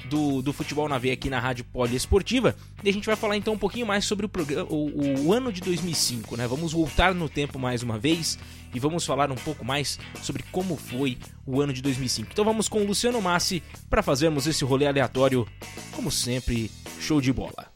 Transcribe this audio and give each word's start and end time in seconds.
do, 0.09 0.41
do 0.41 0.51
futebol 0.51 0.89
na 0.89 0.97
veia 0.97 1.13
aqui 1.13 1.29
na 1.29 1.39
Rádio 1.39 1.63
Poliesportiva. 1.63 2.57
E 2.83 2.89
a 2.89 2.91
gente 2.91 3.05
vai 3.05 3.15
falar 3.15 3.37
então 3.37 3.53
um 3.53 3.57
pouquinho 3.57 3.85
mais 3.85 4.03
sobre 4.03 4.25
o, 4.25 4.29
programa, 4.29 4.67
o, 4.69 5.25
o 5.25 5.31
ano 5.31 5.49
de 5.53 5.61
2005, 5.61 6.35
né? 6.35 6.45
Vamos 6.45 6.73
voltar 6.73 7.15
no 7.15 7.29
tempo 7.29 7.57
mais 7.57 7.81
uma 7.83 7.97
vez 7.97 8.37
e 8.73 8.79
vamos 8.79 9.05
falar 9.05 9.31
um 9.31 9.35
pouco 9.35 9.63
mais 9.63 9.99
sobre 10.21 10.43
como 10.51 10.75
foi 10.75 11.17
o 11.45 11.61
ano 11.61 11.73
de 11.73 11.81
2005. 11.81 12.29
Então 12.31 12.45
vamos 12.45 12.67
com 12.67 12.81
o 12.81 12.85
Luciano 12.85 13.21
Massi 13.21 13.61
para 13.89 14.03
fazermos 14.03 14.47
esse 14.47 14.63
rolê 14.63 14.87
aleatório, 14.87 15.47
como 15.93 16.11
sempre, 16.11 16.71
show 16.99 17.21
de 17.21 17.31
bola. 17.31 17.71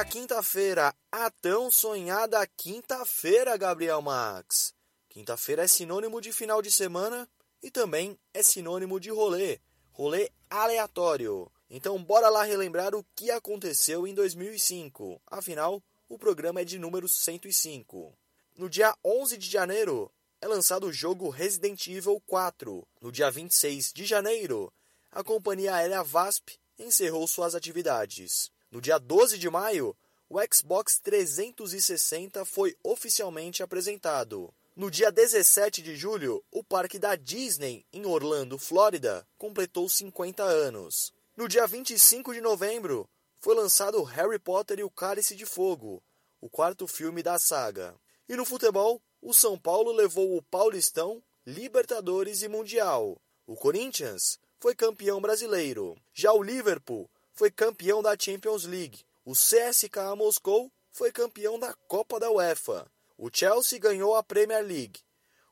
a 0.00 0.04
quinta-feira, 0.04 0.94
a 1.12 1.30
tão 1.30 1.70
sonhada 1.70 2.46
quinta-feira, 2.56 3.54
Gabriel 3.58 4.00
Max. 4.00 4.72
Quinta-feira 5.10 5.64
é 5.64 5.66
sinônimo 5.66 6.22
de 6.22 6.32
final 6.32 6.62
de 6.62 6.70
semana 6.70 7.28
e 7.62 7.70
também 7.70 8.18
é 8.32 8.42
sinônimo 8.42 8.98
de 8.98 9.10
rolê, 9.10 9.60
rolê 9.90 10.30
aleatório. 10.48 11.52
Então 11.68 12.02
bora 12.02 12.30
lá 12.30 12.44
relembrar 12.44 12.94
o 12.94 13.04
que 13.14 13.30
aconteceu 13.30 14.06
em 14.06 14.14
2005. 14.14 15.20
Afinal, 15.26 15.82
o 16.10 16.18
programa 16.18 16.60
é 16.60 16.64
de 16.64 16.76
número 16.76 17.08
105. 17.08 18.12
No 18.58 18.68
dia 18.68 18.92
11 19.04 19.38
de 19.38 19.48
janeiro 19.48 20.10
é 20.40 20.48
lançado 20.48 20.88
o 20.88 20.92
jogo 20.92 21.30
Resident 21.30 21.86
Evil 21.86 22.20
4. 22.26 22.84
No 23.00 23.12
dia 23.12 23.30
26 23.30 23.92
de 23.92 24.04
janeiro, 24.04 24.72
a 25.12 25.22
companhia 25.22 25.72
aérea 25.72 26.02
VASP 26.02 26.58
encerrou 26.76 27.28
suas 27.28 27.54
atividades. 27.54 28.50
No 28.72 28.80
dia 28.80 28.98
12 28.98 29.38
de 29.38 29.48
maio, 29.48 29.96
o 30.28 30.38
Xbox 30.52 30.98
360 30.98 32.44
foi 32.44 32.76
oficialmente 32.82 33.62
apresentado. 33.62 34.52
No 34.74 34.90
dia 34.90 35.12
17 35.12 35.80
de 35.80 35.94
julho, 35.94 36.42
o 36.50 36.64
parque 36.64 36.98
da 36.98 37.14
Disney, 37.14 37.86
em 37.92 38.04
Orlando, 38.04 38.58
Flórida, 38.58 39.24
completou 39.38 39.88
50 39.88 40.42
anos. 40.42 41.12
No 41.36 41.46
dia 41.46 41.68
25 41.68 42.34
de 42.34 42.40
novembro, 42.40 43.08
foi 43.40 43.54
lançado 43.54 44.02
Harry 44.02 44.38
Potter 44.38 44.78
e 44.78 44.84
o 44.84 44.90
Cálice 44.90 45.34
de 45.34 45.46
Fogo, 45.46 46.02
o 46.40 46.48
quarto 46.48 46.86
filme 46.86 47.22
da 47.22 47.38
saga. 47.38 47.98
E 48.28 48.36
no 48.36 48.44
futebol, 48.44 49.02
o 49.20 49.32
São 49.32 49.58
Paulo 49.58 49.92
levou 49.92 50.36
o 50.36 50.42
Paulistão, 50.42 51.22
Libertadores 51.46 52.42
e 52.42 52.48
Mundial. 52.48 53.20
O 53.46 53.56
Corinthians 53.56 54.38
foi 54.60 54.74
campeão 54.74 55.20
brasileiro. 55.20 55.96
Já 56.12 56.32
o 56.32 56.42
Liverpool 56.42 57.10
foi 57.32 57.50
campeão 57.50 58.02
da 58.02 58.14
Champions 58.18 58.64
League. 58.64 59.04
O 59.24 59.32
CSKA 59.32 60.14
Moscou 60.14 60.70
foi 60.90 61.10
campeão 61.10 61.58
da 61.58 61.72
Copa 61.88 62.20
da 62.20 62.30
UEFA. 62.30 62.86
O 63.16 63.30
Chelsea 63.32 63.78
ganhou 63.78 64.14
a 64.14 64.22
Premier 64.22 64.64
League. 64.64 65.00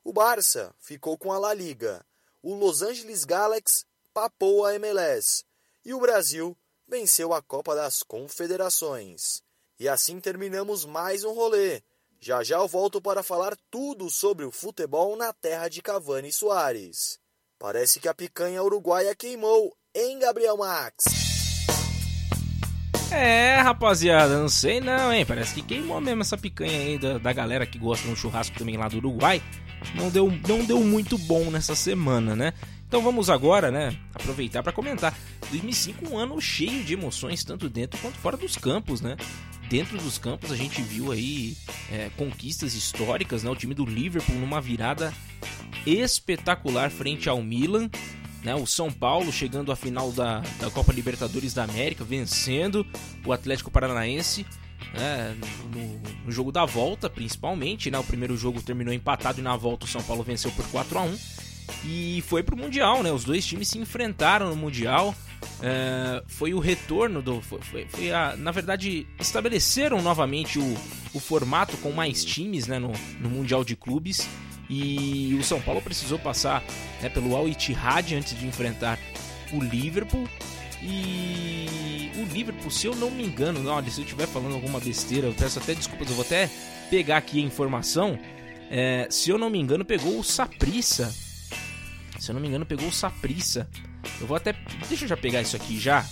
O 0.03 0.13
Barça 0.13 0.73
ficou 0.79 1.17
com 1.17 1.31
a 1.31 1.39
La 1.39 1.53
Liga. 1.53 2.05
O 2.41 2.53
Los 2.53 2.81
Angeles 2.83 3.25
Galaxy 3.25 3.83
papou 4.13 4.65
a 4.65 4.75
MLS. 4.75 5.43
E 5.83 5.93
o 5.93 5.99
Brasil 5.99 6.57
venceu 6.89 7.33
a 7.33 7.41
Copa 7.41 7.75
das 7.75 8.01
Confederações. 8.01 9.41
E 9.79 9.87
assim 9.87 10.19
terminamos 10.19 10.85
mais 10.85 11.23
um 11.23 11.33
rolê. 11.33 11.81
Já 12.19 12.43
já 12.43 12.57
eu 12.57 12.67
volto 12.67 12.99
para 12.99 13.23
falar 13.23 13.55
tudo 13.69 14.09
sobre 14.09 14.43
o 14.43 14.51
futebol 14.51 15.15
na 15.15 15.31
terra 15.31 15.69
de 15.69 15.81
Cavani 15.81 16.29
e 16.29 16.33
Soares. 16.33 17.19
Parece 17.57 17.99
que 17.99 18.07
a 18.07 18.13
picanha 18.13 18.63
uruguaia 18.63 19.15
queimou, 19.15 19.73
hein, 19.93 20.19
Gabriel 20.19 20.57
Max? 20.57 21.03
É, 23.11 23.55
rapaziada, 23.61 24.37
não 24.37 24.49
sei 24.49 24.79
não, 24.81 25.13
hein? 25.13 25.25
Parece 25.25 25.53
que 25.53 25.61
queimou 25.61 26.01
mesmo 26.01 26.21
essa 26.21 26.37
picanha 26.37 26.77
aí 26.79 26.97
da, 26.97 27.17
da 27.17 27.33
galera 27.33 27.65
que 27.65 27.77
gosta 27.77 28.05
de 28.05 28.11
um 28.11 28.15
churrasco 28.15 28.57
também 28.57 28.77
lá 28.77 28.87
do 28.87 28.97
Uruguai. 28.97 29.41
Não 29.95 30.09
deu, 30.09 30.29
não 30.47 30.65
deu 30.65 30.79
muito 30.81 31.17
bom 31.17 31.49
nessa 31.51 31.75
semana, 31.75 32.35
né? 32.35 32.53
Então 32.89 33.03
vamos 33.03 33.29
agora, 33.29 33.69
né, 33.69 33.95
aproveitar 34.15 34.63
para 34.63 34.73
comentar. 34.73 35.15
2005 35.51 36.09
um 36.09 36.17
ano 36.17 36.41
cheio 36.41 36.83
de 36.83 36.93
emoções, 36.93 37.43
tanto 37.43 37.69
dentro 37.69 37.99
quanto 38.01 38.15
fora 38.15 38.35
dos 38.35 38.57
campos, 38.57 38.99
né? 38.99 39.15
Dentro 39.69 39.95
dos 39.99 40.17
campos 40.17 40.51
a 40.51 40.55
gente 40.55 40.81
viu 40.81 41.11
aí 41.11 41.55
é, 41.91 42.09
conquistas 42.17 42.73
históricas, 42.73 43.43
né? 43.43 43.51
O 43.51 43.55
time 43.55 43.75
do 43.75 43.85
Liverpool 43.85 44.35
numa 44.37 44.59
virada 44.59 45.13
espetacular 45.85 46.89
frente 46.89 47.29
ao 47.29 47.43
Milan 47.43 47.91
né, 48.43 48.55
o 48.55 48.65
São 48.65 48.91
Paulo 48.91 49.31
chegando 49.31 49.71
à 49.71 49.75
final 49.75 50.11
da, 50.11 50.39
da 50.59 50.71
Copa 50.71 50.91
Libertadores 50.91 51.53
da 51.53 51.65
América, 51.65 52.03
vencendo 52.03 52.83
o 53.23 53.31
Atlético 53.31 53.69
Paranaense 53.69 54.47
né, 54.93 55.35
no, 55.73 56.25
no, 56.25 56.31
jogo 56.31 56.51
da 56.51 56.65
volta, 56.65 57.09
principalmente. 57.09 57.91
Né, 57.91 57.99
o 57.99 58.03
primeiro 58.03 58.35
jogo 58.35 58.61
terminou 58.63 58.93
empatado 58.93 59.39
e 59.39 59.43
na 59.43 59.55
volta 59.55 59.85
o 59.85 59.89
São 59.89 60.01
Paulo 60.01 60.23
venceu 60.23 60.51
por 60.51 60.65
4 60.69 60.97
a 60.97 61.01
1 61.03 61.17
e 61.83 62.23
foi 62.27 62.43
pro 62.43 62.57
Mundial. 62.57 63.03
Né, 63.03 63.11
os 63.11 63.23
dois 63.23 63.45
times 63.45 63.67
se 63.67 63.77
enfrentaram 63.77 64.49
no 64.49 64.55
Mundial. 64.55 65.15
É, 65.61 66.23
foi 66.27 66.53
o 66.53 66.59
retorno 66.59 67.21
do. 67.21 67.41
Foi, 67.41 67.85
foi, 67.87 68.11
a, 68.11 68.35
na 68.35 68.51
verdade, 68.51 69.07
estabeleceram 69.19 70.01
novamente 70.01 70.59
o, 70.59 70.77
o 71.13 71.19
formato 71.19 71.77
com 71.77 71.91
mais 71.91 72.23
times 72.23 72.67
né, 72.67 72.79
no, 72.79 72.91
no 73.19 73.29
Mundial 73.29 73.63
de 73.63 73.75
Clubes. 73.75 74.27
E 74.69 75.35
o 75.39 75.43
São 75.43 75.59
Paulo 75.59 75.81
precisou 75.81 76.19
passar 76.19 76.63
né, 77.01 77.09
pelo 77.09 77.35
Al 77.35 77.47
Ittihad 77.47 78.15
antes 78.15 78.37
de 78.37 78.45
enfrentar 78.45 78.99
o 79.51 79.59
Liverpool. 79.59 80.27
E 80.81 82.11
o 82.15 82.33
Liverpool, 82.33 82.71
se 82.71 82.87
eu 82.87 82.95
não 82.95 83.09
me 83.11 83.23
engano, 83.23 83.67
olha, 83.69 83.89
se 83.89 83.99
eu 83.99 84.05
estiver 84.05 84.27
falando 84.27 84.53
alguma 84.53 84.79
besteira, 84.79 85.27
eu 85.27 85.33
peço 85.33 85.59
até 85.59 85.73
desculpas, 85.73 86.09
eu 86.09 86.15
vou 86.15 86.23
até 86.23 86.49
pegar 86.89 87.17
aqui 87.17 87.39
a 87.39 87.43
informação. 87.43 88.17
É, 88.69 89.07
se 89.09 89.29
eu 89.29 89.37
não 89.37 89.49
me 89.49 89.59
engano, 89.59 89.83
pegou 89.83 90.19
o 90.19 90.23
Saprissa. 90.23 91.13
Se 92.19 92.31
eu 92.31 92.33
não 92.33 92.41
me 92.41 92.47
engano, 92.47 92.65
pegou 92.65 92.87
o 92.87 92.93
Saprissa. 92.93 93.69
Eu 94.19 94.27
vou 94.27 94.35
até. 94.35 94.53
Deixa 94.87 95.05
eu 95.05 95.09
já 95.09 95.17
pegar 95.17 95.41
isso 95.41 95.55
aqui 95.55 95.79
já. 95.79 96.05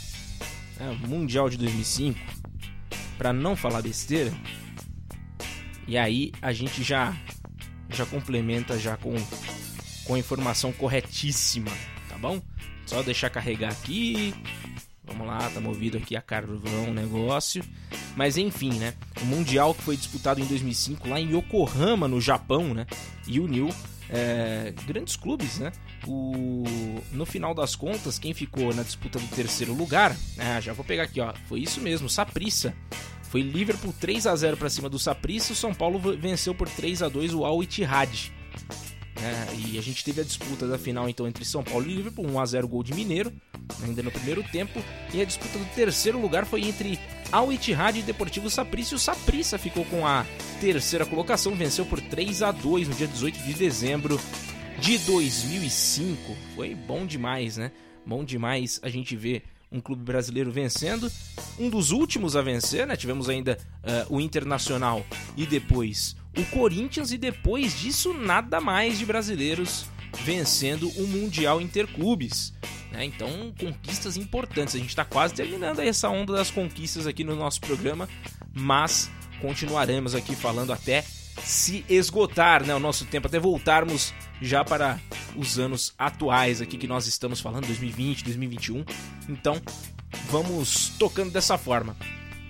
É, 0.80 1.08
Mundial 1.08 1.50
de 1.50 1.58
2005. 1.58 2.20
Para 3.18 3.34
não 3.34 3.56
falar 3.56 3.82
besteira. 3.82 4.32
E 5.88 5.98
aí 5.98 6.32
a 6.42 6.54
gente 6.54 6.84
já 6.84 7.16
já 7.90 8.06
complementa 8.06 8.78
já 8.78 8.98
com 8.98 9.16
com 10.06 10.16
a 10.16 10.20
informação 10.20 10.72
corretíssima, 10.72 11.72
tá 12.08 12.18
bom? 12.18 12.42
Só 12.86 13.04
deixar 13.04 13.30
carregar 13.30 13.72
aqui. 13.72 14.34
Vamos 15.04 15.28
lá, 15.28 15.50
tá 15.50 15.60
movido 15.60 15.98
aqui 15.98 16.16
a 16.16 16.22
carvão 16.22 16.90
o 16.90 16.94
negócio. 16.94 17.64
Mas 18.16 18.38
enfim, 18.38 18.74
né? 18.74 18.94
O 19.22 19.26
Mundial 19.26 19.74
que 19.74 19.82
foi 19.82 19.98
disputado 19.98 20.40
em 20.40 20.46
2005 20.46 21.08
lá 21.10 21.20
em 21.20 21.36
Yokohama, 21.36 22.08
no 22.08 22.20
Japão, 22.22 22.74
né? 22.74 22.86
E 23.26 23.40
uniu 23.40 23.70
é, 24.10 24.74
grandes 24.86 25.16
clubes, 25.16 25.60
né? 25.60 25.72
O, 26.06 26.64
no 27.12 27.26
final 27.26 27.54
das 27.54 27.76
contas, 27.76 28.18
quem 28.18 28.34
ficou 28.34 28.74
na 28.74 28.84
disputa 28.84 29.20
do 29.20 29.28
terceiro 29.28 29.74
lugar, 29.74 30.16
ah, 30.38 30.60
já 30.60 30.74
vou 30.74 30.86
pegar 30.86 31.04
aqui, 31.04 31.20
ó, 31.20 31.34
foi 31.48 31.60
isso 31.60 31.82
mesmo, 31.82 32.10
Saprissa. 32.10 32.74
Foi 33.24 33.42
Liverpool 33.42 33.94
3 34.00 34.26
a 34.28 34.36
0 34.36 34.56
para 34.56 34.70
cima 34.70 34.90
do 34.90 34.98
Saprissa, 34.98 35.54
o 35.54 35.56
São 35.56 35.74
Paulo 35.74 36.00
venceu 36.18 36.56
por 36.56 36.70
3 36.70 37.04
a 37.04 37.10
2 37.10 37.34
o 37.34 37.46
Al 37.46 37.62
Ittihad. 37.62 38.32
É, 39.22 39.56
e 39.56 39.78
a 39.78 39.82
gente 39.82 40.04
teve 40.04 40.22
a 40.22 40.24
disputa 40.24 40.68
da 40.68 40.78
final 40.78 41.10
então 41.10 41.28
entre 41.28 41.44
São 41.44 41.64
Paulo 41.64 41.86
e 41.90 41.96
Liverpool, 41.96 42.26
1 42.28 42.40
a 42.40 42.46
0 42.46 42.68
gol 42.68 42.84
de 42.84 42.94
Mineiro, 42.94 43.32
ainda 43.84 44.04
no 44.04 44.12
primeiro 44.12 44.44
tempo, 44.44 44.80
e 45.14 45.22
a 45.22 45.26
disputa 45.26 45.58
do 45.58 45.66
terceiro 45.74 46.20
lugar 46.20 46.46
foi 46.46 46.62
entre 46.62 47.00
Al 47.32 47.52
Ittihad 47.52 47.98
e 47.98 48.02
Deportivo 48.02 48.50
Saprissa. 48.50 48.94
E 48.94 48.96
o 48.96 49.00
Saprissa 49.00 49.58
ficou 49.58 49.86
com 49.86 50.06
a 50.06 50.26
terceira 50.62 51.06
colocação, 51.06 51.56
venceu 51.56 51.86
por 51.86 52.00
3 52.00 52.44
a 52.44 52.52
2 52.52 52.90
no 52.90 52.96
dia 52.96 53.08
18 53.08 53.40
de 53.40 53.54
dezembro 53.54 54.20
de 54.80 54.98
2005. 55.00 56.36
Foi 56.56 56.76
bom 56.76 57.06
demais, 57.06 57.58
né? 57.58 57.72
Bom 58.06 58.24
demais 58.24 58.80
a 58.84 58.90
gente 58.90 59.16
ver 59.16 59.44
um 59.72 59.82
clube 59.82 60.04
brasileiro 60.04 60.52
vencendo. 60.52 61.12
Um 61.60 61.70
dos 61.70 61.92
últimos 61.92 62.36
a 62.36 62.42
vencer, 62.42 62.88
né? 62.88 62.96
Tivemos 62.96 63.30
ainda 63.30 63.58
uh, 64.10 64.16
o 64.16 64.22
Internacional 64.22 65.06
e 65.36 65.46
depois 65.46 66.16
o 66.38 66.46
Corinthians, 66.46 67.12
e 67.12 67.18
depois 67.18 67.78
disso, 67.78 68.14
nada 68.14 68.62
mais 68.62 68.98
de 69.00 69.06
brasileiros 69.06 69.86
vencendo 70.24 70.90
o 70.90 71.08
Mundial 71.08 71.60
Interclubes. 71.60 72.54
Né? 72.92 73.06
Então, 73.06 73.54
conquistas 73.60 74.18
importantes. 74.18 74.76
A 74.76 74.80
gente 74.80 74.90
está 74.90 75.04
quase 75.04 75.34
terminando 75.34 75.80
essa 75.80 76.10
onda 76.10 76.34
das 76.34 76.52
conquistas 76.52 77.08
aqui 77.08 77.24
no 77.24 77.36
nosso 77.36 77.60
programa, 77.62 78.08
mas 78.54 79.10
continuaremos 79.42 80.16
aqui 80.16 80.36
falando 80.36 80.72
até 80.72 81.04
se 81.44 81.86
esgotar 81.88 82.66
né, 82.66 82.74
o 82.74 82.80
nosso 82.80 83.06
tempo, 83.06 83.28
até 83.28 83.40
voltarmos 83.40 84.14
já 84.42 84.64
para 84.66 85.00
os 85.36 85.60
anos 85.60 85.94
atuais 85.98 86.62
aqui 86.62 86.78
que 86.78 86.88
nós 86.88 87.08
estamos 87.08 87.40
falando, 87.40 87.68
2020, 87.68 88.24
2021. 88.24 88.84
Então, 89.30 89.62
vamos 90.30 90.90
tocando 90.98 91.32
dessa 91.32 91.58
forma. 91.58 91.96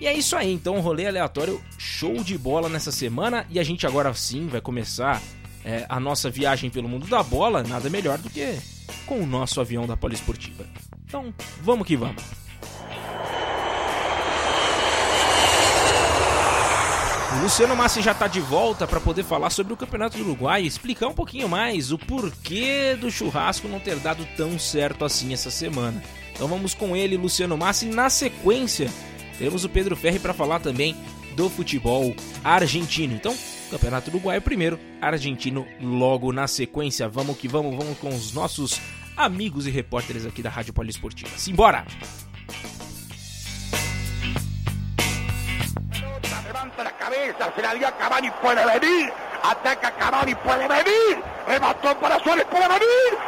E 0.00 0.06
é 0.06 0.12
isso 0.12 0.36
aí, 0.36 0.52
então, 0.52 0.80
rolê 0.80 1.06
aleatório, 1.06 1.60
show 1.76 2.22
de 2.22 2.38
bola 2.38 2.68
nessa 2.68 2.92
semana. 2.92 3.44
E 3.50 3.58
a 3.58 3.64
gente 3.64 3.86
agora 3.86 4.12
sim 4.14 4.46
vai 4.46 4.60
começar 4.60 5.20
é, 5.64 5.84
a 5.88 5.98
nossa 5.98 6.30
viagem 6.30 6.70
pelo 6.70 6.88
mundo 6.88 7.06
da 7.06 7.22
bola, 7.22 7.64
nada 7.64 7.90
melhor 7.90 8.18
do 8.18 8.30
que 8.30 8.58
com 9.06 9.20
o 9.20 9.26
nosso 9.26 9.60
avião 9.60 9.86
da 9.86 9.96
Poliesportiva. 9.96 10.64
Então, 11.04 11.34
vamos 11.62 11.86
que 11.86 11.96
vamos. 11.96 12.22
O 17.36 17.42
Luciano 17.42 17.76
Massi 17.76 18.02
já 18.02 18.12
está 18.12 18.26
de 18.26 18.40
volta 18.40 18.86
para 18.86 19.00
poder 19.00 19.22
falar 19.22 19.50
sobre 19.50 19.72
o 19.72 19.76
Campeonato 19.76 20.16
do 20.16 20.24
Uruguai 20.24 20.62
e 20.62 20.66
explicar 20.66 21.08
um 21.08 21.14
pouquinho 21.14 21.48
mais 21.48 21.92
o 21.92 21.98
porquê 21.98 22.96
do 23.00 23.10
churrasco 23.10 23.68
não 23.68 23.78
ter 23.78 23.96
dado 23.96 24.26
tão 24.36 24.58
certo 24.58 25.04
assim 25.04 25.32
essa 25.32 25.50
semana. 25.50 26.02
Então 26.32 26.48
vamos 26.48 26.74
com 26.74 26.96
ele, 26.96 27.16
Luciano 27.16 27.56
Massi. 27.56 27.86
Na 27.86 28.10
sequência, 28.10 28.90
teremos 29.38 29.64
o 29.64 29.68
Pedro 29.68 29.96
Ferri 29.96 30.18
para 30.18 30.34
falar 30.34 30.60
também 30.60 30.96
do 31.36 31.48
futebol 31.48 32.14
argentino. 32.42 33.14
Então, 33.14 33.34
Campeonato 33.70 34.10
Uruguai 34.10 34.40
primeiro, 34.40 34.78
argentino 35.00 35.66
logo 35.80 36.32
na 36.32 36.46
sequência. 36.46 37.08
Vamos 37.08 37.38
que 37.38 37.48
vamos, 37.48 37.76
vamos 37.76 37.96
com 37.98 38.08
os 38.08 38.32
nossos 38.32 38.80
amigos 39.16 39.66
e 39.66 39.70
repórteres 39.70 40.26
aqui 40.26 40.42
da 40.42 40.50
Rádio 40.50 40.72
Poliesportiva. 40.72 41.30
Simbora! 41.36 41.86
dio 47.78 47.86
a 47.86 47.92
Cavani, 47.92 48.30
venir, 48.80 49.12
ataca 49.42 49.90
Cavani, 49.92 50.34
venir, 50.34 51.22
para 52.00 52.20
Suárez, 52.20 52.46
venir. 52.50 53.18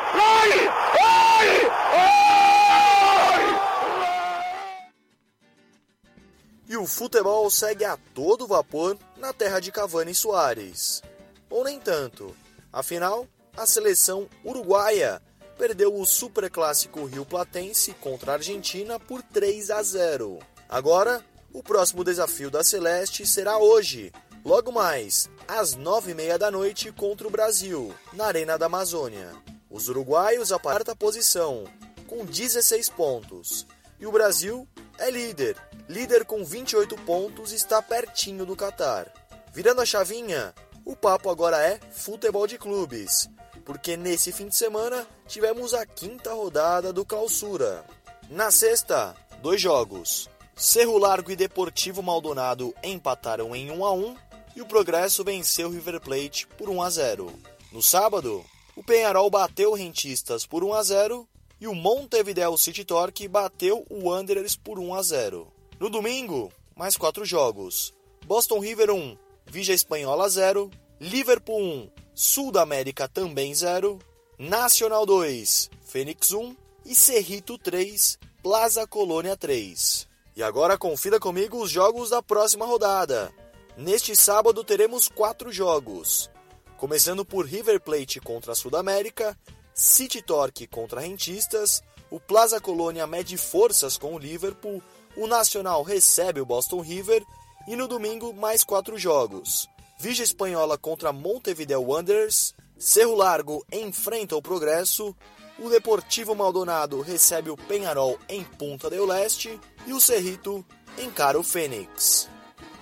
E 6.70 6.76
o 6.76 6.86
futebol 6.86 7.50
segue 7.50 7.84
a 7.84 7.98
todo 8.14 8.46
vapor 8.46 8.96
na 9.16 9.32
terra 9.32 9.58
de 9.58 9.72
Cavani 9.72 10.12
e 10.12 10.14
Soares. 10.14 11.02
Ou 11.50 11.64
nem 11.64 11.80
tanto. 11.80 12.32
Afinal, 12.72 13.26
a 13.56 13.66
seleção 13.66 14.28
uruguaia 14.44 15.20
perdeu 15.58 15.92
o 15.92 16.06
Superclássico 16.06 17.04
Rio 17.06 17.26
Platense 17.26 17.92
contra 17.94 18.30
a 18.30 18.34
Argentina 18.36 19.00
por 19.00 19.20
3 19.20 19.68
a 19.72 19.82
0. 19.82 20.38
Agora, 20.68 21.24
o 21.52 21.60
próximo 21.60 22.04
desafio 22.04 22.52
da 22.52 22.62
Celeste 22.62 23.26
será 23.26 23.58
hoje, 23.58 24.12
logo 24.44 24.70
mais, 24.70 25.28
às 25.48 25.74
nove 25.74 26.12
e 26.12 26.14
meia 26.14 26.38
da 26.38 26.52
noite 26.52 26.92
contra 26.92 27.26
o 27.26 27.32
Brasil, 27.32 27.92
na 28.12 28.26
Arena 28.26 28.56
da 28.56 28.66
Amazônia. 28.66 29.32
Os 29.68 29.88
uruguaios 29.88 30.52
a 30.52 30.58
quarta 30.60 30.94
posição, 30.94 31.64
com 32.06 32.24
16 32.24 32.90
pontos, 32.90 33.66
e 34.00 34.06
o 34.06 34.12
Brasil 34.12 34.66
é 34.98 35.10
líder, 35.10 35.56
líder 35.88 36.24
com 36.24 36.44
28 36.44 36.96
pontos 36.98 37.52
está 37.52 37.82
pertinho 37.82 38.46
do 38.46 38.56
Catar. 38.56 39.12
Virando 39.52 39.82
a 39.82 39.86
chavinha, 39.86 40.54
o 40.84 40.96
papo 40.96 41.28
agora 41.28 41.58
é 41.62 41.78
futebol 41.92 42.46
de 42.46 42.56
clubes, 42.56 43.28
porque 43.64 43.96
nesse 43.96 44.32
fim 44.32 44.48
de 44.48 44.56
semana 44.56 45.06
tivemos 45.26 45.74
a 45.74 45.84
quinta 45.84 46.32
rodada 46.32 46.92
do 46.92 47.04
Clausura. 47.04 47.84
Na 48.30 48.50
sexta, 48.50 49.14
dois 49.42 49.60
jogos. 49.60 50.28
Cerro 50.56 50.98
Largo 50.98 51.30
e 51.30 51.36
Deportivo 51.36 52.02
Maldonado 52.02 52.74
empataram 52.82 53.54
em 53.56 53.70
1 53.70 53.84
a 53.84 53.92
1 53.92 54.16
e 54.56 54.62
o 54.62 54.66
Progresso 54.66 55.24
venceu 55.24 55.68
o 55.68 55.72
River 55.72 56.00
Plate 56.00 56.46
por 56.46 56.68
1 56.68 56.82
a 56.82 56.90
0. 56.90 57.32
No 57.72 57.82
sábado, 57.82 58.44
o 58.76 58.82
Penharol 58.82 59.30
bateu 59.30 59.72
Rentistas 59.72 60.44
por 60.44 60.62
1 60.62 60.74
a 60.74 60.82
0 60.82 61.28
e 61.60 61.68
o 61.68 61.74
Montevideo 61.74 62.56
City 62.56 62.84
Torque 62.84 63.28
bateu 63.28 63.84
o 63.90 64.08
Wanderers 64.08 64.56
por 64.56 64.78
1 64.78 64.94
a 64.94 65.02
0. 65.02 65.52
No 65.78 65.90
domingo, 65.90 66.52
mais 66.74 66.96
quatro 66.96 67.24
jogos. 67.24 67.92
Boston 68.24 68.60
River 68.60 68.90
1, 68.90 69.16
Vigia 69.46 69.74
Espanhola 69.74 70.28
0, 70.28 70.70
Liverpool 71.00 71.60
1, 71.60 71.90
Sul 72.14 72.50
da 72.52 72.62
América 72.62 73.08
também 73.08 73.54
0, 73.54 73.98
Nacional 74.38 75.04
2, 75.04 75.70
Fênix 75.84 76.32
1 76.32 76.56
e 76.86 76.94
Cerrito 76.94 77.58
3, 77.58 78.18
Plaza 78.42 78.86
Colônia 78.86 79.36
3. 79.36 80.08
E 80.36 80.42
agora 80.42 80.78
confira 80.78 81.20
comigo 81.20 81.62
os 81.62 81.70
jogos 81.70 82.10
da 82.10 82.22
próxima 82.22 82.64
rodada. 82.64 83.32
Neste 83.76 84.14
sábado 84.16 84.64
teremos 84.64 85.08
quatro 85.08 85.52
jogos. 85.52 86.30
Começando 86.76 87.24
por 87.24 87.44
River 87.44 87.80
Plate 87.80 88.20
contra 88.20 88.52
a 88.52 88.54
Sudamérica, 88.54 89.36
City 89.74 90.20
Torque 90.22 90.66
contra 90.66 91.00
Rentistas, 91.00 91.82
o 92.10 92.18
Plaza 92.18 92.60
Colônia 92.60 93.06
mede 93.06 93.36
forças 93.36 93.96
com 93.96 94.14
o 94.14 94.18
Liverpool, 94.18 94.82
o 95.16 95.26
Nacional 95.26 95.82
recebe 95.82 96.40
o 96.40 96.46
Boston 96.46 96.80
River 96.80 97.24
e 97.68 97.76
no 97.76 97.86
domingo 97.86 98.32
mais 98.32 98.64
quatro 98.64 98.98
jogos. 98.98 99.68
Vigia 99.98 100.24
Espanhola 100.24 100.78
contra 100.78 101.12
Montevideo 101.12 101.82
Wanderers, 101.82 102.54
Cerro 102.78 103.14
Largo 103.14 103.64
enfrenta 103.70 104.34
o 104.34 104.42
Progresso, 104.42 105.14
o 105.58 105.68
Deportivo 105.68 106.34
Maldonado 106.34 107.00
recebe 107.02 107.50
o 107.50 107.56
Penharol 107.56 108.18
em 108.28 108.42
Punta 108.42 108.88
del 108.88 109.04
Leste 109.04 109.60
e 109.86 109.92
o 109.92 110.00
Cerrito 110.00 110.64
encara 110.98 111.38
o 111.38 111.42
Fênix. 111.42 112.28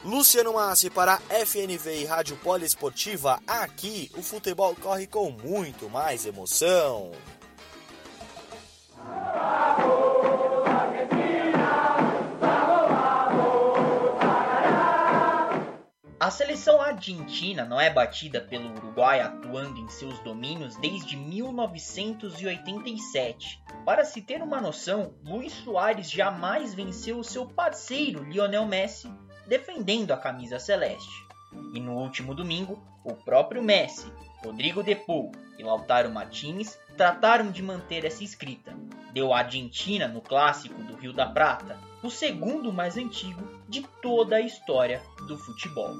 Luciano 0.04 0.52
Massi 0.52 0.88
para 0.88 1.18
FNV 1.28 2.02
e 2.02 2.04
Rádio 2.04 2.36
Poliesportiva, 2.36 3.40
aqui 3.44 4.12
o 4.16 4.22
futebol 4.22 4.72
corre 4.76 5.08
com 5.08 5.32
muito 5.32 5.90
mais 5.90 6.24
emoção. 6.24 7.10
A 16.20 16.30
seleção 16.30 16.80
argentina 16.80 17.64
não 17.64 17.80
é 17.80 17.90
batida 17.90 18.40
pelo 18.40 18.72
Uruguai 18.76 19.20
atuando 19.20 19.80
em 19.80 19.88
seus 19.88 20.20
domínios 20.20 20.76
desde 20.76 21.16
1987. 21.16 23.60
Para 23.84 24.04
se 24.04 24.22
ter 24.22 24.40
uma 24.42 24.60
noção, 24.60 25.12
Luiz 25.24 25.54
Soares 25.54 26.08
jamais 26.08 26.72
venceu 26.72 27.18
o 27.18 27.24
seu 27.24 27.46
parceiro 27.46 28.22
Lionel 28.22 28.66
Messi 28.66 29.10
defendendo 29.48 30.12
a 30.12 30.16
camisa 30.16 30.58
celeste. 30.58 31.26
E 31.74 31.80
no 31.80 31.94
último 31.94 32.34
domingo, 32.34 32.80
o 33.02 33.14
próprio 33.14 33.62
Messi, 33.62 34.12
Rodrigo 34.44 34.82
De 34.82 34.94
Paul 34.94 35.32
e 35.58 35.64
Lautaro 35.64 36.10
Martinez 36.10 36.78
trataram 36.96 37.50
de 37.50 37.62
manter 37.62 38.04
essa 38.04 38.22
escrita. 38.22 38.76
Deu 39.12 39.32
a 39.32 39.38
Argentina 39.38 40.06
no 40.06 40.20
clássico 40.20 40.80
do 40.82 40.94
Rio 40.96 41.12
da 41.12 41.26
Prata, 41.26 41.78
o 42.02 42.10
segundo 42.10 42.72
mais 42.72 42.96
antigo 42.96 43.42
de 43.68 43.82
toda 44.02 44.36
a 44.36 44.40
história 44.40 45.02
do 45.26 45.36
futebol. 45.36 45.94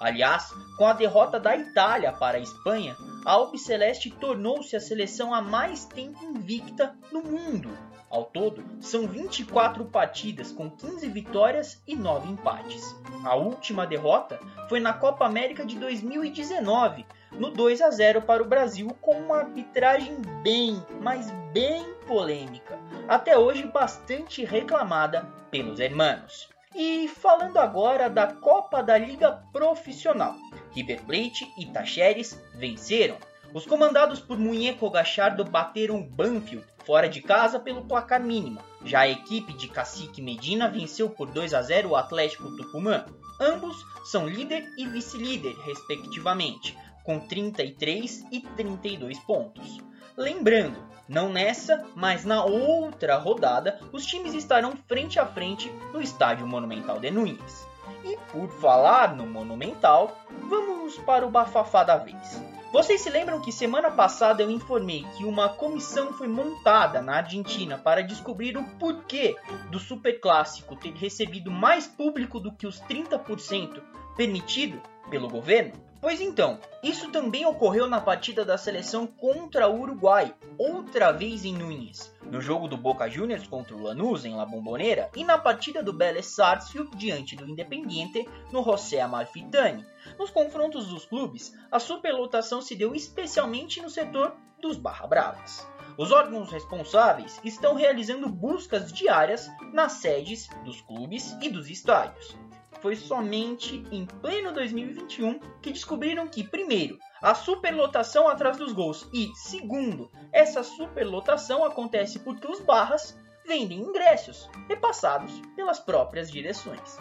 Aliás, 0.00 0.50
com 0.76 0.86
a 0.86 0.92
derrota 0.92 1.38
da 1.38 1.56
Itália 1.56 2.12
para 2.12 2.38
a 2.38 2.40
Espanha, 2.40 2.96
a 3.24 3.32
Albiceleste 3.32 4.10
tornou-se 4.10 4.74
a 4.74 4.80
seleção 4.80 5.32
a 5.32 5.40
mais 5.40 5.84
tempo 5.84 6.24
invicta 6.24 6.96
no 7.12 7.22
mundo. 7.22 7.70
Ao 8.14 8.22
todo, 8.22 8.62
são 8.78 9.08
24 9.08 9.86
partidas 9.86 10.52
com 10.52 10.70
15 10.70 11.08
vitórias 11.08 11.82
e 11.84 11.96
9 11.96 12.30
empates. 12.30 12.94
A 13.24 13.34
última 13.34 13.84
derrota 13.84 14.38
foi 14.68 14.78
na 14.78 14.92
Copa 14.92 15.26
América 15.26 15.66
de 15.66 15.76
2019, 15.76 17.04
no 17.32 17.50
2 17.50 17.82
a 17.82 17.90
0 17.90 18.22
para 18.22 18.40
o 18.40 18.46
Brasil, 18.46 18.96
com 19.00 19.18
uma 19.18 19.38
arbitragem 19.38 20.14
bem, 20.44 20.80
mas 21.00 21.28
bem 21.52 21.92
polêmica, 22.06 22.78
até 23.08 23.36
hoje 23.36 23.64
bastante 23.64 24.44
reclamada 24.44 25.26
pelos 25.50 25.80
hermanos. 25.80 26.48
E 26.72 27.08
falando 27.08 27.58
agora 27.58 28.08
da 28.08 28.28
Copa 28.28 28.80
da 28.80 28.96
Liga 28.96 29.42
Profissional, 29.52 30.36
River 30.70 31.02
Plate 31.02 31.52
e 31.58 31.66
Tacheres 31.66 32.40
venceram. 32.54 33.16
Os 33.54 33.64
comandados 33.64 34.18
por 34.18 34.36
Munheco 34.36 34.90
Gachardo 34.90 35.44
bateram 35.44 36.02
Banfield 36.02 36.66
fora 36.84 37.08
de 37.08 37.22
casa 37.22 37.60
pelo 37.60 37.84
placar 37.84 38.20
mínimo. 38.20 38.58
Já 38.84 39.02
a 39.02 39.08
equipe 39.08 39.52
de 39.52 39.68
Cacique 39.68 40.20
Medina 40.20 40.68
venceu 40.68 41.08
por 41.08 41.30
2 41.30 41.54
a 41.54 41.62
0 41.62 41.90
o 41.90 41.94
Atlético 41.94 42.50
Tucumã. 42.56 43.06
Ambos 43.40 43.76
são 44.10 44.26
líder 44.26 44.68
e 44.76 44.88
vice-líder, 44.88 45.54
respectivamente, 45.64 46.76
com 47.04 47.20
33 47.20 48.24
e 48.32 48.40
32 48.40 49.20
pontos. 49.20 49.78
Lembrando, 50.16 50.76
não 51.08 51.28
nessa, 51.28 51.86
mas 51.94 52.24
na 52.24 52.44
outra 52.44 53.16
rodada, 53.18 53.78
os 53.92 54.04
times 54.04 54.34
estarão 54.34 54.72
frente 54.88 55.20
a 55.20 55.26
frente 55.26 55.70
no 55.92 56.02
Estádio 56.02 56.44
Monumental 56.44 56.98
de 56.98 57.12
Nunes. 57.12 57.64
E 58.04 58.16
por 58.32 58.48
falar 58.60 59.14
no 59.14 59.28
Monumental, 59.28 60.18
vamos 60.48 60.98
para 60.98 61.24
o 61.24 61.30
bafafá 61.30 61.84
da 61.84 61.96
vez. 61.96 62.42
Vocês 62.74 63.02
se 63.02 63.08
lembram 63.08 63.40
que 63.40 63.52
semana 63.52 63.88
passada 63.88 64.42
eu 64.42 64.50
informei 64.50 65.06
que 65.16 65.24
uma 65.24 65.48
comissão 65.48 66.12
foi 66.12 66.26
montada 66.26 67.00
na 67.00 67.18
Argentina 67.18 67.78
para 67.78 68.02
descobrir 68.02 68.56
o 68.56 68.64
porquê 68.80 69.36
do 69.70 69.78
Superclássico 69.78 70.74
ter 70.74 70.92
recebido 70.92 71.52
mais 71.52 71.86
público 71.86 72.40
do 72.40 72.50
que 72.50 72.66
os 72.66 72.80
30% 72.80 73.80
permitido 74.16 74.82
pelo 75.08 75.28
governo? 75.28 75.72
Pois 76.00 76.20
então, 76.20 76.58
isso 76.82 77.12
também 77.12 77.46
ocorreu 77.46 77.86
na 77.86 78.00
partida 78.00 78.44
da 78.44 78.58
seleção 78.58 79.06
contra 79.06 79.68
o 79.68 79.80
Uruguai, 79.80 80.34
outra 80.58 81.12
vez 81.12 81.44
em 81.44 81.54
Nunes, 81.54 82.12
no 82.34 82.40
jogo 82.40 82.66
do 82.66 82.76
Boca 82.76 83.08
Juniors 83.08 83.46
contra 83.46 83.76
o 83.76 83.80
Lanús 83.80 84.24
em 84.24 84.34
La 84.34 84.44
Bombonera 84.44 85.08
e 85.14 85.22
na 85.22 85.38
partida 85.38 85.84
do 85.84 85.96
Vélez 85.96 86.26
Sarsfield 86.26 86.90
diante 86.96 87.36
do 87.36 87.48
Independiente 87.48 88.28
no 88.50 88.60
José 88.60 89.00
Amalfitani. 89.00 89.86
Nos 90.18 90.30
confrontos 90.30 90.88
dos 90.88 91.04
clubes, 91.04 91.56
a 91.70 91.78
superlotação 91.78 92.60
se 92.60 92.74
deu 92.74 92.92
especialmente 92.92 93.80
no 93.80 93.88
setor 93.88 94.34
dos 94.60 94.76
Barra 94.76 95.06
Bravas. 95.06 95.64
Os 95.96 96.10
órgãos 96.10 96.50
responsáveis 96.50 97.40
estão 97.44 97.76
realizando 97.76 98.28
buscas 98.28 98.92
diárias 98.92 99.48
nas 99.72 99.92
sedes 99.92 100.48
dos 100.64 100.80
clubes 100.80 101.36
e 101.40 101.48
dos 101.48 101.70
estádios 101.70 102.36
foi 102.84 102.96
somente 102.96 103.82
em 103.90 104.04
pleno 104.04 104.52
2021 104.52 105.38
que 105.62 105.72
descobriram 105.72 106.28
que, 106.28 106.44
primeiro, 106.44 106.98
a 107.24 107.34
superlotação 107.34 108.28
atrás 108.28 108.58
dos 108.58 108.74
gols 108.74 109.08
e, 109.10 109.32
segundo, 109.34 110.10
essa 110.30 110.62
superlotação 110.62 111.64
acontece 111.64 112.18
porque 112.18 112.46
os 112.46 112.60
barras 112.60 113.18
vendem 113.46 113.80
ingressos 113.80 114.50
repassados 114.68 115.32
pelas 115.56 115.80
próprias 115.80 116.30
direções. 116.30 116.98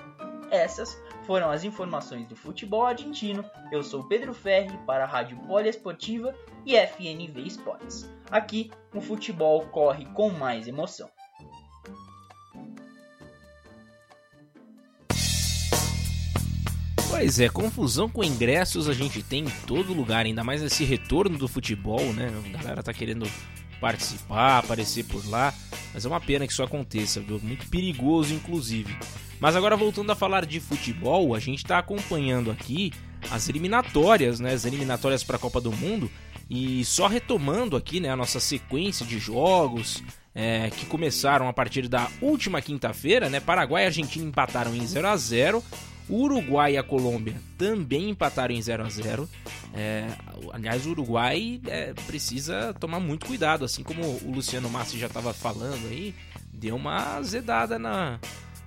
Essas 0.49 0.97
foram 1.23 1.51
as 1.51 1.65
informações 1.65 2.25
do 2.25 2.37
futebol 2.37 2.85
argentino. 2.85 3.43
Eu 3.69 3.83
sou 3.83 4.07
Pedro 4.07 4.33
Ferri 4.33 4.77
para 4.85 5.03
a 5.03 5.07
Rádio 5.07 5.37
Poliesportiva 5.45 6.33
e 6.65 6.77
FNV 6.77 7.41
Esportes. 7.41 8.09
Aqui, 8.31 8.71
o 8.95 9.01
futebol 9.01 9.67
corre 9.71 10.05
com 10.13 10.29
mais 10.29 10.69
emoção. 10.69 11.09
Pois 17.13 17.39
é, 17.39 17.47
confusão 17.47 18.09
com 18.09 18.23
ingressos 18.23 18.89
a 18.89 18.93
gente 18.93 19.21
tem 19.21 19.43
em 19.43 19.49
todo 19.67 19.93
lugar, 19.93 20.25
ainda 20.25 20.43
mais 20.43 20.63
esse 20.63 20.83
retorno 20.83 21.37
do 21.37 21.47
futebol, 21.47 22.01
né? 22.11 22.31
A 22.55 22.57
galera 22.57 22.81
tá 22.81 22.91
querendo 22.91 23.29
participar, 23.79 24.57
aparecer 24.57 25.05
por 25.05 25.23
lá, 25.29 25.53
mas 25.93 26.05
é 26.05 26.09
uma 26.09 26.19
pena 26.19 26.47
que 26.47 26.51
isso 26.51 26.63
aconteça, 26.63 27.21
viu? 27.21 27.39
Muito 27.43 27.67
perigoso, 27.67 28.33
inclusive. 28.33 28.97
Mas 29.39 29.55
agora 29.55 29.77
voltando 29.77 30.11
a 30.11 30.15
falar 30.15 30.43
de 30.43 30.59
futebol, 30.59 31.35
a 31.35 31.39
gente 31.39 31.63
tá 31.63 31.77
acompanhando 31.77 32.49
aqui 32.49 32.91
as 33.29 33.47
eliminatórias, 33.47 34.39
né? 34.39 34.51
As 34.51 34.65
eliminatórias 34.65 35.23
para 35.23 35.35
a 35.35 35.39
Copa 35.39 35.61
do 35.61 35.71
Mundo 35.71 36.09
e 36.49 36.83
só 36.83 37.05
retomando 37.05 37.77
aqui, 37.77 37.99
né? 37.99 38.09
A 38.09 38.17
nossa 38.17 38.39
sequência 38.39 39.05
de 39.05 39.19
jogos. 39.19 40.03
É, 40.35 40.71
que 40.71 40.87
começaram 40.87 41.47
a 41.47 41.53
partir 41.53 41.87
da 41.87 42.09
última 42.19 42.59
quinta-feira, 42.59 43.29
né? 43.29 43.39
Paraguai 43.39 43.83
e 43.83 43.85
Argentina 43.85 44.25
empataram 44.25 44.73
em 44.73 44.83
0 44.83 45.07
a 45.07 45.15
0 45.15 45.63
o 46.09 46.23
Uruguai 46.23 46.73
e 46.73 46.77
a 46.77 46.83
Colômbia 46.83 47.35
também 47.57 48.09
empataram 48.09 48.53
em 48.53 48.61
0 48.61 48.83
a 48.83 48.89
0 48.89 49.29
é, 49.73 50.07
Aliás, 50.51 50.85
o 50.85 50.91
Uruguai 50.91 51.61
é, 51.67 51.93
precisa 52.05 52.73
tomar 52.79 52.99
muito 52.99 53.25
cuidado, 53.25 53.65
assim 53.65 53.83
como 53.83 54.03
o 54.03 54.31
Luciano 54.31 54.69
Massi 54.69 54.99
já 54.99 55.07
estava 55.07 55.33
falando 55.33 55.87
aí, 55.87 56.13
deu 56.51 56.75
uma 56.75 57.17
azedada 57.17 57.79
na, 57.79 58.19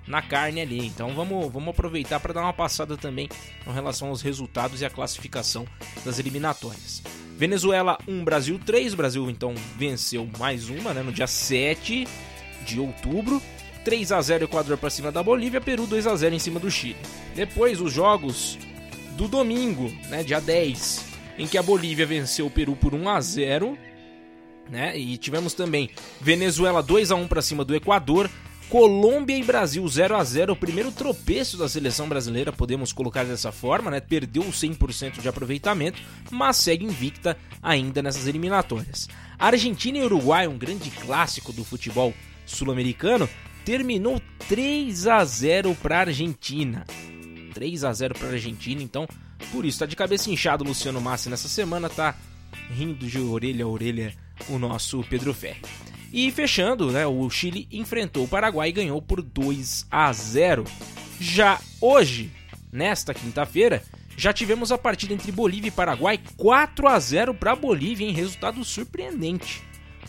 na 0.07 0.23
carne 0.23 0.61
ali. 0.61 0.87
Então 0.87 1.15
vamos, 1.15 1.53
vamos 1.53 1.69
aproveitar 1.69 2.21
para 2.21 2.33
dar 2.33 2.43
uma 2.43 2.53
passada 2.53 2.97
também 2.97 3.29
com 3.65 3.71
relação 3.71 4.09
aos 4.09 4.23
resultados 4.23 4.81
e 4.81 4.85
a 4.85 4.91
classificação 4.91 5.67
das 6.05 6.19
eliminatórias. 6.19 7.03
Venezuela 7.37 7.99
1, 8.09 8.25
Brasil 8.25 8.59
3. 8.65 8.95
O 8.95 8.97
Brasil 8.97 9.31
então 9.31 9.55
venceu 9.77 10.29
mais 10.39 10.71
uma 10.71 10.95
né, 10.95 11.03
no 11.03 11.13
dia 11.13 11.27
7 11.27 12.07
de 12.65 12.81
outubro. 12.81 13.43
3 13.87 14.11
a 14.11 14.21
0 14.21 14.47
Equador 14.47 14.77
para 14.77 14.91
cima 14.91 15.13
da 15.13 15.23
Bolívia, 15.23 15.61
Peru 15.61 15.87
2 15.87 16.09
a 16.09 16.17
0 16.17 16.35
em 16.35 16.41
cima 16.41 16.59
do 16.59 16.69
Chile. 16.69 16.97
Depois 17.37 17.81
os 17.81 17.93
jogos 17.93 18.59
do 19.17 19.29
domingo, 19.29 19.89
né, 20.09 20.25
dia 20.25 20.41
10, 20.41 21.05
em 21.39 21.47
que 21.47 21.57
a 21.57 21.63
Bolívia 21.63 22.05
venceu 22.05 22.47
o 22.47 22.51
Peru 22.51 22.75
por 22.75 22.93
1 22.93 23.09
a 23.09 23.21
0, 23.21 23.79
né? 24.69 24.99
E 24.99 25.17
tivemos 25.17 25.55
também 25.55 25.89
Venezuela 26.21 26.83
2 26.83 27.13
a 27.13 27.15
1 27.15 27.29
para 27.29 27.41
cima 27.41 27.65
do 27.65 27.77
Equador, 27.77 28.29
Colômbia 28.69 29.37
e 29.37 29.45
Brasil 29.45 29.87
0 29.87 30.17
a 30.17 30.25
0, 30.25 30.55
o 30.55 30.57
primeiro 30.57 30.91
tropeço 30.91 31.57
da 31.57 31.69
seleção 31.69 32.09
brasileira, 32.09 32.53
podemos 32.53 32.93
colocar 32.93 33.25
dessa 33.25 33.53
forma, 33.53 33.89
né? 33.89 34.01
Perdeu 34.01 34.43
100% 34.43 35.21
de 35.21 35.29
aproveitamento, 35.29 36.03
mas 36.29 36.57
segue 36.57 36.85
invicta 36.85 37.37
ainda 37.63 38.03
nessas 38.03 38.27
eliminatórias. 38.27 39.09
Argentina 39.39 39.99
e 39.99 40.03
Uruguai, 40.03 40.49
um 40.49 40.59
grande 40.59 40.91
clássico 40.91 41.53
do 41.53 41.65
futebol 41.65 42.13
sul-americano, 42.45 43.29
terminou 43.67 44.23
3 44.49 45.09
a 45.09 45.25
0 45.25 45.75
para 45.83 45.97
a 45.97 46.01
Argentina. 46.03 46.87
3 47.53 47.83
a 47.83 47.93
0 47.93 48.15
para 48.15 48.29
a 48.29 48.33
Argentina, 48.33 48.81
então 48.81 49.09
por 49.51 49.65
isso 49.65 49.81
tá 49.81 49.87
de 49.87 49.97
cabeça 49.97 50.31
inchado 50.31 50.63
o 50.63 50.69
Luciano 50.69 51.01
Massi 51.01 51.29
nessa 51.29 51.49
semana, 51.49 51.91
tá 51.91 52.15
rindo 52.71 53.07
de 53.07 53.19
orelha 53.19 53.65
a 53.65 53.69
orelha 53.69 54.15
o 54.49 54.59
nosso 54.59 55.03
Pedro 55.11 55.35
Ferri. 55.35 55.63
E 56.13 56.31
fechando, 56.31 56.93
né, 56.93 57.07
o 57.07 57.29
Chile 57.29 57.67
enfrentou 57.73 58.25
o 58.25 58.29
Paraguai 58.29 58.69
e 58.69 58.73
ganhou 58.73 59.03
por 59.03 59.21
2 59.21 59.87
a 59.91 60.13
0. 60.13 60.65
Já 61.19 61.61
hoje, 61.81 62.31
nesta 62.71 63.13
quinta-feira, 63.13 63.83
já 64.17 64.33
tivemos 64.33 64.71
a 64.71 64.79
partida 64.79 65.13
entre 65.13 65.33
Bolívia 65.33 65.69
e 65.69 65.73
Paraguai 65.73 66.21
4 66.37 66.87
a 66.87 66.99
0 67.01 67.35
para 67.35 67.57
Bolívia, 67.57 68.09
em 68.09 68.13
resultado 68.13 68.65
surpreendente. 68.65 69.61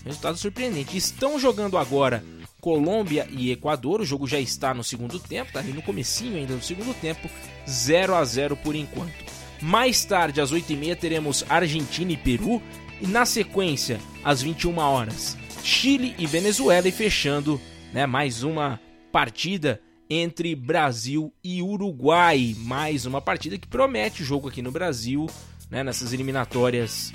Resultado 0.06 0.38
surpreendente. 0.38 0.96
Estão 0.96 1.40
jogando 1.40 1.78
agora 1.78 2.24
Colômbia 2.68 3.26
e 3.32 3.50
Equador. 3.50 4.02
O 4.02 4.06
jogo 4.06 4.28
já 4.28 4.42
está 4.42 4.74
no 4.74 4.84
segundo 4.84 5.18
tempo, 5.20 5.54
tá 5.54 5.60
ali 5.60 5.72
no 5.72 5.82
comecinho 5.82 6.36
ainda 6.36 6.54
do 6.54 6.62
segundo 6.62 6.94
tempo, 6.94 7.30
0 7.66 8.14
a 8.14 8.26
0 8.26 8.58
por 8.58 8.76
enquanto. 8.76 9.14
Mais 9.62 10.04
tarde, 10.04 10.42
às 10.42 10.52
8h30, 10.52 10.98
teremos 10.98 11.46
Argentina 11.48 12.12
e 12.12 12.18
Peru. 12.18 12.62
E 13.00 13.08
na 13.08 13.26
sequência, 13.26 14.02
às 14.22 14.42
21 14.42 14.80
horas, 14.80 15.38
Chile 15.64 16.14
e 16.20 16.26
Venezuela. 16.26 16.90
E 16.90 16.92
fechando 16.92 17.62
né, 17.94 18.06
mais 18.06 18.44
uma 18.44 18.82
partida 19.14 19.80
entre 20.10 20.54
Brasil 20.54 21.34
e 21.42 21.64
Uruguai. 21.64 22.54
Mais 22.58 23.06
uma 23.06 23.22
partida 23.22 23.58
que 23.58 23.68
promete 23.68 24.26
jogo 24.26 24.50
aqui 24.50 24.62
no 24.62 24.74
Brasil, 24.74 25.26
né, 25.72 25.86
nessas 25.86 26.12
eliminatórias 26.12 27.14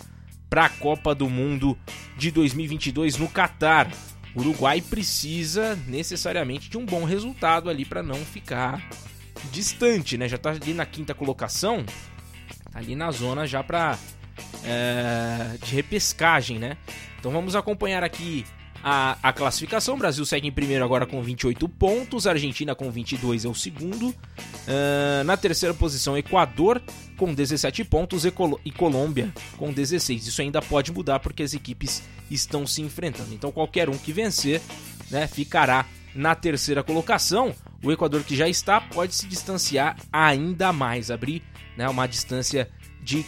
para 0.48 0.64
a 0.64 0.70
Copa 0.70 1.14
do 1.14 1.28
Mundo 1.28 1.76
de 2.16 2.30
2022 2.30 3.18
no 3.18 3.28
Catar. 3.28 3.90
O 4.34 4.40
Uruguai 4.40 4.80
precisa 4.80 5.78
necessariamente 5.86 6.70
de 6.70 6.78
um 6.78 6.86
bom 6.86 7.04
resultado 7.04 7.68
ali 7.68 7.84
para 7.84 8.02
não 8.02 8.16
ficar 8.16 8.82
distante, 9.50 10.16
né? 10.16 10.28
Já 10.28 10.36
está 10.36 10.50
ali 10.50 10.72
na 10.72 10.86
quinta 10.86 11.14
colocação, 11.14 11.84
tá 12.72 12.78
ali 12.78 12.96
na 12.96 13.10
zona 13.10 13.46
já 13.46 13.62
para 13.62 13.98
é, 14.64 15.58
de 15.62 15.74
repescagem, 15.74 16.58
né? 16.58 16.76
Então 17.18 17.30
vamos 17.30 17.54
acompanhar 17.54 18.02
aqui 18.02 18.44
a, 18.82 19.16
a 19.22 19.32
classificação. 19.32 19.94
O 19.94 19.98
Brasil 19.98 20.24
segue 20.24 20.48
em 20.48 20.52
primeiro 20.52 20.84
agora 20.84 21.06
com 21.06 21.22
28 21.22 21.68
pontos, 21.68 22.26
Argentina 22.26 22.74
com 22.74 22.90
22 22.90 23.44
é 23.44 23.48
o 23.48 23.54
segundo. 23.54 24.08
Uh, 24.08 25.24
na 25.24 25.36
terceira 25.36 25.74
posição, 25.74 26.16
Equador 26.16 26.82
com 27.16 27.32
17 27.32 27.84
pontos 27.84 28.24
e, 28.24 28.30
Col 28.30 28.60
e 28.64 28.72
Colômbia 28.72 29.32
com 29.56 29.72
16. 29.72 30.26
Isso 30.26 30.42
ainda 30.42 30.60
pode 30.60 30.90
mudar 30.90 31.20
porque 31.20 31.42
as 31.42 31.54
equipes 31.54 32.02
estão 32.30 32.66
se 32.66 32.82
enfrentando. 32.82 33.32
Então 33.32 33.52
qualquer 33.52 33.88
um 33.88 33.96
que 33.96 34.12
vencer 34.12 34.60
né, 35.10 35.26
ficará 35.26 35.86
na 36.14 36.34
terceira 36.34 36.82
colocação. 36.82 37.54
O 37.82 37.90
Equador 37.90 38.22
que 38.22 38.36
já 38.36 38.48
está 38.48 38.80
pode 38.80 39.14
se 39.14 39.26
distanciar 39.26 39.96
ainda 40.12 40.72
mais, 40.72 41.10
abrir 41.10 41.42
né, 41.76 41.88
uma 41.88 42.06
distância 42.06 42.68
de 43.02 43.24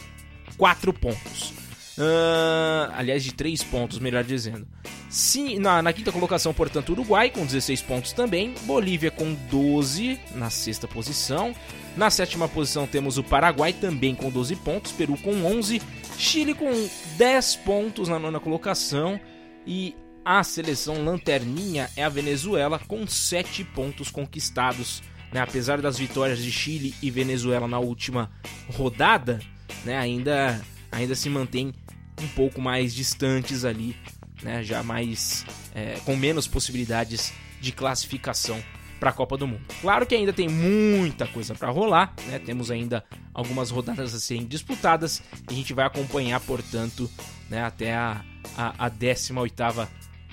4 0.56 0.92
pontos. 0.92 1.63
Uh, 1.96 2.90
aliás, 2.96 3.22
de 3.22 3.32
3 3.32 3.62
pontos, 3.64 3.98
melhor 3.98 4.24
dizendo. 4.24 4.66
Sim, 5.08 5.60
na, 5.60 5.80
na, 5.80 5.92
quinta 5.92 6.10
colocação, 6.10 6.52
portanto, 6.52 6.90
Uruguai 6.90 7.30
com 7.30 7.46
16 7.46 7.82
pontos 7.82 8.12
também. 8.12 8.52
Bolívia 8.62 9.10
com 9.12 9.32
12 9.48 10.18
na 10.34 10.50
sexta 10.50 10.88
posição. 10.88 11.54
Na 11.96 12.10
sétima 12.10 12.48
posição 12.48 12.86
temos 12.86 13.16
o 13.16 13.22
Paraguai 13.22 13.72
também 13.72 14.14
com 14.14 14.28
12 14.28 14.56
pontos. 14.56 14.90
Peru 14.90 15.16
com 15.18 15.44
11. 15.44 15.80
Chile 16.18 16.52
com 16.52 16.88
10 17.16 17.56
pontos 17.56 18.08
na 18.08 18.18
nona 18.18 18.40
colocação. 18.40 19.20
E 19.64 19.94
a 20.24 20.42
seleção 20.42 21.04
lanterninha 21.04 21.88
é 21.96 22.02
a 22.02 22.08
Venezuela 22.08 22.80
com 22.80 23.06
7 23.06 23.62
pontos 23.62 24.10
conquistados. 24.10 25.00
Né? 25.32 25.40
Apesar 25.40 25.80
das 25.80 25.96
vitórias 25.96 26.40
de 26.40 26.50
Chile 26.50 26.92
e 27.00 27.08
Venezuela 27.08 27.68
na 27.68 27.78
última 27.78 28.32
rodada, 28.76 29.40
né? 29.84 29.96
ainda, 29.96 30.60
ainda 30.90 31.14
se 31.14 31.30
mantém 31.30 31.72
um 32.20 32.28
pouco 32.28 32.60
mais 32.60 32.94
distantes 32.94 33.64
ali 33.64 33.96
né, 34.44 34.62
já 34.62 34.82
mais 34.82 35.44
é, 35.74 35.98
com 36.04 36.14
menos 36.14 36.46
possibilidades 36.46 37.32
de 37.60 37.72
classificação 37.72 38.62
para 39.00 39.10
a 39.10 39.12
Copa 39.12 39.36
do 39.36 39.46
Mundo. 39.46 39.62
Claro 39.80 40.06
que 40.06 40.14
ainda 40.14 40.32
tem 40.32 40.48
muita 40.48 41.26
coisa 41.26 41.54
para 41.54 41.70
rolar, 41.70 42.14
né? 42.26 42.38
Temos 42.38 42.70
ainda 42.70 43.04
algumas 43.32 43.70
rodadas 43.70 44.14
a 44.14 44.20
serem 44.20 44.46
disputadas 44.46 45.22
e 45.48 45.52
a 45.52 45.56
gente 45.56 45.72
vai 45.74 45.84
acompanhar, 45.84 46.40
portanto, 46.40 47.10
né, 47.50 47.62
até 47.62 47.94
a, 47.94 48.24
a, 48.56 48.86
a 48.86 48.88
18 48.88 49.88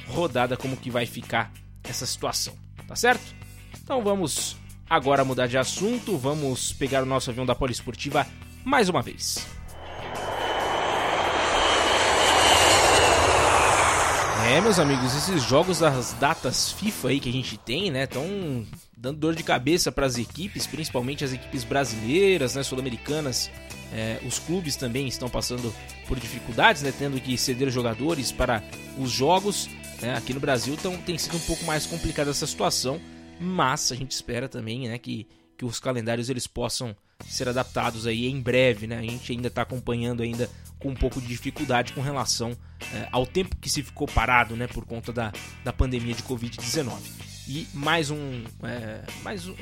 rodada 0.07 0.57
como 0.57 0.77
que 0.77 0.91
vai 0.91 1.05
ficar 1.05 1.51
essa 1.83 2.05
situação, 2.05 2.53
tá 2.87 2.95
certo? 2.95 3.33
Então 3.81 4.03
vamos 4.03 4.57
agora 4.89 5.25
mudar 5.25 5.47
de 5.47 5.57
assunto, 5.57 6.17
vamos 6.17 6.71
pegar 6.73 7.03
o 7.03 7.05
nosso 7.05 7.29
avião 7.29 7.45
da 7.45 7.55
Poliesportiva 7.55 8.27
mais 8.63 8.89
uma 8.89 9.01
vez. 9.01 9.45
É, 14.51 14.59
meus 14.59 14.79
amigos, 14.79 15.15
esses 15.15 15.43
jogos 15.43 15.79
das 15.79 16.11
datas 16.15 16.73
FIFA 16.73 17.07
aí 17.07 17.21
que 17.21 17.29
a 17.29 17.31
gente 17.31 17.55
tem, 17.55 17.89
né, 17.89 18.03
estão 18.03 18.67
dando 18.97 19.17
dor 19.17 19.33
de 19.33 19.43
cabeça 19.43 19.93
para 19.93 20.05
as 20.05 20.17
equipes, 20.17 20.67
principalmente 20.67 21.23
as 21.23 21.31
equipes 21.31 21.63
brasileiras, 21.63 22.53
né, 22.53 22.61
sul-americanas. 22.61 23.49
É, 23.93 24.19
os 24.25 24.39
clubes 24.39 24.75
também 24.75 25.07
estão 25.07 25.29
passando 25.29 25.73
por 26.05 26.19
dificuldades, 26.19 26.81
né, 26.81 26.91
tendo 26.91 27.17
que 27.21 27.37
ceder 27.37 27.69
jogadores 27.69 28.33
para 28.33 28.61
os 28.97 29.09
jogos. 29.09 29.69
Né, 30.01 30.17
aqui 30.17 30.33
no 30.33 30.41
Brasil 30.41 30.73
então, 30.73 30.97
tem 30.97 31.17
sido 31.17 31.37
um 31.37 31.41
pouco 31.47 31.63
mais 31.63 31.85
complicada 31.85 32.29
essa 32.29 32.45
situação, 32.45 32.99
mas 33.39 33.89
a 33.89 33.95
gente 33.95 34.11
espera 34.11 34.49
também, 34.49 34.89
né, 34.89 34.97
que, 34.97 35.29
que 35.57 35.63
os 35.63 35.79
calendários 35.79 36.29
eles 36.29 36.45
possam 36.45 36.93
ser 37.25 37.49
adaptados 37.49 38.07
aí 38.07 38.27
em 38.27 38.41
breve, 38.41 38.87
né? 38.87 38.97
A 38.97 39.01
gente 39.01 39.31
ainda 39.31 39.47
está 39.47 39.61
acompanhando 39.61 40.23
ainda 40.23 40.49
com 40.81 40.89
um 40.89 40.95
pouco 40.95 41.21
de 41.21 41.27
dificuldade 41.27 41.93
com 41.93 42.01
relação 42.01 42.57
é, 42.93 43.07
ao 43.11 43.25
tempo 43.25 43.55
que 43.55 43.69
se 43.69 43.83
ficou 43.83 44.07
parado, 44.07 44.55
né, 44.55 44.67
por 44.67 44.83
conta 44.85 45.13
da, 45.13 45.31
da 45.63 45.71
pandemia 45.71 46.13
de 46.13 46.23
Covid-19. 46.23 46.97
E 47.47 47.67
mais 47.73 48.09
um, 48.09 48.43
é, 48.63 49.01
mais 49.23 49.47
um, 49.47 49.55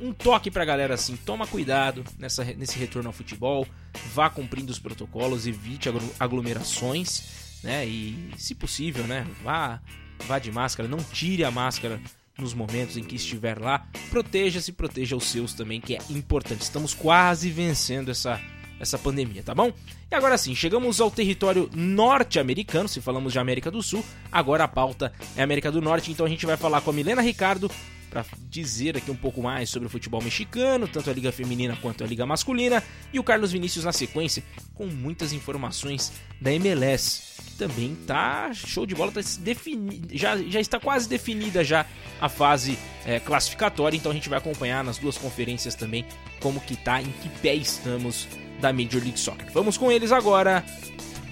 um 0.00 0.12
toque 0.12 0.50
para 0.50 0.62
a 0.62 0.66
galera 0.66 0.94
assim, 0.94 1.16
toma 1.16 1.46
cuidado 1.46 2.04
nessa, 2.18 2.44
nesse 2.44 2.78
retorno 2.78 3.08
ao 3.08 3.12
futebol, 3.12 3.66
vá 4.12 4.28
cumprindo 4.28 4.70
os 4.70 4.78
protocolos, 4.78 5.46
evite 5.46 5.88
aglomerações, 6.18 7.60
né, 7.62 7.86
e 7.86 8.30
se 8.36 8.54
possível, 8.54 9.06
né, 9.06 9.26
vá, 9.42 9.80
vá 10.26 10.38
de 10.38 10.50
máscara, 10.52 10.88
não 10.88 10.98
tire 10.98 11.44
a 11.44 11.50
máscara 11.50 12.00
nos 12.38 12.54
momentos 12.54 12.96
em 12.96 13.02
que 13.02 13.16
estiver 13.16 13.58
lá. 13.58 13.86
Proteja-se, 14.10 14.72
proteja 14.72 15.16
os 15.16 15.24
seus 15.24 15.52
também, 15.52 15.80
que 15.80 15.96
é 15.96 15.98
importante. 16.10 16.62
Estamos 16.62 16.94
quase 16.94 17.50
vencendo 17.50 18.10
essa, 18.10 18.40
essa 18.78 18.96
pandemia, 18.96 19.42
tá 19.42 19.54
bom? 19.54 19.72
E 20.10 20.14
agora 20.14 20.38
sim, 20.38 20.54
chegamos 20.54 21.00
ao 21.00 21.10
território 21.10 21.68
norte-americano, 21.74 22.88
se 22.88 23.00
falamos 23.00 23.32
de 23.32 23.38
América 23.38 23.70
do 23.70 23.82
Sul, 23.82 24.04
agora 24.30 24.64
a 24.64 24.68
pauta 24.68 25.12
é 25.36 25.42
América 25.42 25.70
do 25.70 25.82
Norte, 25.82 26.10
então 26.10 26.24
a 26.24 26.28
gente 26.28 26.46
vai 26.46 26.56
falar 26.56 26.80
com 26.80 26.90
a 26.90 26.92
Milena 26.92 27.20
Ricardo 27.20 27.70
para 28.08 28.24
dizer 28.48 28.96
aqui 28.96 29.10
um 29.10 29.16
pouco 29.16 29.42
mais 29.42 29.70
sobre 29.70 29.86
o 29.86 29.90
futebol 29.90 30.22
mexicano, 30.22 30.88
tanto 30.88 31.10
a 31.10 31.12
liga 31.12 31.30
feminina 31.30 31.76
quanto 31.80 32.02
a 32.02 32.06
liga 32.06 32.24
masculina, 32.26 32.82
e 33.12 33.18
o 33.18 33.24
Carlos 33.24 33.52
Vinícius 33.52 33.84
na 33.84 33.92
sequência 33.92 34.42
com 34.74 34.86
muitas 34.86 35.32
informações 35.32 36.12
da 36.40 36.52
MLS, 36.52 37.42
que 37.44 37.54
também 37.54 37.94
tá 38.06 38.52
show 38.52 38.86
de 38.86 38.94
bola, 38.94 39.12
tá 39.12 39.20
já, 40.12 40.36
já 40.36 40.60
está 40.60 40.80
quase 40.80 41.08
definida 41.08 41.62
já 41.62 41.86
a 42.20 42.28
fase 42.28 42.78
é, 43.04 43.20
classificatória, 43.20 43.96
então 43.96 44.10
a 44.10 44.14
gente 44.14 44.28
vai 44.28 44.38
acompanhar 44.38 44.82
nas 44.82 44.98
duas 44.98 45.16
conferências 45.16 45.74
também 45.74 46.04
como 46.40 46.60
que 46.60 46.76
tá, 46.76 47.00
em 47.00 47.10
que 47.10 47.28
pé 47.40 47.54
estamos 47.54 48.26
da 48.60 48.72
Major 48.72 49.02
League 49.02 49.18
Soccer. 49.18 49.50
Vamos 49.52 49.76
com 49.76 49.90
eles 49.90 50.12
agora. 50.12 50.64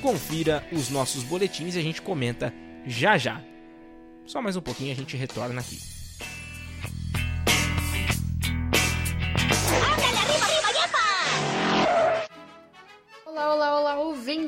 Confira 0.01 0.65
os 0.73 0.91
nossos 0.91 1.25
boletins 1.25 1.75
e 1.75 1.79
a 1.79 1.83
gente 1.83 2.01
comenta 2.01 2.53
já 2.87 3.19
já. 3.19 3.43
Só 4.25 4.41
mais 4.43 4.57
um 4.57 4.61
pouquinho 4.61 4.93
a 4.93 4.97
gente 4.97 5.17
retorna 5.17 5.61
aqui. 5.61 5.96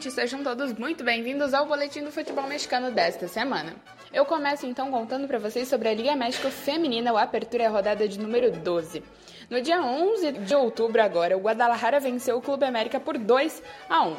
Ouvintes! 0.08 0.14
Sejam 0.14 0.42
todos 0.42 0.72
muito 0.72 1.04
bem-vindos 1.04 1.54
ao 1.54 1.66
Boletim 1.66 2.02
do 2.02 2.10
Futebol 2.10 2.46
Mexicano 2.46 2.90
desta 2.90 3.28
semana. 3.28 3.74
Eu 4.12 4.24
começo 4.24 4.66
então 4.66 4.90
contando 4.90 5.26
para 5.26 5.38
vocês 5.38 5.68
sobre 5.68 5.88
a 5.88 5.94
Liga 5.94 6.16
México 6.16 6.50
Feminina, 6.50 7.12
o 7.12 7.18
Apertura 7.18 7.64
é 7.64 7.66
rodada 7.66 8.08
de 8.08 8.18
número 8.18 8.50
12. 8.50 9.02
No 9.50 9.60
dia 9.60 9.82
11 9.82 10.32
de 10.32 10.54
outubro 10.54 11.02
agora, 11.02 11.36
o 11.36 11.40
Guadalajara 11.40 12.00
venceu 12.00 12.38
o 12.38 12.42
Clube 12.42 12.64
América 12.64 12.98
por 12.98 13.18
2 13.18 13.62
a 13.88 14.02
1. 14.06 14.16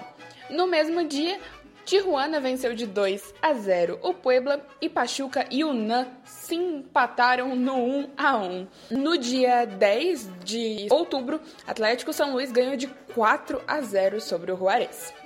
No 0.52 0.68
mesmo 0.68 1.08
dia, 1.08 1.40
Tijuana 1.86 2.40
venceu 2.40 2.76
de 2.76 2.86
2 2.86 3.34
a 3.42 3.54
0 3.54 4.00
o 4.04 4.14
Puebla 4.14 4.66
e 4.80 4.88
Pachuca 4.90 5.46
e 5.50 5.64
o 5.64 5.74
NAN 5.74 6.08
se 6.24 6.56
empataram 6.56 7.56
no 7.56 7.76
1 7.76 8.10
a 8.16 8.38
1. 8.38 8.68
No 8.92 9.18
dia 9.18 9.66
10 9.66 10.30
de 10.44 10.88
outubro, 10.92 11.40
Atlético 11.66 12.14
São 12.14 12.34
Luís 12.34 12.52
ganhou 12.52 12.76
de 12.76 12.88
4 13.14 13.62
a 13.68 13.82
0 13.82 14.22
sobre 14.22 14.52
o 14.52 14.58
Juarez. 14.58 15.19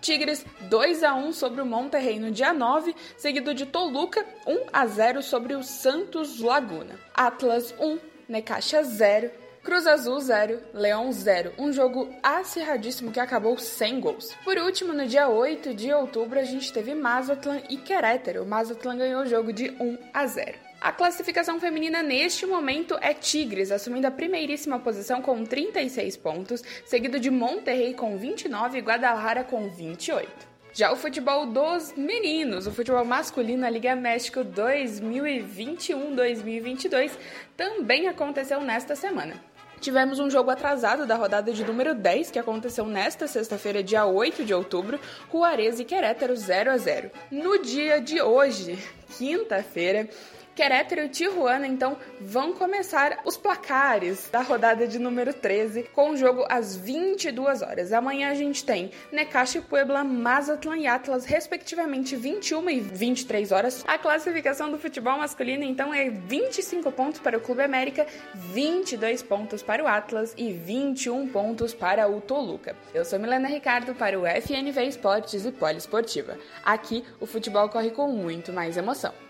Tigres 0.00 0.44
2 0.62 1.02
a 1.02 1.14
1 1.14 1.32
sobre 1.32 1.60
o 1.60 1.66
Monterrey 1.66 2.18
no 2.18 2.30
dia 2.30 2.52
9, 2.52 2.94
seguido 3.16 3.52
de 3.52 3.66
Toluca 3.66 4.24
1 4.46 4.66
a 4.72 4.86
0 4.86 5.22
sobre 5.22 5.54
o 5.54 5.62
Santos 5.62 6.40
Laguna. 6.40 6.98
Atlas 7.14 7.74
1, 7.78 7.98
Necaxa 8.28 8.82
0, 8.82 9.30
Cruz 9.62 9.86
Azul 9.86 10.18
0, 10.18 10.58
Leão 10.72 11.12
0. 11.12 11.52
Um 11.58 11.70
jogo 11.70 12.08
acirradíssimo 12.22 13.12
que 13.12 13.20
acabou 13.20 13.58
sem 13.58 14.00
gols. 14.00 14.34
Por 14.42 14.56
último, 14.56 14.94
no 14.94 15.06
dia 15.06 15.28
8 15.28 15.74
de 15.74 15.92
outubro, 15.92 16.38
a 16.38 16.44
gente 16.44 16.72
teve 16.72 16.94
Mazatlan 16.94 17.60
e 17.68 17.76
Querétaro. 17.76 18.42
O 18.42 18.46
Mazatlan 18.46 18.96
ganhou 18.96 19.22
o 19.22 19.26
jogo 19.26 19.52
de 19.52 19.68
1 19.68 19.98
a 20.14 20.26
0. 20.26 20.69
A 20.80 20.92
classificação 20.92 21.60
feminina 21.60 22.02
neste 22.02 22.46
momento 22.46 22.96
é 23.02 23.12
Tigres, 23.12 23.70
assumindo 23.70 24.06
a 24.06 24.10
primeiríssima 24.10 24.78
posição 24.78 25.20
com 25.20 25.44
36 25.44 26.16
pontos, 26.16 26.64
seguido 26.86 27.20
de 27.20 27.30
Monterrey 27.30 27.92
com 27.92 28.16
29 28.16 28.78
e 28.78 28.80
Guadalajara 28.80 29.44
com 29.44 29.68
28. 29.68 30.48
Já 30.72 30.90
o 30.90 30.96
futebol 30.96 31.44
dos 31.44 31.92
meninos, 31.94 32.66
o 32.66 32.72
futebol 32.72 33.04
masculino, 33.04 33.66
a 33.66 33.70
Liga 33.70 33.94
México 33.94 34.40
2021-2022, 34.40 37.10
também 37.54 38.08
aconteceu 38.08 38.62
nesta 38.62 38.96
semana. 38.96 39.34
Tivemos 39.80 40.18
um 40.18 40.30
jogo 40.30 40.50
atrasado 40.50 41.06
da 41.06 41.14
rodada 41.14 41.52
de 41.52 41.62
número 41.62 41.94
10, 41.94 42.30
que 42.30 42.38
aconteceu 42.38 42.86
nesta 42.86 43.26
sexta-feira, 43.26 43.82
dia 43.82 44.06
8 44.06 44.46
de 44.46 44.54
outubro, 44.54 44.98
Juarez 45.30 45.78
e 45.78 45.84
Querétaro 45.84 46.34
0 46.34 46.70
a 46.70 46.78
0. 46.78 47.10
No 47.30 47.62
dia 47.62 48.00
de 48.00 48.22
hoje, 48.22 48.78
quinta-feira, 49.18 50.08
Querétaro 50.54 51.02
e 51.02 51.08
Tijuana, 51.08 51.66
então, 51.66 51.96
vão 52.20 52.52
começar 52.52 53.20
os 53.24 53.36
placares 53.36 54.28
da 54.30 54.42
rodada 54.42 54.86
de 54.86 54.98
número 54.98 55.32
13, 55.32 55.84
com 55.94 56.10
o 56.10 56.16
jogo 56.16 56.44
às 56.48 56.76
22 56.76 57.62
horas. 57.62 57.92
Amanhã 57.92 58.30
a 58.30 58.34
gente 58.34 58.64
tem 58.64 58.90
Necaxa 59.10 59.58
e 59.58 59.60
Puebla, 59.62 60.04
Mazatlan 60.04 60.78
e 60.78 60.86
Atlas, 60.86 61.24
respectivamente 61.24 62.16
21 62.16 62.70
e 62.70 62.80
23 62.80 63.52
horas. 63.52 63.84
A 63.86 63.96
classificação 63.96 64.70
do 64.70 64.78
futebol 64.78 65.18
masculino, 65.18 65.64
então, 65.64 65.94
é 65.94 66.10
25 66.10 66.90
pontos 66.92 67.20
para 67.20 67.38
o 67.38 67.40
Clube 67.40 67.62
América, 67.62 68.06
22 68.34 69.22
pontos 69.22 69.62
para 69.62 69.82
o 69.82 69.86
Atlas 69.86 70.34
e 70.36 70.52
21 70.52 71.28
pontos 71.28 71.72
para 71.72 72.08
o 72.08 72.20
Toluca. 72.20 72.76
Eu 72.92 73.04
sou 73.04 73.18
Milena 73.18 73.48
Ricardo 73.48 73.94
para 73.94 74.18
o 74.18 74.24
FNV 74.26 74.84
Esportes 74.84 75.44
e 75.44 75.52
Poliesportiva. 75.52 76.36
Aqui, 76.64 77.04
o 77.20 77.26
futebol 77.26 77.68
corre 77.68 77.90
com 77.90 78.08
muito 78.08 78.52
mais 78.52 78.76
emoção. 78.76 79.29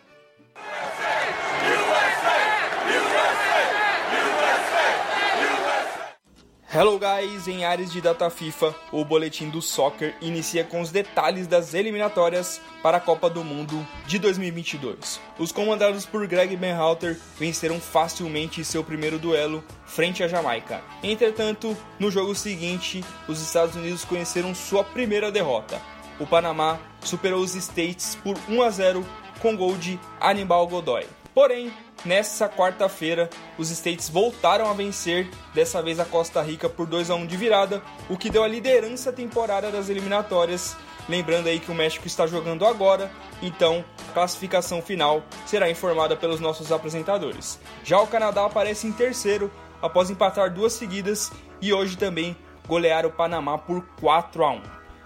Hello 6.73 7.01
guys, 7.01 7.49
em 7.49 7.65
áreas 7.65 7.91
de 7.91 8.01
data 8.01 8.31
FIFA, 8.31 8.73
o 8.93 9.05
boletim 9.05 9.51
do 9.51 9.61
soccer 9.61 10.15
inicia 10.21 10.63
com 10.63 10.81
os 10.81 10.93
detalhes 10.93 11.49
das 11.49 11.75
eliminatórias 11.75 12.61
para 12.81 12.99
a 12.99 13.01
Copa 13.01 13.29
do 13.29 13.43
Mundo 13.43 13.85
de 14.07 14.21
2022. 14.21 15.21
Os 15.37 15.51
comandados 15.51 16.07
por 16.07 16.25
Greg 16.29 16.57
Benhalter 16.57 17.19
venceram 17.37 17.81
facilmente 17.81 18.65
seu 18.65 18.85
primeiro 18.85 19.19
duelo 19.19 19.65
frente 19.85 20.23
à 20.23 20.29
Jamaica. 20.29 20.81
Entretanto, 21.03 21.77
no 21.99 22.09
jogo 22.09 22.37
seguinte, 22.37 23.05
os 23.27 23.43
Estados 23.43 23.75
Unidos 23.75 24.05
conheceram 24.05 24.55
sua 24.55 24.85
primeira 24.85 25.33
derrota. 25.33 25.83
O 26.21 26.27
Panamá 26.27 26.79
superou 27.03 27.41
os 27.41 27.57
States 27.57 28.17
por 28.23 28.39
1 28.49 28.63
a 28.63 28.71
0 28.71 29.05
com 29.43 29.57
gol 29.57 29.77
de 29.77 29.99
Anibal 30.21 30.69
Godoy. 30.69 31.05
Porém, 31.35 31.73
nessa 32.05 32.49
quarta-feira, 32.49 33.29
os 33.59 33.71
States 33.71 34.09
voltaram 34.09 34.69
a 34.69 34.73
vencer, 34.73 35.29
dessa 35.55 35.83
vez 35.83 36.01
a 36.01 36.05
Costa 36.05 36.43
Rica 36.43 36.69
por 36.69 36.87
2 36.87 37.11
a 37.11 37.15
1 37.15 37.27
de 37.27 37.37
virada, 37.37 37.83
o 38.09 38.17
que 38.17 38.31
deu 38.31 38.43
a 38.43 38.49
liderança 38.49 39.13
temporária 39.13 39.71
das 39.71 39.89
eliminatórias. 39.89 40.77
Lembrando 41.09 41.49
aí 41.49 41.59
que 41.59 41.71
o 41.71 41.75
México 41.75 42.07
está 42.07 42.27
jogando 42.27 42.65
agora, 42.65 43.11
então 43.43 43.85
a 44.09 44.13
classificação 44.13 44.81
final 44.81 45.23
será 45.47 45.71
informada 45.71 46.17
pelos 46.17 46.41
nossos 46.41 46.71
apresentadores. 46.71 47.59
Já 47.85 48.01
o 48.01 48.07
Canadá 48.07 48.45
aparece 48.45 48.87
em 48.87 48.93
terceiro 48.93 49.51
após 49.83 50.11
empatar 50.11 50.53
duas 50.53 50.73
seguidas 50.73 51.33
e 51.61 51.73
hoje 51.73 51.97
também 51.97 52.37
golear 52.67 53.05
o 53.05 53.11
Panamá 53.11 53.59
por 53.59 53.85
4 54.01 54.45
a 54.45 54.51
1. 54.53 54.63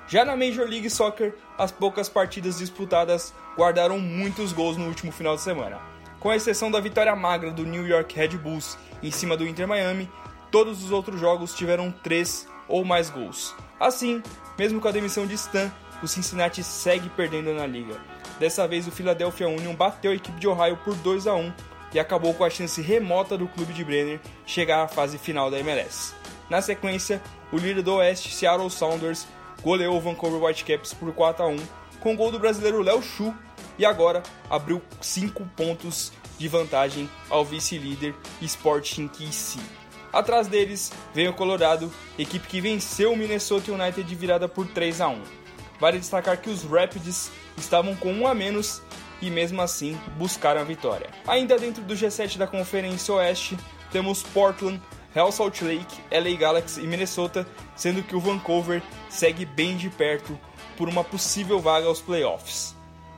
Já 0.07 0.25
na 0.25 0.37
Major 0.37 0.69
League 0.69 0.91
Soccer, 0.91 1.35
as 1.57 1.73
poucas 1.73 2.09
partidas 2.09 2.59
disputadas 2.59 3.33
guardaram 3.57 3.99
muitos 3.99 4.53
gols 4.53 4.77
no 4.77 4.87
último 4.87 5.11
final 5.11 5.37
de 5.37 5.41
semana. 5.41 5.94
Com 6.25 6.33
exceção 6.33 6.71
da 6.71 6.81
vitória 6.81 7.15
magra 7.15 7.51
do 7.51 7.67
New 7.67 7.87
York 7.87 8.17
Red 8.17 8.39
Bulls 8.39 8.79
em 9.03 9.11
cima 9.11 9.37
do 9.37 9.47
Inter 9.47 9.69
Miami, 9.69 10.11
todos 10.51 10.83
os 10.83 10.91
outros 10.91 11.21
jogos 11.21 11.53
tiveram 11.53 11.93
3 12.03 12.49
ou 12.67 12.83
mais 12.83 13.11
gols. 13.11 13.55
Assim, 13.79 14.23
mesmo 14.59 14.81
com 14.81 14.89
a 14.89 14.91
demissão 14.91 15.27
de 15.27 15.35
Stan, 15.35 15.71
o 16.03 16.09
Cincinnati 16.09 16.65
segue 16.65 17.11
perdendo 17.11 17.53
na 17.53 17.67
liga. 17.67 18.01
Dessa 18.41 18.67
vez, 18.67 18.89
o 18.89 18.91
Philadelphia 18.91 19.51
Union 19.51 19.75
bateu 19.75 20.13
a 20.13 20.15
equipe 20.15 20.41
de 20.41 20.49
Ohio 20.49 20.79
por 20.83 20.95
2 20.95 21.27
a 21.27 21.35
1 21.35 21.53
e 21.93 22.01
acabou 22.01 22.33
com 22.33 22.43
a 22.43 22.49
chance 22.49 22.81
remota 22.81 23.37
do 23.37 23.47
clube 23.47 23.75
de 23.75 23.85
Brenner 23.85 24.19
chegar 24.47 24.83
à 24.83 24.89
fase 24.89 25.19
final 25.19 25.51
da 25.51 25.59
MLS. 25.59 26.15
Na 26.49 26.63
sequência, 26.63 27.21
o 27.53 27.59
líder 27.59 27.83
do 27.83 27.97
Oeste, 27.97 28.35
Seattle 28.35 28.71
Sounders, 28.71 29.27
goleou 29.63 29.99
o 29.99 30.01
Vancouver 30.01 30.43
Whitecaps 30.43 30.95
por 30.95 31.13
4 31.13 31.45
a 31.45 31.49
1 31.49 31.57
com 32.01 32.17
gol 32.17 32.31
do 32.31 32.39
brasileiro 32.39 32.83
Léo 32.83 33.03
Chu 33.03 33.35
e 33.79 33.85
agora 33.85 34.23
abriu 34.49 34.83
5 35.01 35.45
pontos 35.57 36.13
de 36.39 36.49
vantagem 36.49 37.09
ao 37.31 37.45
vice-líder 37.45 38.15
Sporting 38.41 39.09
KC. 39.09 39.59
Atrás 40.13 40.47
deles 40.47 40.93
vem 41.13 41.29
o 41.29 41.35
Colorado, 41.35 41.93
equipe 42.19 42.47
que 42.47 42.61
venceu 42.61 43.13
o 43.13 43.17
Minnesota 43.17 43.73
United 43.73 44.05
de 44.05 44.15
virada 44.15 44.49
por 44.49 44.67
3 44.69 45.01
a 45.01 45.09
1. 45.09 45.23
Vale 45.81 45.99
destacar 45.99 46.41
que 46.41 46.49
os 46.49 46.63
Rapids 46.63 47.31
estavam 47.57 47.97
com 47.97 48.13
um 48.13 48.27
a 48.27 48.35
menos 48.35 48.81
e 49.21 49.31
mesmo 49.31 49.61
assim 49.61 49.99
buscaram 50.17 50.61
a 50.61 50.65
vitória. 50.65 51.11
Ainda 51.27 51.59
dentro 51.59 51.83
do 51.83 51.95
G7 51.95 52.39
da 52.39 52.47
Conferência 52.47 53.15
Oeste, 53.15 53.57
temos 53.91 54.23
Portland, 54.23 54.81
Real 55.13 55.33
Salt 55.33 55.63
Lake, 55.63 56.01
LA 56.11 56.37
Galaxy 56.37 56.81
e 56.81 56.87
Minnesota, 56.87 57.47
sendo 57.75 58.03
que 58.03 58.15
o 58.15 58.21
Vancouver 58.21 58.83
segue 59.09 59.45
bem 59.45 59.77
de 59.77 59.89
perto 59.89 60.39
por 60.77 60.89
uma 60.89 61.03
possível 61.03 61.61
vaga 61.61 61.87
aos 61.87 62.01
playoffs. 62.01 62.75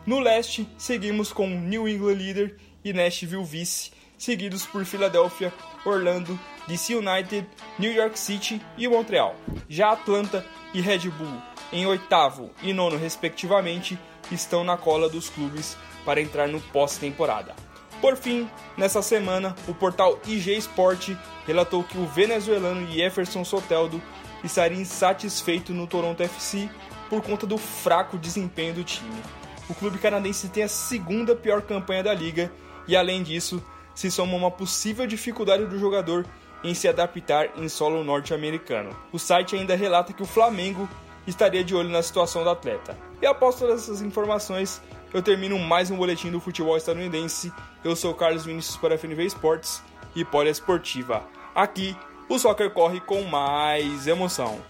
No 0.07 0.21
leste, 0.21 0.69
seguimos 0.79 1.33
com 1.33 1.49
New 1.49 1.89
England 1.89 2.15
líder 2.15 2.57
e 2.85 2.93
Nashville 2.93 3.43
vice, 3.43 3.91
seguidos 4.17 4.65
por 4.65 4.85
Philadelphia, 4.85 5.53
Orlando, 5.85 6.39
DC 6.69 6.95
United, 6.95 7.45
New 7.77 7.93
York 7.93 8.17
City 8.17 8.63
e 8.79 8.87
Montreal. 8.87 9.35
Já 9.69 9.91
Atlanta 9.91 10.47
e 10.73 10.81
Red 10.81 11.11
Bull, 11.11 11.43
em 11.73 11.87
oitavo 11.87 12.53
e 12.63 12.73
nono 12.73 12.97
respectivamente, 12.97 13.99
estão 14.31 14.63
na 14.63 14.77
cola 14.77 15.09
dos 15.09 15.29
clubes 15.29 15.77
para 16.05 16.21
entrar 16.21 16.47
no 16.47 16.61
pós-temporada. 16.61 17.57
Por 18.01 18.17
fim, 18.17 18.49
nessa 18.77 19.03
semana, 19.03 19.57
o 19.67 19.75
portal 19.75 20.21
IG 20.25 20.57
Sport 20.59 21.17
relatou 21.45 21.83
que 21.83 21.99
o 21.99 22.07
venezuelano 22.07 22.87
Jefferson 22.93 23.45
Soteldo 23.45 24.01
estaria 24.45 24.81
insatisfeito 24.81 25.75
no 25.75 25.89
Toronto 25.89 26.23
FC 26.23 26.71
por 27.11 27.23
conta 27.23 27.45
do 27.45 27.59
fraco 27.59 28.17
desempenho 28.17 28.75
do 28.75 28.85
time 28.85 29.21
o 29.69 29.75
clube 29.75 29.99
canadense 29.99 30.49
tem 30.49 30.63
a 30.63 30.69
segunda 30.69 31.35
pior 31.35 31.63
campanha 31.63 32.03
da 32.03 32.15
liga 32.15 32.53
e, 32.87 32.97
além 32.97 33.23
disso, 33.23 33.63
se 33.95 34.11
soma 34.11 34.37
uma 34.37 34.51
possível 34.51 35.07
dificuldade 35.07 35.67
do 35.67 35.79
jogador 35.79 36.27
em 36.63 36.75
se 36.75 36.89
adaptar 36.89 37.51
em 37.57 37.69
solo 37.69 38.05
norte-americano. 38.05 38.91
O 39.13 39.19
site 39.19 39.57
ainda 39.57 39.75
relata 39.75 40.13
que 40.13 40.23
o 40.23 40.27
Flamengo 40.27 40.89
estaria 41.27 41.65
de 41.65 41.75
olho 41.75 41.89
na 41.89 42.03
situação 42.03 42.45
do 42.45 42.51
atleta. 42.51 42.97
E 43.21 43.27
após 43.27 43.57
todas 43.57 43.83
essas 43.83 44.03
informações, 44.03 44.81
eu 45.13 45.23
termino 45.23 45.59
mais 45.59 45.91
um 45.91 45.97
boletim 45.97 46.31
do 46.31 46.41
futebol 46.41 46.77
estadunidense. 46.77 47.53
Eu 47.83 47.97
sou 47.97 48.15
Carlos 48.15 48.45
Vinícius 48.45 48.77
para 48.77 48.95
a 48.95 48.99
FNV 48.99 49.25
Esportes 49.25 49.83
e 50.15 50.25
Poliesportiva. 50.25 51.25
Aqui, 51.55 51.97
o 52.29 52.39
soccer 52.39 52.71
corre 52.71 53.01
com 53.01 53.23
mais 53.23 54.07
emoção. 54.07 54.61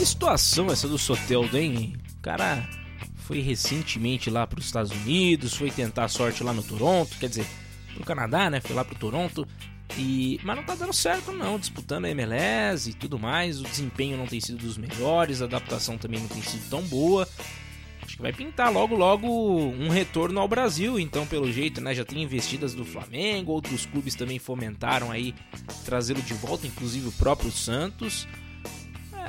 Que 0.00 0.06
situação 0.06 0.68
essa 0.72 0.88
do 0.88 0.96
Soteldo, 0.96 1.58
hein? 1.58 1.94
O 2.16 2.22
cara 2.22 2.66
foi 3.16 3.40
recentemente 3.40 4.30
lá 4.30 4.46
para 4.46 4.58
os 4.58 4.64
Estados 4.64 4.90
Unidos, 4.90 5.54
foi 5.54 5.70
tentar 5.70 6.06
a 6.06 6.08
sorte 6.08 6.42
lá 6.42 6.54
no 6.54 6.62
Toronto, 6.62 7.18
quer 7.18 7.28
dizer, 7.28 7.46
pro 7.92 8.02
Canadá, 8.02 8.48
né? 8.48 8.62
Foi 8.62 8.74
lá 8.74 8.82
pro 8.82 8.94
Toronto. 8.94 9.46
E, 9.98 10.40
mas 10.42 10.56
não 10.56 10.64
tá 10.64 10.74
dando 10.74 10.94
certo 10.94 11.32
não, 11.32 11.58
disputando 11.58 12.06
a 12.06 12.08
MLS 12.08 12.88
e 12.88 12.94
tudo 12.94 13.18
mais, 13.18 13.60
o 13.60 13.64
desempenho 13.64 14.16
não 14.16 14.26
tem 14.26 14.40
sido 14.40 14.56
dos 14.56 14.78
melhores, 14.78 15.42
a 15.42 15.44
adaptação 15.44 15.98
também 15.98 16.18
não 16.18 16.28
tem 16.28 16.40
sido 16.40 16.70
tão 16.70 16.80
boa. 16.80 17.28
Acho 18.02 18.16
que 18.16 18.22
vai 18.22 18.32
pintar 18.32 18.72
logo 18.72 18.96
logo 18.96 19.28
um 19.28 19.90
retorno 19.90 20.40
ao 20.40 20.48
Brasil, 20.48 20.98
então 20.98 21.26
pelo 21.26 21.52
jeito, 21.52 21.78
né, 21.82 21.94
já 21.94 22.06
tem 22.06 22.22
investidas 22.22 22.72
do 22.72 22.86
Flamengo, 22.86 23.52
outros 23.52 23.84
clubes 23.84 24.14
também 24.14 24.38
fomentaram 24.38 25.10
aí 25.10 25.34
trazê-lo 25.84 26.22
de 26.22 26.32
volta, 26.32 26.66
inclusive 26.66 27.08
o 27.08 27.12
próprio 27.12 27.52
Santos. 27.52 28.26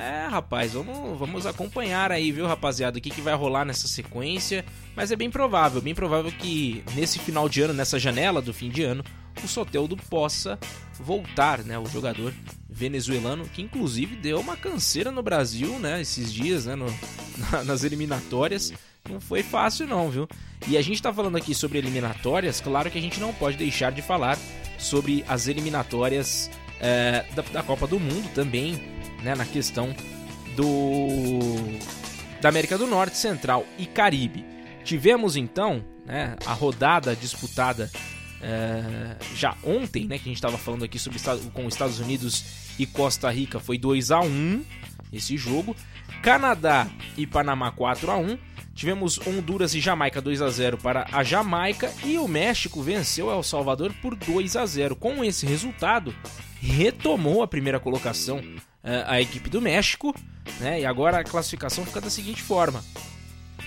É, 0.02 0.26
rapaz, 0.26 0.72
vamos, 0.72 1.16
vamos 1.16 1.46
acompanhar 1.46 2.10
aí, 2.10 2.32
viu, 2.32 2.44
rapaziada, 2.44 2.98
o 2.98 3.00
que, 3.00 3.08
que 3.08 3.20
vai 3.20 3.34
rolar 3.34 3.64
nessa 3.64 3.86
sequência. 3.86 4.64
Mas 4.96 5.12
é 5.12 5.16
bem 5.16 5.30
provável, 5.30 5.80
bem 5.80 5.94
provável 5.94 6.32
que 6.32 6.82
nesse 6.96 7.20
final 7.20 7.48
de 7.48 7.62
ano, 7.62 7.72
nessa 7.72 8.00
janela 8.00 8.42
do 8.42 8.52
fim 8.52 8.68
de 8.68 8.82
ano, 8.82 9.04
o 9.44 9.46
Soteldo 9.46 9.96
possa 9.96 10.58
voltar, 10.98 11.60
né? 11.60 11.78
O 11.78 11.86
jogador 11.86 12.34
venezuelano, 12.68 13.44
que 13.44 13.62
inclusive 13.62 14.16
deu 14.16 14.40
uma 14.40 14.56
canseira 14.56 15.12
no 15.12 15.22
Brasil, 15.22 15.78
né? 15.78 16.00
Esses 16.00 16.32
dias, 16.32 16.66
né? 16.66 16.74
No, 16.74 16.86
na, 17.52 17.62
nas 17.62 17.84
eliminatórias. 17.84 18.72
Não 19.08 19.20
foi 19.20 19.44
fácil, 19.44 19.86
não, 19.86 20.10
viu? 20.10 20.28
E 20.66 20.76
a 20.76 20.82
gente 20.82 21.00
tá 21.00 21.14
falando 21.14 21.36
aqui 21.36 21.54
sobre 21.54 21.78
eliminatórias, 21.78 22.60
claro 22.60 22.90
que 22.90 22.98
a 22.98 23.02
gente 23.02 23.20
não 23.20 23.32
pode 23.32 23.56
deixar 23.56 23.92
de 23.92 24.02
falar 24.02 24.36
sobre 24.78 25.24
as 25.28 25.46
eliminatórias 25.46 26.50
é, 26.80 27.24
da, 27.36 27.42
da 27.42 27.62
Copa 27.62 27.86
do 27.86 28.00
Mundo 28.00 28.28
também, 28.34 28.82
né, 29.22 29.34
na 29.34 29.44
questão 29.44 29.94
do 30.56 31.48
da 32.40 32.48
América 32.48 32.76
do 32.76 32.86
Norte, 32.86 33.16
Central 33.16 33.64
e 33.78 33.86
Caribe. 33.86 34.44
Tivemos 34.84 35.36
então 35.36 35.84
né, 36.04 36.36
a 36.44 36.52
rodada 36.52 37.14
disputada 37.14 37.88
é, 38.40 39.16
já 39.34 39.56
ontem, 39.62 40.06
né, 40.06 40.18
que 40.18 40.24
a 40.24 40.28
gente 40.28 40.36
estava 40.36 40.58
falando 40.58 40.84
aqui 40.84 40.98
sobre 40.98 41.20
com 41.52 41.66
os 41.66 41.74
Estados 41.74 42.00
Unidos 42.00 42.44
e 42.78 42.84
Costa 42.84 43.30
Rica, 43.30 43.60
foi 43.60 43.78
2 43.78 44.10
a 44.10 44.20
1 44.20 44.64
esse 45.12 45.36
jogo. 45.36 45.76
Canadá 46.20 46.88
e 47.16 47.26
Panamá 47.26 47.70
4 47.70 48.10
a 48.10 48.16
1 48.16 48.38
Tivemos 48.74 49.18
Honduras 49.26 49.74
e 49.74 49.80
Jamaica 49.80 50.20
2 50.20 50.40
a 50.40 50.48
0 50.48 50.78
para 50.78 51.06
a 51.12 51.22
Jamaica 51.22 51.92
e 52.04 52.16
o 52.16 52.26
México 52.26 52.82
venceu 52.82 53.30
El 53.30 53.42
Salvador 53.42 53.92
por 54.00 54.14
2 54.14 54.56
a 54.56 54.64
0. 54.64 54.96
Com 54.96 55.22
esse 55.22 55.44
resultado, 55.44 56.14
retomou 56.60 57.42
a 57.42 57.48
primeira 57.48 57.78
colocação 57.78 58.42
a 59.06 59.20
equipe 59.20 59.48
do 59.48 59.60
México, 59.60 60.14
né? 60.60 60.80
E 60.80 60.86
agora 60.86 61.18
a 61.18 61.24
classificação 61.24 61.84
fica 61.84 62.00
da 62.00 62.10
seguinte 62.10 62.42
forma: 62.42 62.84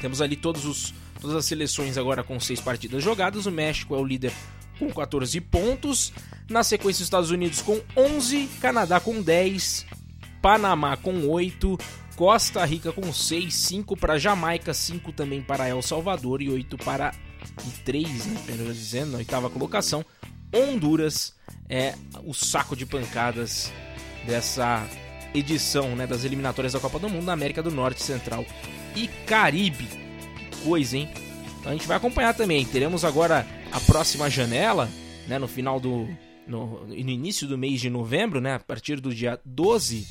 Temos 0.01 0.21
ali 0.21 0.35
todos 0.35 0.65
os, 0.65 0.93
todas 1.21 1.35
as 1.35 1.45
seleções 1.45 1.97
agora 1.97 2.23
com 2.23 2.39
seis 2.39 2.59
partidas 2.59 3.03
jogadas. 3.03 3.45
O 3.45 3.51
México 3.51 3.95
é 3.95 3.97
o 3.97 4.05
líder 4.05 4.31
com 4.77 4.91
14 4.91 5.39
pontos. 5.41 6.13
Na 6.49 6.63
sequência, 6.63 7.01
os 7.01 7.07
Estados 7.07 7.31
Unidos 7.31 7.61
com 7.61 7.81
11, 7.97 8.47
Canadá 8.61 8.99
com 8.99 9.21
10, 9.21 9.85
Panamá 10.41 10.95
com 10.97 11.27
8, 11.27 11.77
Costa 12.15 12.63
Rica 12.65 12.91
com 12.91 13.11
6, 13.11 13.53
5 13.53 13.97
para 13.97 14.19
Jamaica, 14.19 14.73
5 14.73 15.11
também 15.11 15.41
para 15.41 15.67
El 15.67 15.81
Salvador 15.81 16.41
e 16.41 16.49
8 16.49 16.77
para 16.77 17.13
e 17.65 17.71
3, 17.83 18.25
né, 18.25 18.43
melhor 18.47 18.73
dizendo, 18.73 19.11
na 19.11 19.17
oitava 19.19 19.49
colocação. 19.49 20.05
Honduras 20.53 21.33
é 21.69 21.95
o 22.23 22.33
saco 22.33 22.75
de 22.75 22.85
pancadas 22.85 23.71
dessa 24.25 24.87
edição 25.37 25.95
né, 25.95 26.07
das 26.07 26.23
eliminatórias 26.23 26.73
da 26.73 26.79
Copa 26.79 26.99
do 26.99 27.09
Mundo 27.09 27.25
na 27.25 27.33
América 27.33 27.61
do 27.61 27.71
Norte, 27.71 28.01
Central 28.01 28.45
e 28.95 29.07
Caribe. 29.25 29.87
Que 30.37 30.63
coisa, 30.63 30.97
hein? 30.97 31.09
Então 31.59 31.71
a 31.71 31.75
gente 31.75 31.87
vai 31.87 31.97
acompanhar 31.97 32.33
também. 32.33 32.63
Teremos 32.65 33.03
agora 33.03 33.45
a 33.71 33.79
próxima 33.79 34.29
janela, 34.29 34.89
né, 35.27 35.39
no 35.39 35.47
final 35.47 35.79
do. 35.79 36.07
No, 36.47 36.85
no 36.85 36.93
início 36.95 37.47
do 37.47 37.57
mês 37.57 37.81
de 37.81 37.89
novembro, 37.89 38.39
né, 38.39 38.53
a 38.53 38.59
partir 38.59 38.99
do 38.99 39.11
dia 39.11 39.39
12, 39.43 40.05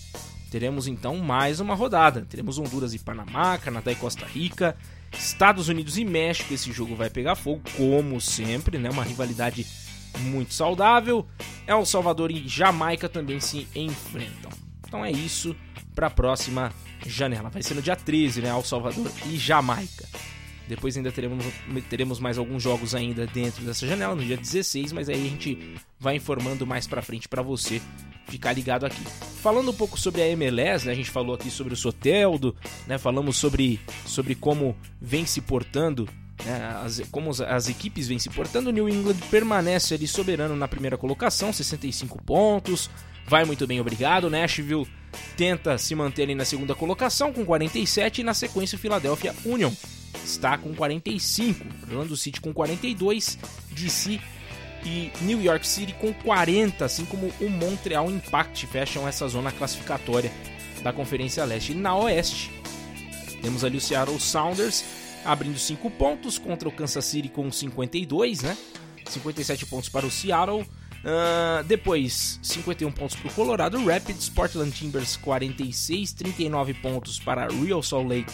teremos 0.51 0.89
então 0.89 1.17
mais 1.19 1.61
uma 1.61 1.77
rodada. 1.77 2.27
Teremos 2.29 2.59
Honduras 2.59 2.93
e 2.93 2.99
Panamá, 2.99 3.57
Canadá 3.57 3.93
e 3.93 3.95
Costa 3.95 4.27
Rica, 4.27 4.77
Estados 5.13 5.69
Unidos 5.69 5.97
e 5.97 6.05
México. 6.05 6.53
Esse 6.53 6.73
jogo 6.73 6.97
vai 6.97 7.09
pegar 7.09 7.37
fogo, 7.37 7.63
como 7.77 8.21
sempre, 8.21 8.79
né? 8.79 8.91
Uma 8.91 9.05
rivalidade 9.05 9.65
muito 10.23 10.53
saudável. 10.53 11.25
El 11.69 11.87
Salvador 11.87 12.33
e 12.33 12.49
Jamaica 12.49 13.09
também 13.09 13.39
se 13.39 13.69
enfrentam. 13.75 14.64
Então 14.95 15.05
é 15.05 15.11
isso 15.11 15.57
para 15.93 16.07
a 16.07 16.11
próxima 16.11 16.73
janela. 17.05 17.51
Vai 17.51 17.65
ser 17.65 17.75
no 17.75 17.83
dia 17.83 17.97
13, 17.97 18.43
né? 18.43 18.51
El 18.51 18.63
Salvador 18.63 19.11
e 19.27 19.37
Jamaica. 19.37 20.09
Depois 20.69 20.97
ainda 20.97 21.11
teremos, 21.11 21.45
teremos 21.91 22.21
mais 22.21 22.39
alguns 22.39 22.63
jogos 22.63 22.95
ainda 22.95 23.27
dentro 23.27 23.65
dessa 23.65 23.89
janela 23.89 24.15
no 24.15 24.25
dia 24.25 24.37
16, 24.37 24.93
mas 24.93 25.09
aí 25.09 25.17
a 25.17 25.29
gente 25.29 25.75
vai 25.99 26.15
informando 26.15 26.65
mais 26.65 26.87
para 26.87 27.03
frente 27.03 27.29
para 27.29 27.43
você 27.43 27.83
ficar 28.29 28.53
ligado 28.53 28.87
aqui. 28.87 29.03
Falando 29.43 29.73
um 29.73 29.75
pouco 29.75 29.99
sobre 29.99 30.23
a 30.23 30.29
MLS, 30.29 30.87
né, 30.87 30.93
a 30.93 30.95
gente 30.95 31.11
falou 31.11 31.35
aqui 31.35 31.51
sobre 31.51 31.75
o 31.75 31.77
Soteldo, 31.77 32.55
né, 32.87 32.97
falamos 32.97 33.37
sobre, 33.37 33.81
sobre 34.07 34.37
como 34.37 34.77
vem 35.01 35.27
se 35.27 35.41
portando, 35.41 36.09
né, 36.45 36.83
as, 36.85 37.03
como 37.11 37.31
as, 37.31 37.41
as, 37.41 37.69
equipes 37.69 38.07
vêm 38.07 38.21
se 38.21 38.31
portando. 38.31 38.71
O 38.71 38.73
New 38.73 38.89
England 38.89 39.17
permanece 39.29 39.95
ali 39.95 40.07
soberano 40.07 40.55
na 40.55 40.69
primeira 40.69 40.97
colocação, 40.97 41.53
65 41.53 42.23
pontos, 42.23 42.89
vai 43.27 43.45
muito 43.45 43.67
bem, 43.67 43.81
obrigado. 43.81 44.31
Nashville 44.31 44.87
tenta 45.37 45.79
se 45.79 45.95
manter 45.95 46.23
ali 46.25 46.35
na 46.35 46.45
segunda 46.45 46.75
colocação 46.75 47.33
com 47.33 47.45
47 47.45 48.21
e 48.21 48.25
na 48.25 48.35
sequência 48.35 48.77
o 48.77 48.79
Philadelphia 48.79 49.35
Union 49.45 49.73
está 50.25 50.57
com 50.57 50.75
45, 50.75 51.65
Orlando 51.91 52.17
City 52.17 52.41
com 52.41 52.53
42, 52.53 53.39
DC 53.73 54.21
e 54.85 55.11
New 55.23 55.43
York 55.43 55.67
City 55.67 55.95
com 55.95 56.13
40, 56.13 56.85
assim 56.85 57.05
como 57.05 57.33
o 57.41 57.49
Montreal 57.49 58.11
Impact 58.11 58.67
fecham 58.67 59.09
essa 59.09 59.27
zona 59.29 59.51
classificatória 59.51 60.31
da 60.83 60.93
Conferência 60.93 61.45
Leste. 61.45 61.75
Na 61.75 61.97
Oeste, 61.97 62.51
temos 63.43 63.65
ali 63.65 63.79
o 63.79 63.81
Seattle 63.81 64.21
Sounders 64.21 64.85
abrindo 65.25 65.59
5 65.59 65.91
pontos 65.93 66.39
contra 66.39 66.69
o 66.69 66.73
Kansas 66.73 67.05
City 67.05 67.29
com 67.29 67.51
52, 67.51 68.43
né? 68.43 68.57
57 69.09 69.67
pontos 69.67 69.89
para 69.89 70.07
o 70.07 70.11
Seattle. 70.11 70.67
Uh, 71.05 71.63
depois, 71.65 72.41
51 72.43 72.91
pontos 72.91 73.15
para 73.15 73.29
o 73.29 73.35
Colorado 73.35 73.85
Rapids, 73.85 74.31
Portland 74.31 74.73
Timbers 74.73 75.17
46, 75.19 76.15
39 76.15 76.73
pontos 76.75 77.19
para 77.19 77.47
Real 77.49 77.83
Salt 77.83 78.09
Lake 78.09 78.33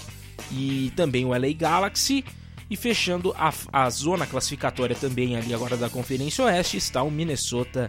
e 0.52 0.92
também 0.94 1.24
o 1.24 1.30
LA 1.30 1.52
Galaxy. 1.56 2.24
E 2.70 2.76
fechando 2.76 3.34
a, 3.36 3.52
a 3.72 3.90
zona 3.90 4.24
classificatória 4.28 4.94
também 4.94 5.36
ali 5.36 5.52
agora 5.52 5.76
da 5.76 5.90
Conferência 5.90 6.44
Oeste 6.44 6.76
está 6.76 7.02
o 7.02 7.10
Minnesota 7.10 7.88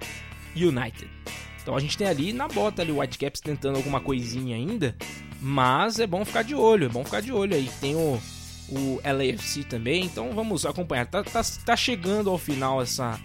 United. 0.55 1.07
Então 1.61 1.75
a 1.75 1.79
gente 1.79 1.95
tem 1.95 2.07
ali 2.07 2.33
na 2.33 2.47
bota 2.47 2.81
ali 2.81 2.91
o 2.91 2.99
Whitecaps 2.99 3.39
tentando 3.39 3.75
alguma 3.75 4.01
coisinha 4.01 4.55
ainda, 4.55 4.95
mas 5.39 5.99
é 5.99 6.07
bom 6.07 6.25
ficar 6.25 6.41
de 6.41 6.55
olho, 6.55 6.85
é 6.85 6.89
bom 6.89 7.03
ficar 7.05 7.21
de 7.21 7.31
olho 7.31 7.55
aí. 7.55 7.69
Tem 7.79 7.95
o, 7.95 8.19
o 8.69 8.99
LAFC 9.05 9.63
também, 9.65 10.05
então 10.05 10.31
vamos 10.33 10.65
acompanhar. 10.65 11.05
Tá, 11.05 11.23
tá, 11.23 11.43
tá 11.63 11.75
chegando 11.77 12.31
ao 12.31 12.39
final 12.39 12.81
essa, 12.81 13.19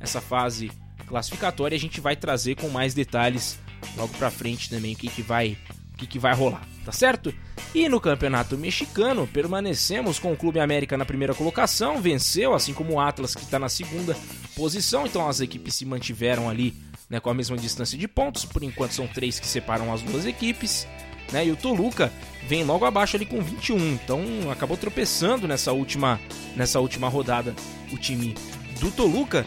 essa 0.00 0.22
fase 0.22 0.72
classificatória, 1.12 1.76
a 1.76 1.78
gente 1.78 2.00
vai 2.00 2.16
trazer 2.16 2.56
com 2.56 2.70
mais 2.70 2.94
detalhes 2.94 3.58
logo 3.98 4.14
pra 4.16 4.30
frente 4.30 4.70
também 4.70 4.94
o 4.94 4.96
que, 4.96 5.08
que 5.08 5.20
vai 5.20 5.58
o 5.92 5.98
que, 5.98 6.06
que 6.06 6.18
vai 6.18 6.34
rolar, 6.34 6.66
tá 6.86 6.90
certo? 6.90 7.32
E 7.74 7.86
no 7.86 8.00
Campeonato 8.00 8.56
Mexicano, 8.56 9.26
permanecemos 9.26 10.18
com 10.18 10.32
o 10.32 10.36
Clube 10.36 10.58
América 10.58 10.96
na 10.96 11.04
primeira 11.04 11.34
colocação, 11.34 12.00
venceu, 12.00 12.54
assim 12.54 12.72
como 12.72 12.94
o 12.94 13.00
Atlas 13.00 13.34
que 13.34 13.42
está 13.42 13.58
na 13.58 13.68
segunda 13.68 14.16
posição, 14.56 15.06
então 15.06 15.28
as 15.28 15.40
equipes 15.40 15.74
se 15.74 15.84
mantiveram 15.84 16.48
ali 16.48 16.74
né, 17.10 17.20
com 17.20 17.28
a 17.28 17.34
mesma 17.34 17.58
distância 17.58 17.96
de 17.98 18.08
pontos, 18.08 18.46
por 18.46 18.62
enquanto 18.62 18.92
são 18.92 19.06
três 19.06 19.38
que 19.38 19.46
separam 19.46 19.92
as 19.92 20.00
duas 20.00 20.24
equipes. 20.24 20.88
Né, 21.30 21.46
e 21.46 21.52
o 21.52 21.56
Toluca 21.56 22.10
vem 22.48 22.64
logo 22.64 22.84
abaixo 22.84 23.16
ali 23.16 23.26
com 23.26 23.40
21, 23.40 23.76
então 23.92 24.22
acabou 24.50 24.78
tropeçando 24.78 25.46
nessa 25.46 25.72
última, 25.72 26.18
nessa 26.56 26.80
última 26.80 27.08
rodada 27.08 27.54
o 27.92 27.98
time 27.98 28.34
do 28.80 28.90
Toluca. 28.90 29.46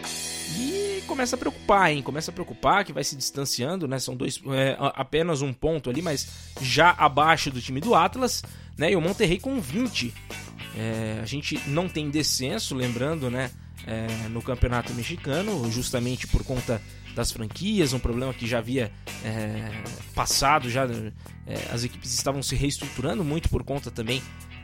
E 0.58 1.04
começa 1.08 1.36
a 1.36 1.40
preocupar, 1.40 1.92
hein? 1.92 2.02
Começa 2.02 2.32
a 2.32 2.34
preocupar 2.34 2.84
que 2.86 2.94
vai 2.94 3.04
se 3.04 3.16
distanciando, 3.16 3.88
né? 3.88 4.00
São 4.00 4.16
dois, 4.16 4.42
é, 4.54 4.76
apenas 4.80 5.42
um 5.42 5.54
ponto 5.54 5.90
ali, 5.90 6.02
mas 6.02 6.28
já 6.62 6.92
abaixo 6.92 7.50
do 7.50 7.62
time 7.62 7.80
do 7.80 7.96
Atlas, 7.96 8.44
né? 8.78 8.92
E 8.92 8.96
o 8.96 9.02
Monterrey 9.02 9.40
com 9.40 9.60
20. 9.60 10.14
É, 10.78 11.20
a 11.22 11.26
gente 11.26 11.60
não 11.68 11.88
tem 11.88 12.10
descenso, 12.10 12.76
lembrando, 12.76 13.30
né? 13.30 13.52
É, 13.88 14.28
no 14.30 14.42
campeonato 14.42 14.94
mexicano, 14.94 15.72
justamente 15.72 16.26
por 16.28 16.44
conta 16.44 16.82
das 17.16 17.32
franquias, 17.32 17.94
um 17.94 18.00
problema 18.00 18.34
que 18.34 18.46
já 18.46 18.58
havia 18.58 18.92
é, 19.24 19.72
passado, 20.14 20.70
já 20.70 20.86
é, 21.48 21.72
as 21.72 21.84
equipes 21.84 22.14
estavam 22.14 22.44
se 22.44 22.56
reestruturando 22.56 23.24
muito 23.24 23.48
por 23.48 23.64
conta 23.64 23.90
também 23.90 24.22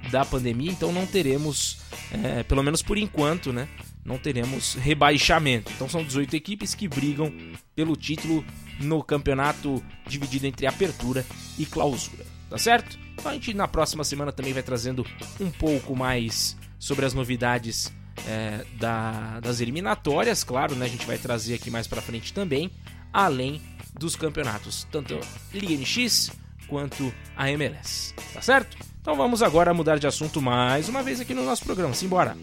da 0.10 0.26
pandemia, 0.26 0.72
então 0.72 0.91
não 0.91 1.06
teremos, 1.06 1.78
é, 2.12 2.44
pelo 2.44 2.63
menos 2.63 2.82
por 2.82 2.98
enquanto, 2.98 3.54
né? 3.54 3.67
Não 4.03 4.17
teremos 4.17 4.75
rebaixamento. 4.75 5.71
Então 5.73 5.87
são 5.87 6.03
18 6.03 6.35
equipes 6.35 6.75
que 6.75 6.87
brigam 6.87 7.31
pelo 7.75 7.95
título 7.95 8.43
no 8.79 9.03
campeonato 9.03 9.83
dividido 10.07 10.47
entre 10.47 10.65
apertura 10.65 11.25
e 11.57 11.65
clausura, 11.65 12.25
tá 12.49 12.57
certo? 12.57 12.97
Então 13.13 13.31
a 13.31 13.33
gente 13.33 13.53
na 13.53 13.67
próxima 13.67 14.03
semana 14.03 14.31
também 14.31 14.53
vai 14.53 14.63
trazendo 14.63 15.05
um 15.39 15.51
pouco 15.51 15.95
mais 15.95 16.57
sobre 16.79 17.05
as 17.05 17.13
novidades 17.13 17.93
é, 18.27 18.65
da, 18.79 19.39
das 19.39 19.61
eliminatórias, 19.61 20.43
claro, 20.43 20.75
né? 20.75 20.85
A 20.85 20.89
gente 20.89 21.05
vai 21.05 21.17
trazer 21.17 21.53
aqui 21.53 21.69
mais 21.69 21.87
para 21.87 22.01
frente 22.01 22.33
também, 22.33 22.71
além 23.13 23.61
dos 23.97 24.15
campeonatos, 24.15 24.87
tanto 24.91 25.19
Liga 25.53 25.73
MX 25.73 26.31
quanto 26.67 27.13
a 27.35 27.51
MLS, 27.51 28.13
tá 28.33 28.41
certo? 28.41 28.77
Então 29.01 29.15
vamos 29.15 29.41
agora 29.41 29.73
mudar 29.73 29.97
de 29.97 30.07
assunto 30.07 30.41
mais 30.41 30.87
uma 30.87 31.03
vez 31.03 31.19
aqui 31.19 31.33
no 31.33 31.43
nosso 31.43 31.63
programa. 31.63 31.93
Simbora! 31.93 32.35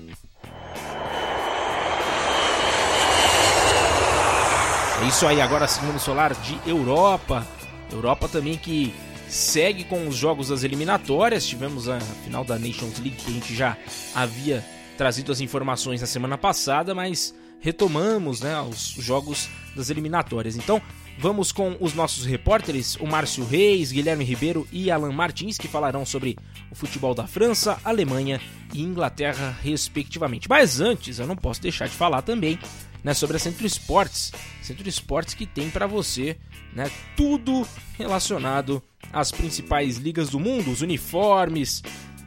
Isso 5.09 5.27
aí, 5.27 5.41
agora 5.41 5.67
segundo 5.67 5.99
solar 5.99 6.35
de 6.35 6.59
Europa. 6.67 7.47
Europa 7.91 8.29
também 8.29 8.59
que 8.59 8.93
segue 9.27 9.85
com 9.85 10.07
os 10.07 10.15
jogos 10.15 10.49
das 10.49 10.65
eliminatórias. 10.65 11.47
Tivemos 11.47 11.89
a 11.89 11.99
final 11.99 12.45
da 12.45 12.59
Nations 12.59 12.99
League 12.99 13.17
que 13.17 13.31
a 13.31 13.35
gente 13.35 13.55
já 13.57 13.77
havia 14.15 14.63
trazido 14.99 15.33
as 15.33 15.41
informações 15.41 16.03
na 16.03 16.07
semana 16.07 16.37
passada, 16.37 16.95
mas 16.95 17.35
retomamos 17.59 18.43
né, 18.43 18.61
os 18.61 18.97
jogos 18.99 19.49
das 19.75 19.89
eliminatórias. 19.89 20.57
Então 20.57 20.81
vamos 21.19 21.53
com 21.53 21.75
os 21.81 21.95
nossos 21.95 22.27
repórteres, 22.27 22.97
o 22.97 23.07
Márcio 23.07 23.47
Reis, 23.47 23.91
Guilherme 23.91 24.25
Ribeiro 24.25 24.69
e 24.71 24.91
Alan 24.91 25.13
Martins, 25.13 25.57
que 25.57 25.69
falarão 25.69 26.05
sobre 26.05 26.37
o 26.71 26.75
futebol 26.75 27.15
da 27.15 27.27
França, 27.27 27.81
Alemanha 27.83 28.41
e 28.75 28.83
Inglaterra, 28.83 29.57
respectivamente. 29.63 30.49
Mas 30.51 30.81
antes, 30.81 31.19
eu 31.19 31.27
não 31.27 31.35
posso 31.35 31.63
deixar 31.63 31.89
de 31.89 31.95
falar 31.95 32.21
também 32.21 32.59
né, 33.03 33.15
sobre 33.15 33.37
a 33.37 33.41
Centro 33.41 33.67
Esportes. 33.67 34.33
Centro 34.63 34.89
Esportes 34.89 35.35
que 35.35 35.47
tem 35.47 35.71
para 35.71 35.87
você 35.87 36.37
né, 36.73 36.91
tudo 37.17 37.67
relacionado 37.97 38.83
às 39.13 39.31
principais 39.31 39.97
ligas 39.97 40.31
do 40.31 40.39
mundo, 40.39 40.71
os 40.71 40.83
uniformes, 40.83 41.83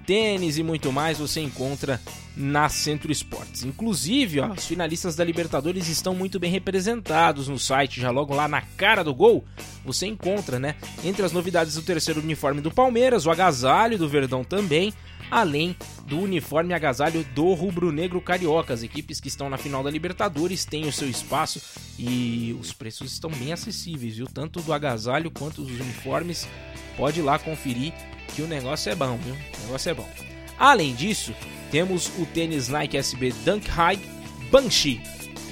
tênis 0.05 0.57
e 0.57 0.63
muito 0.63 0.91
mais 0.91 1.19
você 1.19 1.39
encontra 1.39 2.01
na 2.35 2.69
Centro 2.69 3.11
Esportes. 3.11 3.63
Inclusive, 3.63 4.39
ó, 4.39 4.51
os 4.51 4.65
finalistas 4.65 5.15
da 5.15 5.23
Libertadores 5.23 5.87
estão 5.87 6.15
muito 6.15 6.39
bem 6.39 6.51
representados 6.51 7.47
no 7.47 7.59
site, 7.59 8.01
já 8.01 8.09
logo 8.09 8.33
lá 8.33 8.47
na 8.47 8.61
cara 8.61 9.03
do 9.03 9.13
gol. 9.13 9.45
Você 9.85 10.07
encontra, 10.07 10.59
né, 10.59 10.75
entre 11.03 11.23
as 11.23 11.31
novidades 11.31 11.75
do 11.75 11.81
terceiro 11.81 12.21
uniforme 12.21 12.61
do 12.61 12.71
Palmeiras, 12.71 13.25
o 13.25 13.31
agasalho 13.31 13.97
do 13.97 14.09
Verdão 14.09 14.43
também, 14.43 14.93
além 15.31 15.75
do 16.05 16.19
uniforme 16.19 16.73
agasalho 16.73 17.23
do 17.33 17.53
rubro-negro 17.53 18.21
carioca. 18.21 18.73
As 18.73 18.83
equipes 18.83 19.21
que 19.21 19.29
estão 19.29 19.49
na 19.49 19.57
final 19.57 19.81
da 19.81 19.89
Libertadores 19.89 20.65
têm 20.65 20.85
o 20.85 20.91
seu 20.91 21.09
espaço 21.09 21.61
e 21.97 22.55
os 22.59 22.73
preços 22.73 23.13
estão 23.13 23.31
bem 23.31 23.53
acessíveis, 23.53 24.17
viu? 24.17 24.27
Tanto 24.27 24.61
do 24.61 24.73
agasalho 24.73 25.31
quanto 25.31 25.63
dos 25.63 25.79
uniformes. 25.79 26.47
Pode 26.97 27.21
ir 27.21 27.23
lá 27.23 27.39
conferir 27.39 27.93
que 28.35 28.41
o 28.41 28.47
negócio 28.47 28.91
é 28.91 28.95
bom, 28.95 29.17
viu? 29.17 29.33
O 29.33 29.61
negócio 29.63 29.89
é 29.89 29.93
bom. 29.93 30.09
Além 30.59 30.93
disso, 30.93 31.33
temos 31.71 32.11
o 32.19 32.25
tênis 32.25 32.67
Nike 32.67 32.97
SB 32.97 33.33
Dunk 33.45 33.67
High 33.69 33.99
Banshee. 34.51 35.01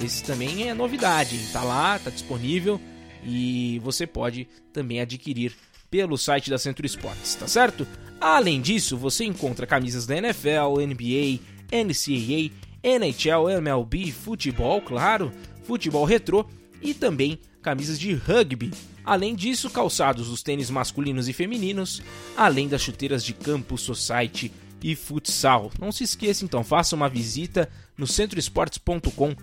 Esse 0.03 0.23
também 0.23 0.67
é 0.69 0.73
novidade, 0.73 1.35
hein? 1.35 1.47
tá 1.51 1.63
lá, 1.63 1.97
tá 1.99 2.09
disponível 2.09 2.79
e 3.23 3.79
você 3.79 4.07
pode 4.07 4.47
também 4.71 5.01
adquirir 5.01 5.53
pelo 5.89 6.17
site 6.17 6.49
da 6.49 6.57
Centro 6.57 6.85
Esportes, 6.85 7.35
tá 7.35 7.47
certo? 7.47 7.87
Além 8.19 8.61
disso, 8.61 8.97
você 8.97 9.23
encontra 9.23 9.65
camisas 9.65 10.05
da 10.05 10.17
NFL, 10.17 10.81
NBA, 10.85 11.39
NCAA, 11.71 12.51
NHL, 12.83 13.49
MLB, 13.49 14.11
futebol, 14.11 14.81
claro, 14.81 15.31
futebol 15.63 16.03
retrô 16.03 16.45
e 16.81 16.93
também 16.93 17.39
camisas 17.61 17.97
de 17.99 18.13
rugby. 18.13 18.71
Além 19.05 19.35
disso, 19.35 19.69
calçados 19.69 20.27
dos 20.27 20.43
tênis 20.43 20.69
masculinos 20.69 21.29
e 21.29 21.33
femininos, 21.33 22.01
além 22.35 22.67
das 22.67 22.81
chuteiras 22.81 23.23
de 23.23 23.33
campo, 23.33 23.77
society 23.77 24.51
e 24.83 24.95
futsal. 24.95 25.71
Não 25.79 25.91
se 25.91 26.03
esqueça 26.03 26.45
então, 26.45 26.63
faça 26.63 26.95
uma 26.95 27.09
visita 27.09 27.67
no 27.97 28.05
centroesportes.com.br 28.05 29.33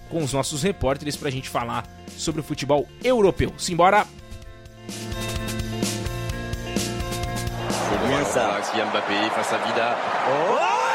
com 0.09 0.23
os 0.23 0.33
nossos 0.33 0.63
repórteres 0.63 1.17
para 1.17 1.29
a 1.29 1.33
gente 1.33 1.51
falar 1.51 1.87
sobre 2.17 2.41
o 2.41 2.45
futebol 2.45 2.89
europeu. 3.05 3.53
Simbora! 3.59 4.07
C'est 7.89 8.75
bien 8.75 8.87
Mbappé 8.87 9.31
face 9.31 9.57
Vida. 9.67 9.97
Oh 10.31 10.88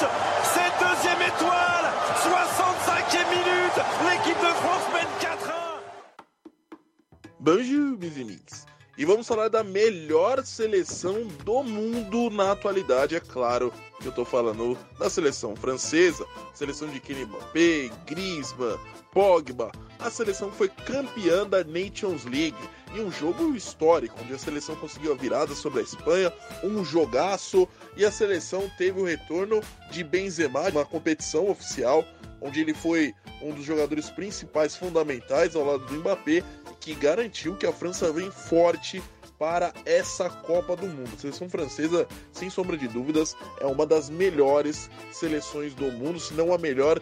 Cette 0.00 0.76
deuxième 0.80 1.22
étoile. 1.22 1.86
65e 2.24 3.28
minute. 3.30 3.78
L'équipe 4.08 4.40
de 4.40 4.52
France 4.60 4.86
mène 4.92 5.12
4-1 5.20 5.54
Bonjour, 7.40 7.96
Bizinix. 7.96 8.66
E 8.96 9.04
vamos 9.04 9.26
falar 9.26 9.48
da 9.48 9.64
melhor 9.64 10.44
seleção 10.44 11.26
do 11.44 11.64
mundo 11.64 12.30
na 12.30 12.52
atualidade, 12.52 13.16
é 13.16 13.20
claro. 13.20 13.72
que 14.00 14.06
Eu 14.06 14.12
tô 14.12 14.24
falando 14.24 14.78
da 14.98 15.10
seleção 15.10 15.56
francesa, 15.56 16.24
seleção 16.54 16.88
de 16.88 17.00
Kylian 17.00 17.26
Mbappé, 17.26 17.90
Griezmann, 18.06 18.78
Pogba, 19.10 19.72
a 19.98 20.10
seleção 20.10 20.52
foi 20.52 20.68
campeã 20.68 21.44
da 21.44 21.64
Nations 21.64 22.24
League 22.24 22.56
em 22.94 23.00
um 23.00 23.10
jogo 23.10 23.56
histórico, 23.56 24.16
onde 24.22 24.34
a 24.34 24.38
seleção 24.38 24.76
conseguiu 24.76 25.12
a 25.12 25.16
virada 25.16 25.54
sobre 25.54 25.80
a 25.80 25.82
Espanha, 25.82 26.32
um 26.62 26.84
jogaço, 26.84 27.68
e 27.96 28.04
a 28.04 28.12
seleção 28.12 28.70
teve 28.78 29.00
o 29.00 29.04
retorno 29.04 29.60
de 29.90 30.04
Benzema, 30.04 30.68
uma 30.68 30.84
competição 30.84 31.48
oficial, 31.50 32.04
onde 32.40 32.60
ele 32.60 32.74
foi 32.74 33.12
um 33.42 33.52
dos 33.52 33.64
jogadores 33.64 34.10
principais, 34.10 34.76
fundamentais 34.76 35.56
ao 35.56 35.64
lado 35.64 35.84
do 35.86 35.94
Mbappé, 35.94 36.42
que 36.84 36.94
garantiu 36.94 37.56
que 37.56 37.66
a 37.66 37.72
França 37.72 38.12
vem 38.12 38.30
forte 38.30 39.02
para 39.38 39.72
essa 39.86 40.28
Copa 40.28 40.76
do 40.76 40.86
Mundo. 40.86 41.10
A 41.14 41.18
seleção 41.18 41.48
francesa, 41.48 42.06
sem 42.30 42.50
sombra 42.50 42.76
de 42.76 42.86
dúvidas, 42.86 43.34
é 43.58 43.64
uma 43.64 43.86
das 43.86 44.10
melhores 44.10 44.90
seleções 45.10 45.72
do 45.74 45.90
mundo, 45.90 46.20
se 46.20 46.34
não 46.34 46.52
a 46.52 46.58
melhor 46.58 47.00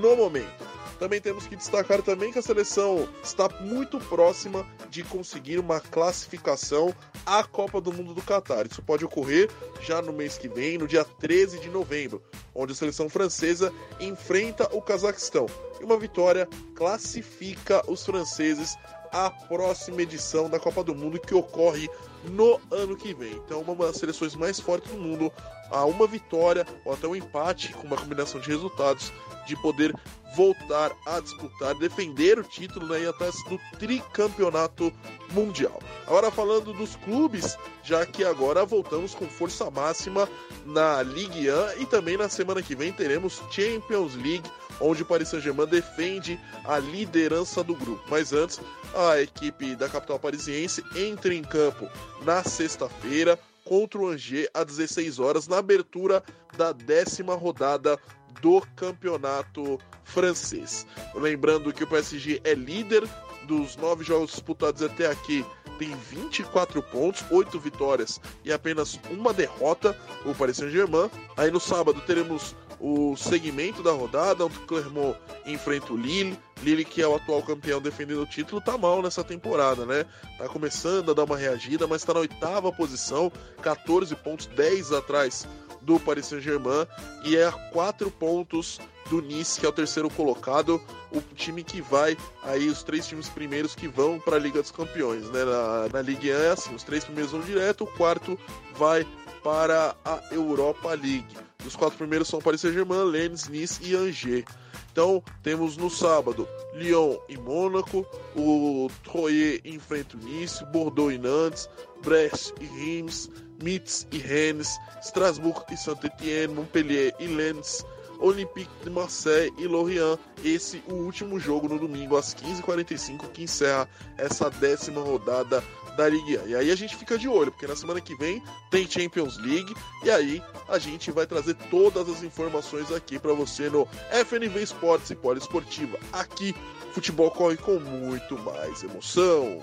no 0.00 0.14
momento. 0.16 0.70
Também 0.98 1.18
temos 1.18 1.46
que 1.46 1.56
destacar 1.56 2.02
também 2.02 2.30
que 2.30 2.38
a 2.38 2.42
seleção 2.42 3.08
está 3.24 3.48
muito 3.60 3.98
próxima 3.98 4.66
de 4.90 5.02
conseguir 5.02 5.58
uma 5.58 5.80
classificação 5.80 6.94
à 7.24 7.42
Copa 7.42 7.80
do 7.80 7.90
Mundo 7.90 8.12
do 8.12 8.22
Catar. 8.22 8.66
Isso 8.66 8.82
pode 8.82 9.04
ocorrer 9.04 9.50
já 9.80 10.02
no 10.02 10.12
mês 10.12 10.36
que 10.36 10.46
vem, 10.46 10.76
no 10.76 10.86
dia 10.86 11.04
13 11.04 11.58
de 11.58 11.70
novembro, 11.70 12.22
onde 12.54 12.72
a 12.72 12.76
seleção 12.76 13.08
francesa 13.08 13.72
enfrenta 13.98 14.68
o 14.76 14.82
Cazaquistão. 14.82 15.46
E 15.80 15.84
uma 15.84 15.98
vitória 15.98 16.46
classifica 16.74 17.82
os 17.90 18.04
franceses 18.04 18.76
à 19.12 19.30
próxima 19.30 20.02
edição 20.02 20.48
da 20.48 20.58
Copa 20.58 20.82
do 20.82 20.94
Mundo 20.94 21.20
que 21.20 21.34
ocorre 21.34 21.88
no 22.24 22.60
ano 22.70 22.96
que 22.96 23.12
vem. 23.12 23.32
Então, 23.32 23.60
uma 23.60 23.74
das 23.86 23.96
seleções 23.96 24.34
mais 24.34 24.58
fortes 24.58 24.90
do 24.90 24.98
mundo, 24.98 25.30
a 25.70 25.84
uma 25.84 26.06
vitória 26.06 26.66
ou 26.84 26.92
até 26.92 27.06
um 27.06 27.16
empate 27.16 27.72
com 27.74 27.86
uma 27.86 27.96
combinação 27.96 28.40
de 28.40 28.48
resultados 28.48 29.12
de 29.46 29.56
poder 29.56 29.94
voltar 30.34 30.92
a 31.06 31.20
disputar, 31.20 31.74
defender 31.74 32.38
o 32.38 32.44
título 32.44 32.88
né, 32.88 33.02
e 33.02 33.06
até 33.06 33.26
do 33.48 33.60
tricampeonato 33.78 34.92
mundial. 35.30 35.78
Agora 36.06 36.30
falando 36.30 36.72
dos 36.72 36.96
clubes, 36.96 37.56
já 37.82 38.06
que 38.06 38.24
agora 38.24 38.64
voltamos 38.64 39.14
com 39.14 39.26
força 39.26 39.70
máxima 39.70 40.28
na 40.64 41.02
Ligue 41.02 41.50
1 41.50 41.82
e 41.82 41.86
também 41.86 42.16
na 42.16 42.28
semana 42.28 42.62
que 42.62 42.74
vem 42.74 42.92
teremos 42.92 43.42
Champions 43.50 44.14
League, 44.14 44.50
onde 44.80 45.02
o 45.02 45.06
Paris 45.06 45.28
Saint-Germain 45.28 45.66
defende 45.66 46.40
a 46.64 46.78
liderança 46.78 47.62
do 47.62 47.74
grupo. 47.74 48.02
Mas 48.08 48.32
antes, 48.32 48.60
a 48.94 49.20
equipe 49.20 49.74
da 49.74 49.88
capital 49.88 50.18
parisiense 50.18 50.84
entra 50.94 51.34
em 51.34 51.42
campo 51.42 51.88
na 52.24 52.42
sexta-feira 52.44 53.38
contra 53.64 53.98
o 53.98 54.08
Angers 54.08 54.48
às 54.52 54.66
16 54.66 55.18
horas 55.18 55.48
na 55.48 55.58
abertura 55.58 56.22
da 56.56 56.72
décima 56.72 57.34
rodada 57.34 57.98
do 58.40 58.60
campeonato 58.76 59.78
francês. 60.04 60.86
Lembrando 61.14 61.72
que 61.72 61.84
o 61.84 61.86
PSG 61.86 62.40
é 62.44 62.54
líder 62.54 63.08
dos 63.46 63.76
nove 63.76 64.04
jogos 64.04 64.30
disputados 64.30 64.82
até 64.82 65.06
aqui, 65.06 65.44
tem 65.78 65.96
24 65.96 66.82
pontos, 66.82 67.24
8 67.30 67.58
vitórias 67.58 68.20
e 68.44 68.52
apenas 68.52 69.00
uma 69.10 69.32
derrota, 69.32 69.96
o 70.24 70.34
Paris 70.34 70.58
Saint-Germain. 70.58 71.10
Aí 71.36 71.50
no 71.50 71.58
sábado 71.58 72.00
teremos 72.06 72.54
o 72.82 73.16
segmento 73.16 73.80
da 73.80 73.92
rodada, 73.92 74.44
o 74.44 74.50
Clermont 74.50 75.16
enfrenta 75.46 75.92
o 75.92 75.96
Lille. 75.96 76.36
Lille, 76.64 76.84
que 76.84 77.00
é 77.00 77.06
o 77.06 77.14
atual 77.14 77.40
campeão 77.40 77.80
defendendo 77.80 78.22
o 78.22 78.26
título, 78.26 78.60
tá 78.60 78.76
mal 78.76 79.00
nessa 79.00 79.22
temporada, 79.22 79.86
né? 79.86 80.04
Tá 80.36 80.48
começando 80.48 81.12
a 81.12 81.14
dar 81.14 81.22
uma 81.22 81.36
reagida, 81.36 81.86
mas 81.86 82.02
tá 82.02 82.12
na 82.12 82.20
oitava 82.20 82.72
posição, 82.72 83.30
14 83.62 84.14
pontos, 84.16 84.46
10 84.46 84.92
atrás 84.92 85.46
do 85.82 85.98
Paris 85.98 86.26
Saint-Germain 86.26 86.86
e 87.24 87.36
é 87.36 87.46
a 87.46 87.52
4 87.52 88.10
pontos 88.10 88.80
do 89.10 89.20
Nice, 89.20 89.60
que 89.60 89.66
é 89.66 89.68
o 89.68 89.72
terceiro 89.72 90.08
colocado, 90.08 90.80
o 91.10 91.20
time 91.34 91.62
que 91.62 91.82
vai 91.82 92.16
aí 92.42 92.68
os 92.68 92.82
três 92.82 93.06
times 93.06 93.28
primeiros 93.28 93.74
que 93.74 93.88
vão 93.88 94.18
para 94.18 94.36
a 94.36 94.38
Liga 94.38 94.62
dos 94.62 94.70
Campeões, 94.70 95.28
né? 95.30 95.44
Na, 95.44 95.88
na 95.92 96.02
Ligue 96.02 96.32
1 96.32 96.34
é 96.34 96.48
assim, 96.50 96.74
os 96.74 96.82
três 96.82 97.04
primeiros 97.04 97.32
vão 97.32 97.40
direto, 97.42 97.84
o 97.84 97.86
quarto 97.86 98.38
vai 98.76 99.06
para 99.42 99.96
a 100.04 100.20
Europa 100.30 100.90
League. 100.90 101.36
Os 101.66 101.76
quatro 101.76 101.98
primeiros 101.98 102.28
são 102.28 102.40
Paris 102.40 102.60
Saint-Germain, 102.60 103.04
Lens, 103.04 103.48
Nice 103.48 103.80
e 103.82 103.94
Angers. 103.94 104.44
Então, 104.90 105.22
temos 105.42 105.76
no 105.76 105.88
sábado 105.88 106.46
Lyon 106.74 107.16
e 107.28 107.36
Mônaco, 107.38 108.06
o 108.36 108.90
Troyes 109.02 109.60
enfrenta 109.64 110.16
o 110.16 110.20
Nice, 110.20 110.64
Bordeaux 110.66 111.12
e 111.12 111.18
Nantes, 111.18 111.68
Brest 112.02 112.52
e 112.60 112.66
Reims, 112.66 113.30
Metz 113.62 114.06
e 114.12 114.18
Rennes, 114.18 114.78
Strasbourg 115.02 115.64
e 115.70 115.76
Saint-Étienne, 115.76 116.54
Montpellier 116.54 117.14
e 117.18 117.26
Lens, 117.26 117.84
Olympique 118.18 118.70
de 118.82 118.90
Marseille 118.90 119.52
e 119.58 119.66
Lorient. 119.66 120.18
Esse 120.44 120.82
o 120.88 120.94
último 120.94 121.38
jogo 121.38 121.68
no 121.68 121.78
domingo 121.78 122.16
às 122.16 122.34
15h45 122.34 123.30
que 123.32 123.44
encerra 123.44 123.88
essa 124.16 124.50
décima 124.50 125.00
rodada 125.00 125.62
da 125.96 126.08
Ligue 126.08 126.38
1. 126.38 126.48
E 126.48 126.54
aí 126.54 126.70
a 126.70 126.76
gente 126.76 126.96
fica 126.96 127.18
de 127.18 127.28
olho, 127.28 127.50
porque 127.50 127.66
na 127.66 127.76
semana 127.76 128.00
que 128.00 128.14
vem 128.16 128.42
tem 128.70 128.88
Champions 128.88 129.36
League 129.38 129.74
e 130.02 130.10
aí 130.10 130.42
a 130.68 130.78
gente 130.78 131.10
vai 131.10 131.26
trazer 131.26 131.54
todas 131.70 132.08
as 132.08 132.22
informações 132.22 132.90
aqui 132.90 133.18
para 133.18 133.32
você 133.32 133.68
no 133.68 133.86
FNV 134.10 134.62
Esportes 134.62 135.10
e 135.10 135.14
Poliesportiva. 135.14 135.98
Aqui, 136.12 136.54
futebol 136.92 137.30
corre 137.30 137.56
com 137.56 137.78
muito 137.78 138.38
mais 138.38 138.82
emoção. 138.82 139.60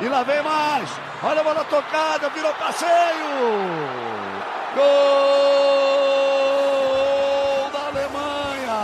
E 0.00 0.08
lá 0.08 0.22
vem 0.22 0.42
mais. 0.42 0.90
Olha 1.22 1.40
a 1.40 1.44
bola 1.44 1.64
tocada, 1.64 2.28
virou 2.30 2.52
passeio. 2.54 2.90
Gol 4.74 4.84
da 7.72 7.86
Alemanha. 7.88 8.80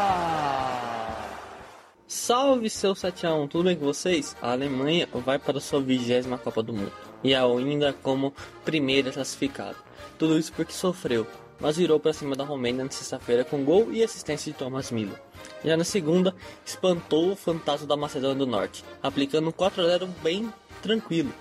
Salve 2.06 2.70
seu 2.70 2.94
7x1, 2.94 3.48
tudo 3.48 3.64
bem 3.64 3.76
com 3.76 3.84
vocês? 3.84 4.36
A 4.40 4.52
Alemanha 4.52 5.08
vai 5.12 5.38
para 5.38 5.58
a 5.58 5.60
sua 5.60 5.80
vigésima 5.80 6.38
Copa 6.38 6.62
do 6.62 6.72
Mundo 6.72 6.92
e 7.22 7.34
ainda 7.34 7.92
como 7.92 8.32
primeira 8.64 9.10
classificada. 9.10 9.76
Tudo 10.18 10.38
isso 10.38 10.52
porque 10.52 10.72
sofreu 10.72 11.26
mas 11.60 11.76
virou 11.76 12.00
para 12.00 12.12
cima 12.12 12.34
da 12.34 12.42
Romênia 12.42 12.84
na 12.84 12.90
sexta-feira 12.90 13.44
com 13.44 13.62
gol 13.62 13.92
e 13.92 14.02
assistência 14.02 14.50
de 14.50 14.58
Thomas 14.58 14.90
Milo. 14.90 15.16
Já 15.64 15.76
na 15.76 15.84
segunda, 15.84 16.34
espantou 16.64 17.32
o 17.32 17.36
fantasma 17.36 17.86
da 17.86 17.96
Macedônia 17.96 18.36
do 18.36 18.46
Norte, 18.46 18.84
aplicando 19.02 19.48
um 19.48 19.52
4 19.52 19.82
a 19.82 19.86
0 19.86 20.06
bem 20.22 20.52
tranquilo. 20.82 21.32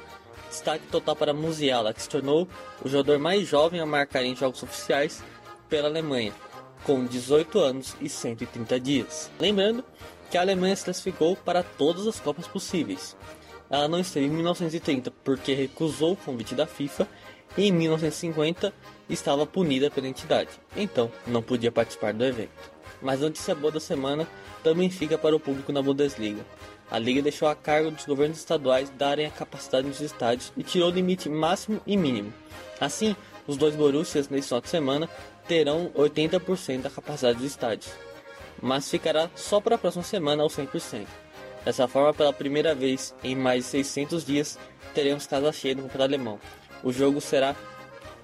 Destaque 0.49 0.87
total 0.87 1.15
para 1.15 1.33
Musiala, 1.33 1.93
que 1.93 2.01
se 2.01 2.09
tornou 2.09 2.47
o 2.83 2.89
jogador 2.89 3.17
mais 3.19 3.47
jovem 3.47 3.79
a 3.79 3.85
marcar 3.85 4.23
em 4.23 4.35
jogos 4.35 4.61
oficiais 4.61 5.23
pela 5.69 5.87
Alemanha, 5.87 6.33
com 6.83 7.05
18 7.05 7.59
anos 7.59 7.95
e 8.01 8.09
130 8.09 8.79
dias. 8.79 9.31
Lembrando 9.39 9.85
que 10.29 10.37
a 10.37 10.41
Alemanha 10.41 10.75
se 10.75 10.85
classificou 10.85 11.35
para 11.35 11.63
todas 11.63 12.05
as 12.05 12.19
Copas 12.19 12.47
possíveis. 12.47 13.15
Ela 13.69 13.87
não 13.87 13.99
esteve 13.99 14.25
em 14.25 14.29
1930 14.29 15.11
porque 15.23 15.53
recusou 15.53 16.13
o 16.13 16.17
convite 16.17 16.55
da 16.55 16.65
FIFA 16.65 17.07
e 17.57 17.67
em 17.67 17.71
1950 17.71 18.73
estava 19.09 19.45
punida 19.45 19.89
pela 19.89 20.07
entidade, 20.07 20.49
então 20.75 21.11
não 21.25 21.41
podia 21.41 21.71
participar 21.71 22.13
do 22.13 22.25
evento. 22.25 22.78
Mas 23.01 23.21
notícia 23.21 23.55
boa 23.55 23.71
da 23.71 23.79
semana 23.79 24.27
também 24.63 24.89
fica 24.89 25.17
para 25.17 25.35
o 25.35 25.39
público 25.39 25.71
na 25.71 25.81
Bundesliga. 25.81 26.45
A 26.91 26.97
liga 26.97 27.21
deixou 27.21 27.47
a 27.47 27.55
cargo 27.55 27.91
dos 27.91 28.05
governos 28.05 28.39
estaduais 28.39 28.89
darem 28.97 29.25
a 29.25 29.31
capacidade 29.31 29.87
nos 29.87 30.01
estádios 30.01 30.51
e 30.57 30.63
tirou 30.63 30.89
o 30.89 30.93
limite 30.93 31.29
máximo 31.29 31.79
e 31.85 31.95
mínimo. 31.95 32.33
Assim, 32.79 33.15
os 33.45 33.57
dois 33.57 33.75
Borussias 33.75 34.27
nesse 34.29 34.47
final 34.47 34.61
de 34.61 34.69
semana 34.69 35.09
terão 35.47 35.91
80% 35.95 36.81
da 36.81 36.89
capacidade 36.89 37.37
dos 37.37 37.47
estádios, 37.47 37.91
mas 38.61 38.89
ficará 38.89 39.29
só 39.35 39.59
para 39.59 39.75
a 39.75 39.77
próxima 39.77 40.03
semana 40.03 40.43
aos 40.43 40.55
100%. 40.55 41.05
Dessa 41.63 41.87
forma, 41.87 42.13
pela 42.13 42.33
primeira 42.33 42.73
vez 42.73 43.13
em 43.23 43.35
mais 43.35 43.65
de 43.65 43.71
600 43.71 44.25
dias, 44.25 44.57
teremos 44.93 45.27
casa 45.27 45.51
cheia 45.51 45.75
no 45.75 45.83
campeonato 45.83 46.13
alemão. 46.13 46.39
O 46.83 46.91
jogo 46.91 47.19
será 47.19 47.55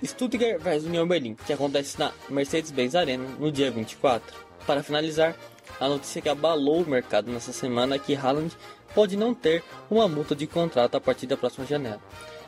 Stuttgart 0.04 0.60
vs 0.62 0.86
União 0.86 1.08
Berlim, 1.08 1.36
que 1.36 1.54
acontece 1.54 2.00
na 2.00 2.12
Mercedes-Benz 2.30 2.96
Arena 2.96 3.28
no 3.40 3.52
dia 3.52 3.70
24. 3.70 4.45
Para 4.66 4.82
finalizar, 4.82 5.36
a 5.80 5.88
notícia 5.88 6.22
que 6.22 6.30
abalou 6.30 6.82
o 6.82 6.90
mercado 6.90 7.32
nessa 7.32 7.54
semana 7.54 7.96
é 7.96 8.00
que 8.00 8.16
Haaland 8.16 8.56
pode 8.94 9.16
não 9.16 9.34
ter 9.34 9.64
uma 9.90 10.08
multa 10.08 10.36
de 10.36 10.48
contrato 10.48 10.96
a 10.96 11.02
partir 11.02 11.28
da 11.28 11.38
próxima 11.38 11.66
janela. 11.66 12.02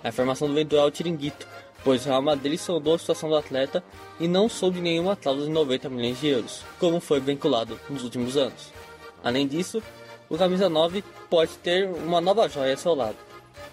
A 0.03 0.09
informação 0.09 0.47
do 0.47 0.53
veio 0.53 0.79
ao 0.79 0.89
Tiringuito, 0.89 1.47
pois 1.83 2.05
o 2.05 2.09
Real 2.09 2.21
Madrid 2.21 2.57
sondou 2.57 2.95
a 2.95 2.99
situação 2.99 3.29
do 3.29 3.35
atleta 3.35 3.83
e 4.19 4.27
não 4.27 4.49
soube 4.49 4.79
nenhuma 4.79 5.15
cláusula 5.15 5.47
de 5.47 5.53
90 5.53 5.89
milhões 5.89 6.19
de 6.19 6.27
euros, 6.27 6.63
como 6.79 6.99
foi 6.99 7.19
vinculado 7.19 7.79
nos 7.89 8.03
últimos 8.03 8.35
anos. 8.35 8.71
Além 9.23 9.47
disso, 9.47 9.83
o 10.29 10.37
camisa 10.37 10.69
9 10.69 11.03
pode 11.29 11.51
ter 11.57 11.87
uma 11.87 12.21
nova 12.21 12.47
joia 12.47 12.71
ao 12.71 12.77
seu 12.77 12.95
lado. 12.95 13.17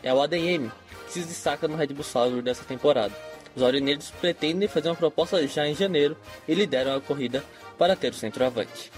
É 0.03 0.13
o 0.13 0.21
ADM, 0.21 0.71
que 1.07 1.13
se 1.13 1.21
destaca 1.21 1.67
no 1.67 1.77
Red 1.77 1.89
Bull 1.89 2.05
Salzburg 2.05 2.43
dessa 2.43 2.65
temporada. 2.65 3.15
Os 3.57 3.63
aurinegros 3.63 4.11
pretendem 4.21 4.69
fazer 4.69 4.89
uma 4.89 4.97
proposta 4.97 5.47
já 5.47 5.67
em 5.67 5.75
janeiro 5.75 6.17
e 6.49 6.55
lideram 6.55 6.97
a 6.97 7.01
corrida 7.01 7.45
para 7.79 7.95
ter 7.95 8.11
o 8.11 8.15
centroavante. 8.15 8.91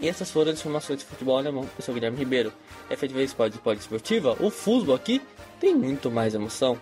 E 0.00 0.08
essas 0.08 0.30
foram 0.30 0.52
as 0.52 0.58
informações 0.58 1.00
de 1.00 1.04
futebol 1.04 1.36
alemão. 1.36 1.68
Eu 1.76 1.84
sou 1.84 1.92
Guilherme 1.92 2.18
Ribeiro. 2.18 2.52
FTV 2.88 3.24
Esporte 3.24 3.56
e 3.56 3.60
Poliesportiva. 3.60 4.36
O 4.40 4.50
futebol 4.50 4.94
aqui 4.94 5.20
tem 5.60 5.74
muito 5.74 6.10
mais 6.10 6.34
emoção. 6.34 6.78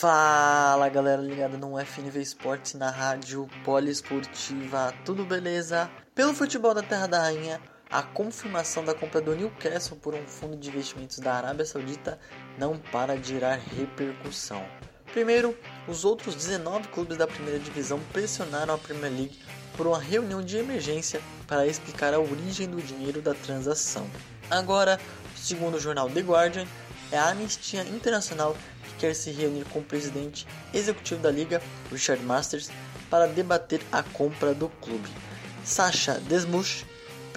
Fala 0.00 0.88
galera 0.88 1.20
ligada 1.20 1.58
no 1.58 1.76
FNV 1.76 2.20
Esportes 2.20 2.74
na 2.74 2.88
rádio 2.88 3.48
poliesportiva, 3.64 4.94
tudo 5.04 5.24
beleza? 5.24 5.90
Pelo 6.18 6.34
futebol 6.34 6.74
da 6.74 6.82
Terra 6.82 7.06
da 7.06 7.22
Rainha, 7.22 7.60
a 7.88 8.02
confirmação 8.02 8.84
da 8.84 8.92
compra 8.92 9.20
do 9.20 9.36
Newcastle 9.36 9.96
por 9.98 10.16
um 10.16 10.26
fundo 10.26 10.56
de 10.56 10.68
investimentos 10.68 11.20
da 11.20 11.32
Arábia 11.32 11.64
Saudita 11.64 12.18
não 12.58 12.76
para 12.76 13.16
de 13.16 13.28
gerar 13.28 13.60
repercussão. 13.76 14.66
Primeiro, 15.12 15.56
os 15.86 16.04
outros 16.04 16.34
19 16.34 16.88
clubes 16.88 17.16
da 17.16 17.28
primeira 17.28 17.60
divisão 17.60 18.00
pressionaram 18.12 18.74
a 18.74 18.78
Premier 18.78 19.12
League 19.12 19.38
por 19.76 19.86
uma 19.86 20.00
reunião 20.00 20.42
de 20.42 20.56
emergência 20.56 21.20
para 21.46 21.68
explicar 21.68 22.12
a 22.12 22.18
origem 22.18 22.68
do 22.68 22.82
dinheiro 22.82 23.22
da 23.22 23.34
transação. 23.34 24.04
Agora, 24.50 24.98
segundo 25.36 25.76
o 25.76 25.80
jornal 25.80 26.10
The 26.10 26.20
Guardian, 26.22 26.66
é 27.12 27.16
a 27.16 27.28
Anistia 27.28 27.82
Internacional 27.82 28.56
que 28.82 28.94
quer 28.96 29.14
se 29.14 29.30
reunir 29.30 29.66
com 29.66 29.78
o 29.78 29.84
presidente 29.84 30.48
executivo 30.74 31.22
da 31.22 31.30
liga, 31.30 31.62
Richard 31.92 32.24
Masters, 32.24 32.70
para 33.08 33.28
debater 33.28 33.80
a 33.92 34.02
compra 34.02 34.52
do 34.52 34.68
clube. 34.68 35.27
Sasha 35.68 36.14
Desmush 36.28 36.86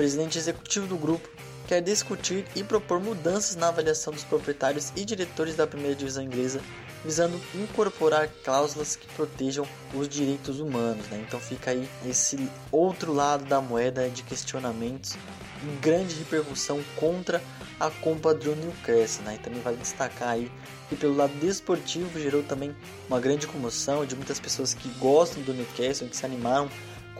presidente 0.02 0.38
executivo 0.38 0.88
do 0.88 0.98
grupo, 0.98 1.30
quer 1.68 1.82
discutir 1.82 2.46
e 2.56 2.64
propor 2.64 3.00
mudanças 3.00 3.56
na 3.56 3.68
avaliação 3.68 4.12
dos 4.12 4.24
proprietários 4.24 4.92
e 4.96 5.06
diretores 5.06 5.56
da 5.56 5.68
primeira 5.68 5.96
divisão 5.96 6.24
inglesa, 6.24 6.62
visando 7.04 7.40
incorporar 7.54 8.30
cláusulas 8.44 8.96
que 8.96 9.08
protejam 9.10 9.68
os 9.94 10.08
direitos 10.08 10.60
humanos. 10.60 11.06
Né? 11.08 11.24
Então 11.28 11.40
fica 11.40 11.72
aí 11.72 11.88
esse 12.06 12.50
outro 12.72 13.14
lado 13.14 13.46
da 13.46 13.62
moeda 13.62 14.10
de 14.10 14.24
questionamentos 14.24 15.16
e 15.62 15.76
grande 15.82 16.16
repercussão 16.16 16.82
contra 16.96 17.42
a 17.80 17.90
compra 17.90 18.34
do 18.34 18.56
Newcastle. 18.56 19.24
Né? 19.26 19.36
E 19.36 19.40
também 19.40 19.62
vale 19.62 19.78
destacar 19.78 20.30
aí 20.30 20.52
que 20.90 20.96
pelo 20.96 21.16
lado 21.16 21.34
desportivo 21.34 22.20
gerou 22.20 22.44
também 22.44 22.76
uma 23.08 23.20
grande 23.20 23.46
comoção 23.46 24.06
de 24.06 24.16
muitas 24.16 24.40
pessoas 24.40 24.74
que 24.74 24.90
gostam 25.00 25.44
do 25.44 25.54
Newcastle, 25.54 26.10
que 26.10 26.18
se 26.18 26.26
animaram 26.26 26.70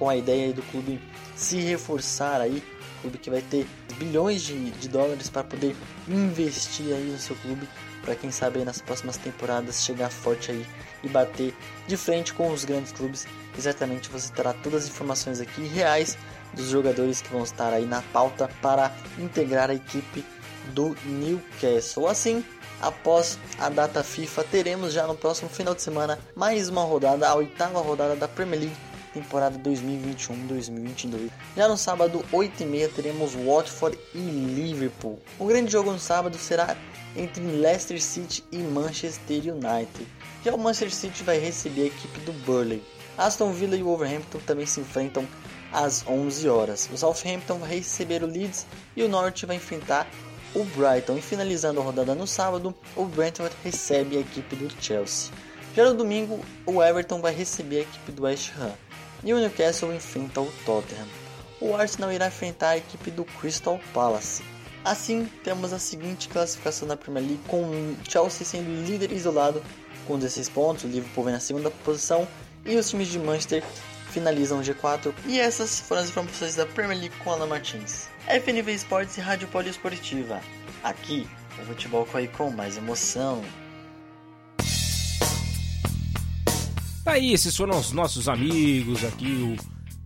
com 0.02 0.10
a 0.10 0.16
ideia 0.16 0.52
do 0.52 0.64
clube 0.64 1.00
se 1.36 1.58
reforçar 1.62 2.42
aí, 2.42 2.64
clube 3.04 3.20
que 3.20 3.30
vai 3.30 3.44
ter 3.44 3.68
bilhões 4.00 4.42
de, 4.42 4.72
de 4.72 4.90
dólares 4.90 5.30
para 5.30 5.44
poder 5.44 5.76
investir 6.08 6.88
aí 6.88 7.12
no 7.12 7.20
seu 7.20 7.36
clube, 7.36 7.70
para 8.02 8.16
quem 8.16 8.32
sabe 8.32 8.66
nas 8.66 8.82
próximas 8.82 9.18
temporadas 9.18 9.84
chegar 9.84 10.10
forte 10.10 10.50
aí 10.50 10.66
e 11.04 11.08
bater 11.08 11.54
de 11.86 11.96
frente 11.96 12.34
com 12.34 12.52
os 12.52 12.66
grandes 12.66 12.92
clubes. 12.92 13.28
Exatamente, 13.56 14.10
você 14.10 14.34
terá 14.34 14.54
todas 14.54 14.86
as 14.86 14.90
informações 14.90 15.40
aqui 15.40 15.68
reais 15.68 16.18
dos 16.52 16.70
jogadores 16.70 17.22
que 17.22 17.32
vão 17.32 17.44
estar 17.44 17.72
aí 17.72 17.86
na 17.86 18.02
pauta 18.12 18.50
para 18.60 18.92
integrar 19.20 19.70
a 19.70 19.76
equipe 19.76 20.26
do 20.74 20.98
Newcastle. 21.06 22.08
Assim, 22.08 22.44
após 22.82 23.38
a 23.60 23.70
data 23.70 24.04
FIFA, 24.04 24.44
teremos 24.46 24.94
já 24.94 25.06
no 25.06 25.16
próximo 25.16 25.48
final 25.48 25.76
de 25.76 25.84
semana 25.84 26.18
mais 26.36 26.70
uma 26.70 26.82
rodada, 26.82 27.30
a 27.30 27.36
oitava 27.36 27.80
rodada 27.82 28.16
da 28.16 28.28
Premier 28.28 28.62
League 28.62 28.91
temporada 29.14 29.58
2021-2022. 29.60 31.30
Já 31.56 31.68
no 31.68 31.78
sábado, 31.78 32.24
8h30, 32.32 32.90
teremos 32.94 33.34
Watford 33.34 33.98
e 34.14 34.18
Liverpool. 34.18 35.20
O 35.38 35.46
grande 35.46 35.72
jogo 35.72 35.92
no 35.92 36.00
sábado 36.00 36.38
será 36.38 36.76
entre 37.16 37.44
Leicester 37.44 38.02
City 38.02 38.44
e 38.52 38.58
Manchester 38.58 39.38
United. 39.38 40.08
Já 40.44 40.54
o 40.54 40.58
Manchester 40.58 40.94
City 40.94 41.24
vai 41.24 41.40
receber 41.40 41.84
a 41.84 41.86
equipe 41.88 42.20
do 42.22 42.34
Burley. 42.46 42.84
Aston 43.18 43.52
Villa 43.52 43.76
e 43.76 43.84
Wolverhampton 43.84 44.40
também 44.46 44.66
se 44.66 44.80
enfrentam 44.80 45.28
às 45.72 46.06
11 46.08 46.50
horas. 46.50 46.90
O 46.92 46.98
Southampton 46.98 47.58
vai 47.60 47.70
receber 47.70 48.24
o 48.24 48.28
Leeds 48.28 48.66
e 48.96 49.04
o 49.04 49.10
Norwich 49.10 49.46
vai 49.46 49.58
enfrentar 49.58 50.08
o 50.54 50.64
Brighton. 50.64 51.18
E 51.18 51.22
finalizando 51.22 51.80
a 51.80 51.84
rodada 51.84 52.16
no 52.16 52.28
sábado, 52.28 52.74
o 52.96 53.06
Brentford 53.06 53.56
recebe 53.64 54.18
a 54.18 54.22
equipe 54.22 54.56
do 54.56 54.70
Chelsea. 54.82 55.32
Já 55.76 55.86
no 55.86 55.94
domingo, 55.94 56.44
o 56.66 56.84
Everton 56.84 57.22
vai 57.22 57.34
receber 57.34 57.78
a 57.78 57.82
equipe 57.82 58.12
do 58.12 58.24
West 58.24 58.52
Ham 58.58 58.74
e 59.24 59.34
o 59.34 59.40
Newcastle 59.40 59.94
enfrenta 59.94 60.42
o 60.42 60.52
Tottenham. 60.66 61.08
O 61.62 61.76
Arsenal 61.76 62.12
irá 62.12 62.28
enfrentar 62.28 62.70
a 62.70 62.78
equipe 62.78 63.12
do 63.12 63.24
Crystal 63.24 63.80
Palace. 63.94 64.44
Assim, 64.84 65.30
temos 65.44 65.72
a 65.72 65.80
seguinte 65.80 66.28
classificação 66.28 66.88
da 66.88 66.98
Premier 66.98 67.26
League, 67.26 67.44
com 67.48 67.62
o 67.62 67.98
Chelsea 68.10 68.46
sendo 68.46 68.86
líder 68.86 69.12
isolado 69.12 69.62
com 70.08 70.18
16 70.18 70.50
pontos, 70.50 70.84
o 70.84 70.88
Liverpool 70.88 71.24
vem 71.24 71.34
na 71.34 71.40
segunda 71.40 71.70
posição 71.70 72.28
e 72.66 72.76
os 72.76 72.90
times 72.90 73.08
de 73.08 73.20
Manchester 73.20 73.64
finalizam 74.10 74.60
o 74.60 74.62
G4. 74.62 75.14
E 75.26 75.40
essas 75.40 75.80
foram 75.80 76.02
as 76.02 76.10
informações 76.10 76.56
da 76.56 76.66
Premier 76.66 76.98
League 76.98 77.16
com 77.24 77.32
Alan 77.32 77.48
Martins. 77.48 78.10
FNV 78.28 78.74
Esportes 78.74 79.18
e 79.18 79.22
Rádio 79.22 79.48
Poliesportiva. 79.48 80.42
Aqui, 80.84 81.28
o 81.62 81.66
futebol 81.66 82.06
corre 82.06 82.28
com 82.28 82.50
mais 82.50 82.78
emoção. 82.78 83.42
Tá 87.12 87.16
aí, 87.16 87.34
esses 87.34 87.58
foram 87.58 87.78
os 87.78 87.92
nossos 87.92 88.30
amigos 88.30 89.04
aqui, 89.04 89.26
o 89.26 89.58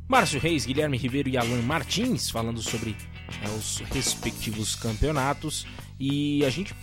Márcio 0.07 0.39
Reis, 0.39 0.65
Guilherme 0.65 0.97
Ribeiro 0.97 1.29
e 1.29 1.37
Alan 1.37 1.61
Martins, 1.61 2.31
falando 2.31 2.63
sobre 2.63 2.95
é, 3.43 3.49
os 3.49 3.77
respectivos 3.93 4.75
campeonatos. 4.75 5.67
E 5.99 6.43
a 6.43 6.49
gente 6.49 6.73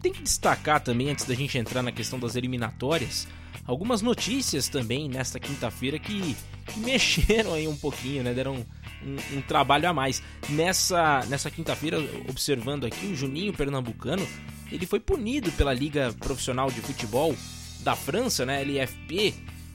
tem 0.00 0.12
que 0.12 0.22
destacar 0.22 0.78
também, 0.78 1.10
antes 1.10 1.24
da 1.24 1.34
gente 1.34 1.58
entrar 1.58 1.82
na 1.82 1.90
questão 1.90 2.16
das 2.16 2.36
eliminatórias, 2.36 3.26
algumas 3.66 4.02
notícias 4.02 4.68
também 4.68 5.08
nesta 5.08 5.40
quinta-feira 5.40 5.98
que, 5.98 6.36
que, 6.64 6.78
mexeram 6.78 7.52
aí 7.52 7.66
um 7.66 7.76
pouquinho, 7.76 8.22
né? 8.22 8.32
Deram 8.32 8.64
um, 9.04 9.36
um 9.36 9.42
trabalho 9.42 9.88
a 9.88 9.92
mais. 9.92 10.22
Nessa, 10.48 11.26
nessa 11.26 11.50
quinta-feira, 11.50 11.98
observando 12.28 12.84
aqui, 12.84 13.06
o 13.06 13.16
Juninho 13.16 13.52
Pernambucano, 13.52 14.24
ele 14.70 14.86
foi 14.86 15.00
punido 15.00 15.50
pela 15.50 15.74
Liga 15.74 16.14
Profissional 16.20 16.70
de 16.70 16.80
Futebol 16.80 17.34
da 17.80 17.96
França, 17.96 18.46
né? 18.46 18.62
LFP, 18.62 19.34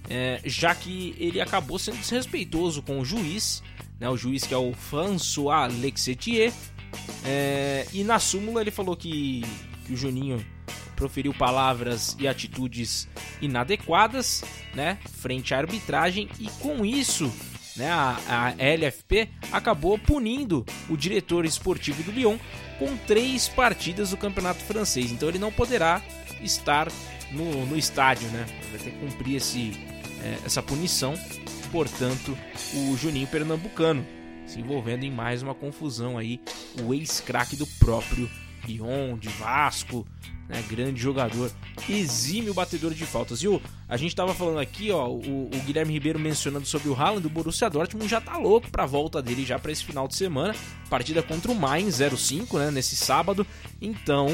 é, 0.10 0.41
já 0.45 0.74
que 0.74 1.16
ele 1.18 1.41
acabou 1.41 1.78
sendo 1.78 1.97
desrespeitoso 1.97 2.82
com 2.82 2.99
o 2.99 3.05
juiz, 3.05 3.62
né, 3.99 4.10
o 4.10 4.18
juiz 4.18 4.45
que 4.45 4.53
é 4.53 4.58
o 4.58 4.74
François 4.74 5.74
Lexetier, 5.80 6.53
é, 7.26 7.86
e 7.93 8.03
na 8.03 8.20
súmula 8.20 8.62
ele 8.62 8.72
falou 8.72 8.95
que, 8.95 9.41
que 9.86 9.93
o 9.93 9.97
Juninho 9.97 10.43
proferiu 10.95 11.34
palavras 11.34 12.16
e 12.20 12.28
atitudes 12.28 13.08
inadequadas, 13.41 14.43
né, 14.74 14.97
frente 15.12 15.53
à 15.53 15.58
arbitragem 15.58 16.30
e 16.39 16.47
com 16.62 16.86
isso, 16.86 17.32
né, 17.76 17.89
a, 17.91 18.18
a 18.28 18.64
LFP 18.64 19.30
acabou 19.51 19.97
punindo 19.99 20.66
o 20.89 20.97
diretor 20.97 21.45
esportivo 21.45 22.01
do 22.03 22.12
Lyon 22.12 22.38
com 22.80 22.95
três 22.97 23.47
partidas 23.47 24.12
do 24.12 24.18
campeonato 24.18 24.64
francês. 24.64 25.12
Então 25.12 25.30
ele 25.30 25.39
não 25.39 25.51
poderá 25.51 26.01
estar 26.41 26.88
no, 27.32 27.66
no 27.66 27.78
estádio, 27.78 28.28
né? 28.30 28.45
Vai 28.72 28.80
ter 28.80 28.91
que 28.91 28.97
cumprir 28.97 29.36
esse, 29.36 29.74
é, 30.24 30.39
essa 30.45 30.61
punição. 30.61 31.13
Portanto, 31.72 32.38
o 32.74 32.95
Juninho 32.95 33.28
Pernambucano 33.28 34.05
se 34.47 34.59
envolvendo 34.59 35.03
em 35.03 35.11
mais 35.11 35.43
uma 35.43 35.53
confusão 35.53 36.18
aí. 36.18 36.39
O 36.82 36.93
ex-craque 36.93 37.55
do 37.55 37.68
próprio 37.68 38.30
Lyon, 38.65 39.18
de 39.18 39.28
Vasco, 39.28 40.07
né, 40.47 40.63
grande 40.70 40.99
jogador, 41.01 41.51
exímio 41.88 42.53
batedor 42.53 42.93
de 42.93 43.05
faltas. 43.05 43.43
E 43.43 43.47
o, 43.47 43.61
a 43.88 43.97
gente 43.97 44.09
estava 44.09 44.34
falando 44.34 44.59
aqui, 44.59 44.89
ó, 44.91 45.07
o, 45.07 45.47
o, 45.47 45.61
Guilherme 45.65 45.93
Ribeiro 45.93 46.18
mencionando 46.18 46.65
sobre 46.65 46.88
o 46.89 46.95
Haaland, 46.95 47.28
o 47.28 47.30
Borussia 47.30 47.70
Dortmund 47.70 48.07
já 48.07 48.22
tá 48.22 48.38
louco 48.38 48.72
para 48.72 48.84
a 48.84 48.88
volta 48.88 49.22
dele 49.22 49.45
já 49.45 49.59
para 49.59 49.72
esse 49.72 49.84
final 49.84 50.07
de 50.07 50.15
semana, 50.15 50.55
partida 50.89 51.22
contra 51.22 51.51
o 51.51 51.55
Mainz 51.55 51.97
05, 51.97 52.57
né, 52.57 52.72
nesse 52.72 52.95
sábado. 52.95 53.45
Então, 53.82 54.28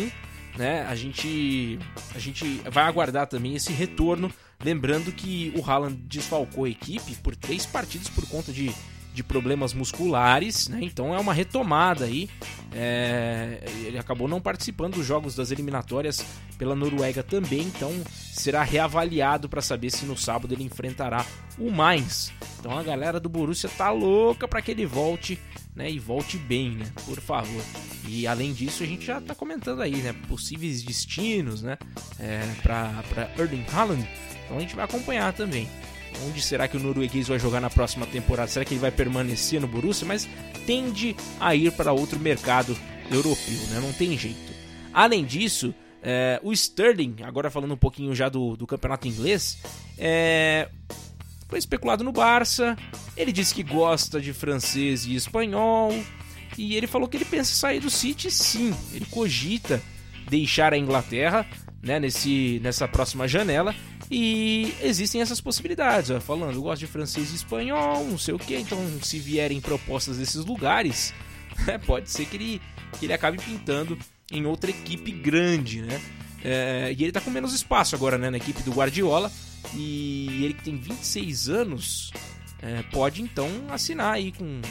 né, 0.56 0.86
a 0.88 0.96
gente 0.96 1.80
a 2.14 2.20
gente 2.20 2.62
vai 2.72 2.84
aguardar 2.84 3.28
também 3.28 3.56
esse 3.56 3.74
retorno, 3.74 4.32
lembrando 4.64 5.12
que 5.12 5.54
o 5.56 5.64
Haaland 5.64 5.96
desfalcou 6.08 6.66
a 6.66 6.70
equipe 6.70 7.16
por 7.16 7.36
três 7.36 7.66
partidas 7.66 8.10
por 8.10 8.28
conta 8.28 8.52
de 8.52 8.74
de 9.14 9.24
problemas 9.24 9.74
musculares, 9.74 10.68
né? 10.68 10.80
Então 10.82 11.14
é 11.14 11.20
uma 11.20 11.34
retomada 11.34 12.06
aí. 12.06 12.28
É... 12.72 13.64
ele 13.86 14.00
acabou 14.00 14.28
não 14.28 14.42
participando 14.42 14.96
dos 14.96 15.06
jogos 15.06 15.36
das 15.36 15.52
eliminatórias 15.52 16.26
pela 16.58 16.76
Noruega 16.76 17.22
também, 17.22 17.62
então 17.62 17.92
será 18.10 18.64
reavaliado 18.64 19.48
para 19.48 19.62
saber 19.62 19.92
se 19.92 20.06
no 20.06 20.18
sábado 20.18 20.54
ele 20.54 20.64
enfrentará 20.64 21.24
o 21.60 21.70
Mainz. 21.70 22.34
Então 22.60 22.76
a 22.76 22.82
galera 22.82 23.20
do 23.20 23.30
Borussia 23.30 23.70
tá 23.70 23.92
louca 23.92 24.48
para 24.48 24.62
que 24.62 24.72
ele 24.72 24.86
volte, 24.86 25.40
né? 25.76 25.90
E 25.90 26.00
volte 26.00 26.38
bem, 26.38 26.72
né? 26.72 26.86
Por 27.06 27.20
favor. 27.20 27.64
E 28.08 28.28
além 28.28 28.54
disso 28.54 28.84
a 28.84 28.86
gente 28.86 29.06
já 29.06 29.20
tá 29.20 29.34
comentando 29.34 29.82
aí, 29.82 29.96
né? 29.98 30.14
Possíveis 30.28 30.84
destinos, 30.84 31.62
né? 31.62 31.78
É, 32.20 32.42
para 32.62 33.04
para 33.10 33.32
Erling 33.38 33.66
Haaland. 33.72 34.08
Então 34.46 34.58
a 34.58 34.60
gente 34.60 34.76
vai 34.76 34.86
acompanhar 34.86 35.34
também. 35.34 35.68
Onde 36.28 36.42
será 36.42 36.68
que 36.68 36.78
o 36.78 36.80
norueguês 36.80 37.28
vai 37.28 37.40
jogar 37.40 37.60
na 37.60 37.70
próxima 37.70 38.06
temporada? 38.06 38.48
Será 38.48 38.64
que 38.64 38.74
ele 38.74 38.82
vai 38.82 38.92
permanecer 38.92 39.60
no 39.60 39.68
Borussia? 39.68 40.08
Mas 40.08 40.30
tende 40.66 41.16
a 41.40 41.56
ir 41.56 41.72
para 41.72 41.92
outro 41.92 42.20
mercado 42.20 42.78
europeu, 43.12 43.60
né? 43.70 43.80
Não 43.82 43.92
tem 43.94 44.18
jeito. 44.18 44.54
Além 44.94 45.26
disso, 45.26 45.74
é, 46.04 46.40
o 46.44 46.54
Sterling, 46.54 47.16
agora 47.24 47.50
falando 47.50 47.74
um 47.74 47.78
pouquinho 47.78 48.14
já 48.14 48.30
do, 48.30 48.56
do 48.56 48.68
campeonato 48.68 49.08
inglês, 49.08 49.58
é, 49.98 50.70
foi 51.54 51.60
especulado 51.60 52.04
no 52.04 52.12
Barça. 52.12 52.76
Ele 53.16 53.32
disse 53.32 53.54
que 53.54 53.62
gosta 53.62 54.20
de 54.20 54.34
francês 54.34 55.06
e 55.06 55.14
espanhol. 55.14 55.94
E 56.58 56.76
ele 56.76 56.88
falou 56.88 57.08
que 57.08 57.16
ele 57.16 57.26
pensa 57.26 57.54
sair 57.54 57.80
do 57.80 57.92
City, 57.92 58.32
sim. 58.32 58.76
Ele 58.92 59.06
cogita 59.06 59.80
deixar 60.28 60.74
a 60.74 60.78
Inglaterra 60.80 61.46
né, 61.84 62.00
nesse, 62.00 62.60
nessa 62.64 62.88
próxima 62.88 63.28
janela. 63.28 63.76
E 64.10 64.74
existem 64.82 65.22
essas 65.22 65.40
possibilidades, 65.40 66.10
ó, 66.10 66.20
falando, 66.20 66.56
eu 66.56 66.62
gosto 66.64 66.80
de 66.80 66.88
francês 66.88 67.32
e 67.32 67.36
espanhol, 67.36 68.04
não 68.04 68.18
sei 68.18 68.34
o 68.34 68.40
que, 68.40 68.56
então 68.56 68.78
se 69.02 69.18
vierem 69.18 69.62
propostas 69.62 70.18
desses 70.18 70.44
lugares, 70.46 71.14
é, 71.68 71.78
pode 71.78 72.12
ser 72.12 72.26
que 72.26 72.36
ele, 72.36 72.62
que 73.00 73.06
ele 73.06 73.14
acabe 73.14 73.38
pintando 73.38 73.98
em 74.32 74.46
outra 74.46 74.72
equipe 74.72 75.12
grande, 75.12 75.82
né? 75.82 76.02
É, 76.44 76.94
e 76.98 77.04
ele 77.04 77.12
tá 77.12 77.22
com 77.22 77.32
menos 77.32 77.54
espaço 77.54 77.96
agora, 77.96 78.18
né, 78.18 78.30
na 78.30 78.38
equipe 78.38 78.62
do 78.62 78.72
Guardiola, 78.72 79.32
e 79.74 80.44
ele 80.44 80.54
que 80.54 80.64
tem 80.64 80.76
26 80.76 81.50
anos, 81.50 82.12
é, 82.62 82.84
pode 82.92 83.22
então 83.22 83.50
assinar 83.70 84.14
aí 84.14 84.32
com 84.32 84.62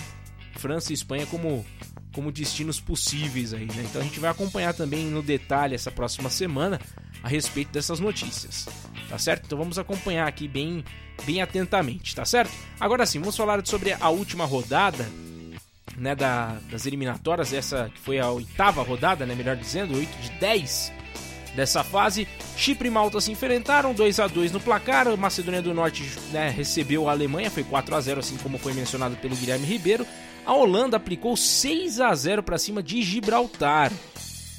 França 0.57 0.93
e 0.93 0.95
Espanha 0.95 1.27
como, 1.27 1.65
como 2.13 2.31
destinos 2.31 2.81
possíveis 2.81 3.53
aí, 3.55 3.67
né? 3.67 3.85
Então 3.85 4.01
a 4.01 4.05
gente 4.05 4.21
vai 4.21 4.31
acompanhar 4.31 4.75
também 4.75 5.07
no 5.07 5.23
detalhe 5.23 5.75
essa 5.75 5.91
próxima 5.91 6.31
semana 6.31 6.81
a 7.23 7.29
respeito 7.29 7.71
dessas 7.73 8.01
notícias, 8.01 8.67
tá 9.09 9.19
certo? 9.19 9.47
Então 9.47 9.59
vamos 9.59 9.79
acompanhar 9.79 10.27
aqui 10.27 10.47
bem, 10.47 10.85
bem 11.25 11.41
atentamente, 11.41 12.15
tá 12.15 12.25
certo? 12.25 12.53
Agora 12.79 13.07
sim, 13.07 13.21
vamos 13.21 13.37
falar 13.37 13.65
sobre 13.67 13.93
a 13.93 14.09
última 14.09 14.45
rodada, 14.45 15.09
né, 15.97 16.15
da, 16.15 16.59
das 16.71 16.87
eliminatórias, 16.87 17.53
essa 17.53 17.91
que 17.95 18.01
foi 18.01 18.19
a 18.19 18.31
oitava 18.31 18.83
rodada, 18.83 19.27
né, 19.27 19.35
melhor 19.35 19.57
dizendo, 19.57 19.97
8 19.97 20.19
de 20.21 20.31
10 20.41 20.93
dessa 21.55 21.85
fase. 21.85 22.27
Chipre 22.57 22.89
e 22.89 22.91
Malta 22.91 23.21
se 23.21 23.31
enfrentaram 23.31 23.95
2 23.95 24.21
a 24.21 24.27
2 24.27 24.53
no 24.53 24.61
placar. 24.61 25.09
A 25.09 25.17
Macedônia 25.17 25.63
do 25.63 25.75
Norte 25.75 26.05
né, 26.31 26.49
recebeu 26.51 27.09
a 27.09 27.13
Alemanha, 27.13 27.51
foi 27.51 27.65
4 27.65 27.95
a 27.95 28.01
0 28.01 28.21
assim 28.21 28.37
como 28.37 28.59
foi 28.59 28.73
mencionado 28.73 29.17
pelo 29.17 29.37
Guilherme 29.37 29.67
Ribeiro. 29.67 30.07
A 30.45 30.55
Holanda 30.55 30.97
aplicou 30.97 31.37
6 31.37 32.01
a 32.01 32.15
0 32.15 32.43
para 32.43 32.59
cima 32.59 32.83
de 32.83 33.03
Gibraltar. 33.03 33.93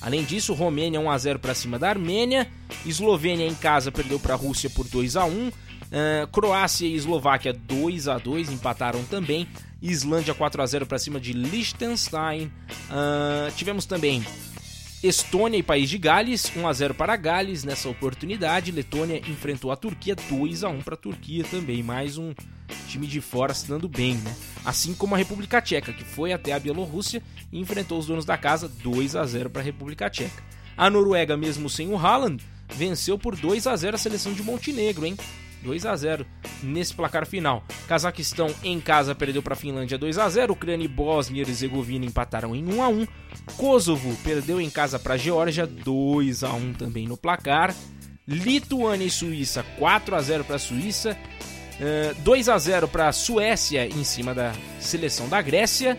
Além 0.02 0.24
disso, 0.24 0.54
Romênia 0.54 1.00
1 1.00 1.10
a 1.10 1.18
0 1.18 1.40
para 1.40 1.54
cima 1.54 1.80
da 1.80 1.90
Armênia, 1.90 2.50
Eslovênia 2.86 3.48
em 3.48 3.56
casa 3.56 3.90
perdeu 3.90 4.20
para 4.20 4.34
a 4.34 4.38
Rússia 4.38 4.70
por 4.70 4.86
2 4.86 5.16
a 5.16 5.24
1, 5.24 5.48
uh, 5.48 5.52
Croácia 6.30 6.86
e 6.86 6.94
Eslováquia 6.94 7.54
2 7.54 8.10
a 8.10 8.18
2 8.18 8.52
empataram 8.52 9.02
também, 9.06 9.48
Islândia 9.82 10.34
4 10.34 10.62
a 10.62 10.66
0 10.66 10.86
para 10.86 11.00
cima 11.00 11.22
de 11.22 11.32
Liechtenstein. 11.32 12.52
Uh, 12.90 13.52
tivemos 13.56 13.86
também 13.86 14.26
Estônia 15.04 15.58
e 15.58 15.64
País 15.64 15.90
de 15.90 15.98
Gales, 15.98 16.50
1 16.56 16.66
a 16.66 16.72
0 16.72 16.94
para 16.94 17.18
Gales 17.18 17.66
nessa 17.66 17.90
oportunidade. 17.90 18.72
Letônia 18.72 19.18
enfrentou 19.30 19.70
a 19.70 19.76
Turquia, 19.76 20.16
2 20.16 20.64
a 20.64 20.70
1 20.70 20.82
para 20.82 20.94
a 20.94 20.98
Turquia 20.98 21.44
também. 21.44 21.84
Mais 21.84 22.18
um 22.18 22.34
time 22.88 23.06
de 23.06 23.20
fora 23.20 23.54
se 23.54 23.68
dando 23.68 23.90
bem, 23.90 24.16
né? 24.16 24.34
Assim 24.64 24.94
como 24.94 25.14
a 25.14 25.18
República 25.18 25.62
Tcheca, 25.62 25.92
que 25.92 26.06
foi 26.06 26.32
até 26.32 26.54
a 26.54 26.60
Bielorrússia 26.60 27.22
e 27.52 27.60
enfrentou 27.60 28.00
os 28.00 28.06
donos 28.06 28.24
da 28.24 28.38
casa 28.38 28.70
2 28.82 29.18
a 29.18 29.26
0 29.26 29.50
para 29.50 29.62
a 29.62 29.66
República 29.66 30.10
Tcheca. 30.10 30.42
A 30.78 30.90
Noruega, 30.90 31.36
mesmo 31.36 31.70
sem 31.70 31.90
o 31.90 31.98
Haaland, 31.98 32.42
venceu 32.74 33.20
por 33.20 33.36
2 33.36 33.68
a 33.68 33.76
0 33.76 33.96
a 33.96 34.00
seleção 34.00 34.32
de 34.32 34.42
Montenegro, 34.42 35.06
hein? 35.06 35.18
2 35.64 35.86
a 35.86 35.96
0 35.96 36.26
nesse 36.62 36.94
placar 36.94 37.26
final. 37.26 37.64
Cazaquistão 37.88 38.54
em 38.64 38.80
casa 38.80 39.16
perdeu 39.16 39.42
para 39.42 39.54
a 39.54 39.58
Finlândia 39.58 39.98
2 39.98 40.18
a 40.18 40.30
0. 40.30 40.54
Ucrânia 40.54 40.86
e 40.86 40.88
Bósnia 40.88 41.40
e 41.40 41.42
Herzegovina 41.42 42.06
empataram 42.06 42.56
em 42.56 42.64
1 42.64 42.84
a 42.84 42.88
1. 42.90 43.08
Kosovo 43.58 44.16
perdeu 44.24 44.62
em 44.62 44.70
casa 44.70 45.00
para 45.00 45.16
a 45.16 45.18
Geórgia 45.18 45.66
2 45.66 46.44
a 46.44 46.54
1 46.54 46.74
também 46.74 47.08
no 47.08 47.18
placar. 47.18 47.74
Lituânia 48.28 49.06
e 49.06 49.10
Suíça 49.10 49.64
4 49.78 50.16
a 50.16 50.22
0 50.22 50.44
para 50.44 50.58
a 50.58 50.60
Suíça. 50.60 51.18
2 52.20 52.50
a 52.50 52.58
0 52.58 52.88
para 52.88 53.08
a 53.08 53.12
Suécia 53.12 53.88
em 53.88 54.04
cima 54.04 54.34
da 54.34 54.54
seleção 54.80 55.28
da 55.28 55.42
Grécia. 55.42 55.98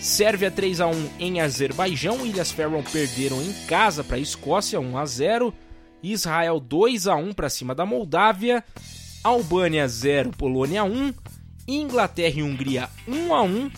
Sérvia 0.00 0.50
3 0.50 0.80
a 0.80 0.86
1 0.86 1.10
em 1.18 1.40
Azerbaijão. 1.40 2.26
Ilhas 2.26 2.50
Faroe 2.50 2.82
perderam 2.82 3.42
em 3.42 3.52
casa 3.66 4.04
para 4.04 4.16
a 4.16 4.20
Escócia 4.20 4.80
1 4.80 4.98
a 4.98 5.06
0. 5.06 5.54
Israel 6.02 6.60
2 6.60 7.06
a 7.06 7.16
1 7.16 7.32
para 7.32 7.48
cima 7.48 7.74
da 7.74 7.86
Moldávia. 7.86 8.64
Albânia 9.22 9.88
0, 9.88 10.30
Polônia 10.30 10.84
1. 10.84 11.12
Inglaterra 11.68 12.38
e 12.38 12.42
Hungria 12.42 12.88
1 13.06 13.34
a 13.34 13.42
1. 13.42 13.70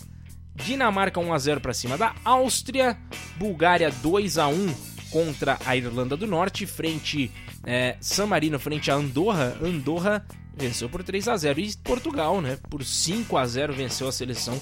Dinamarca 0.55 1.21
1 1.21 1.33
a 1.33 1.39
0 1.39 1.61
para 1.61 1.75
cima 1.75 1.97
da 1.97 2.15
Áustria. 2.25 2.99
Bulgária 3.37 3.91
2 3.91 4.39
a 4.39 4.49
1 4.49 4.75
contra 5.11 5.59
a 5.65 5.77
Irlanda 5.77 6.17
do 6.17 6.27
Norte, 6.27 6.67
frente 6.67 7.31
é, 7.65 7.97
San 8.01 8.27
Marino 8.27 8.59
frente 8.59 8.91
a 8.91 8.95
Andorra. 8.95 9.57
Andorra 9.63 10.25
venceu 10.57 10.89
por 10.89 11.03
3 11.03 11.29
a 11.29 11.37
0 11.37 11.61
e 11.61 11.77
Portugal, 11.77 12.41
né, 12.41 12.59
por 12.69 12.85
5 12.85 13.37
a 13.37 13.47
0 13.47 13.73
venceu 13.73 14.09
a 14.09 14.13
seleção 14.13 14.59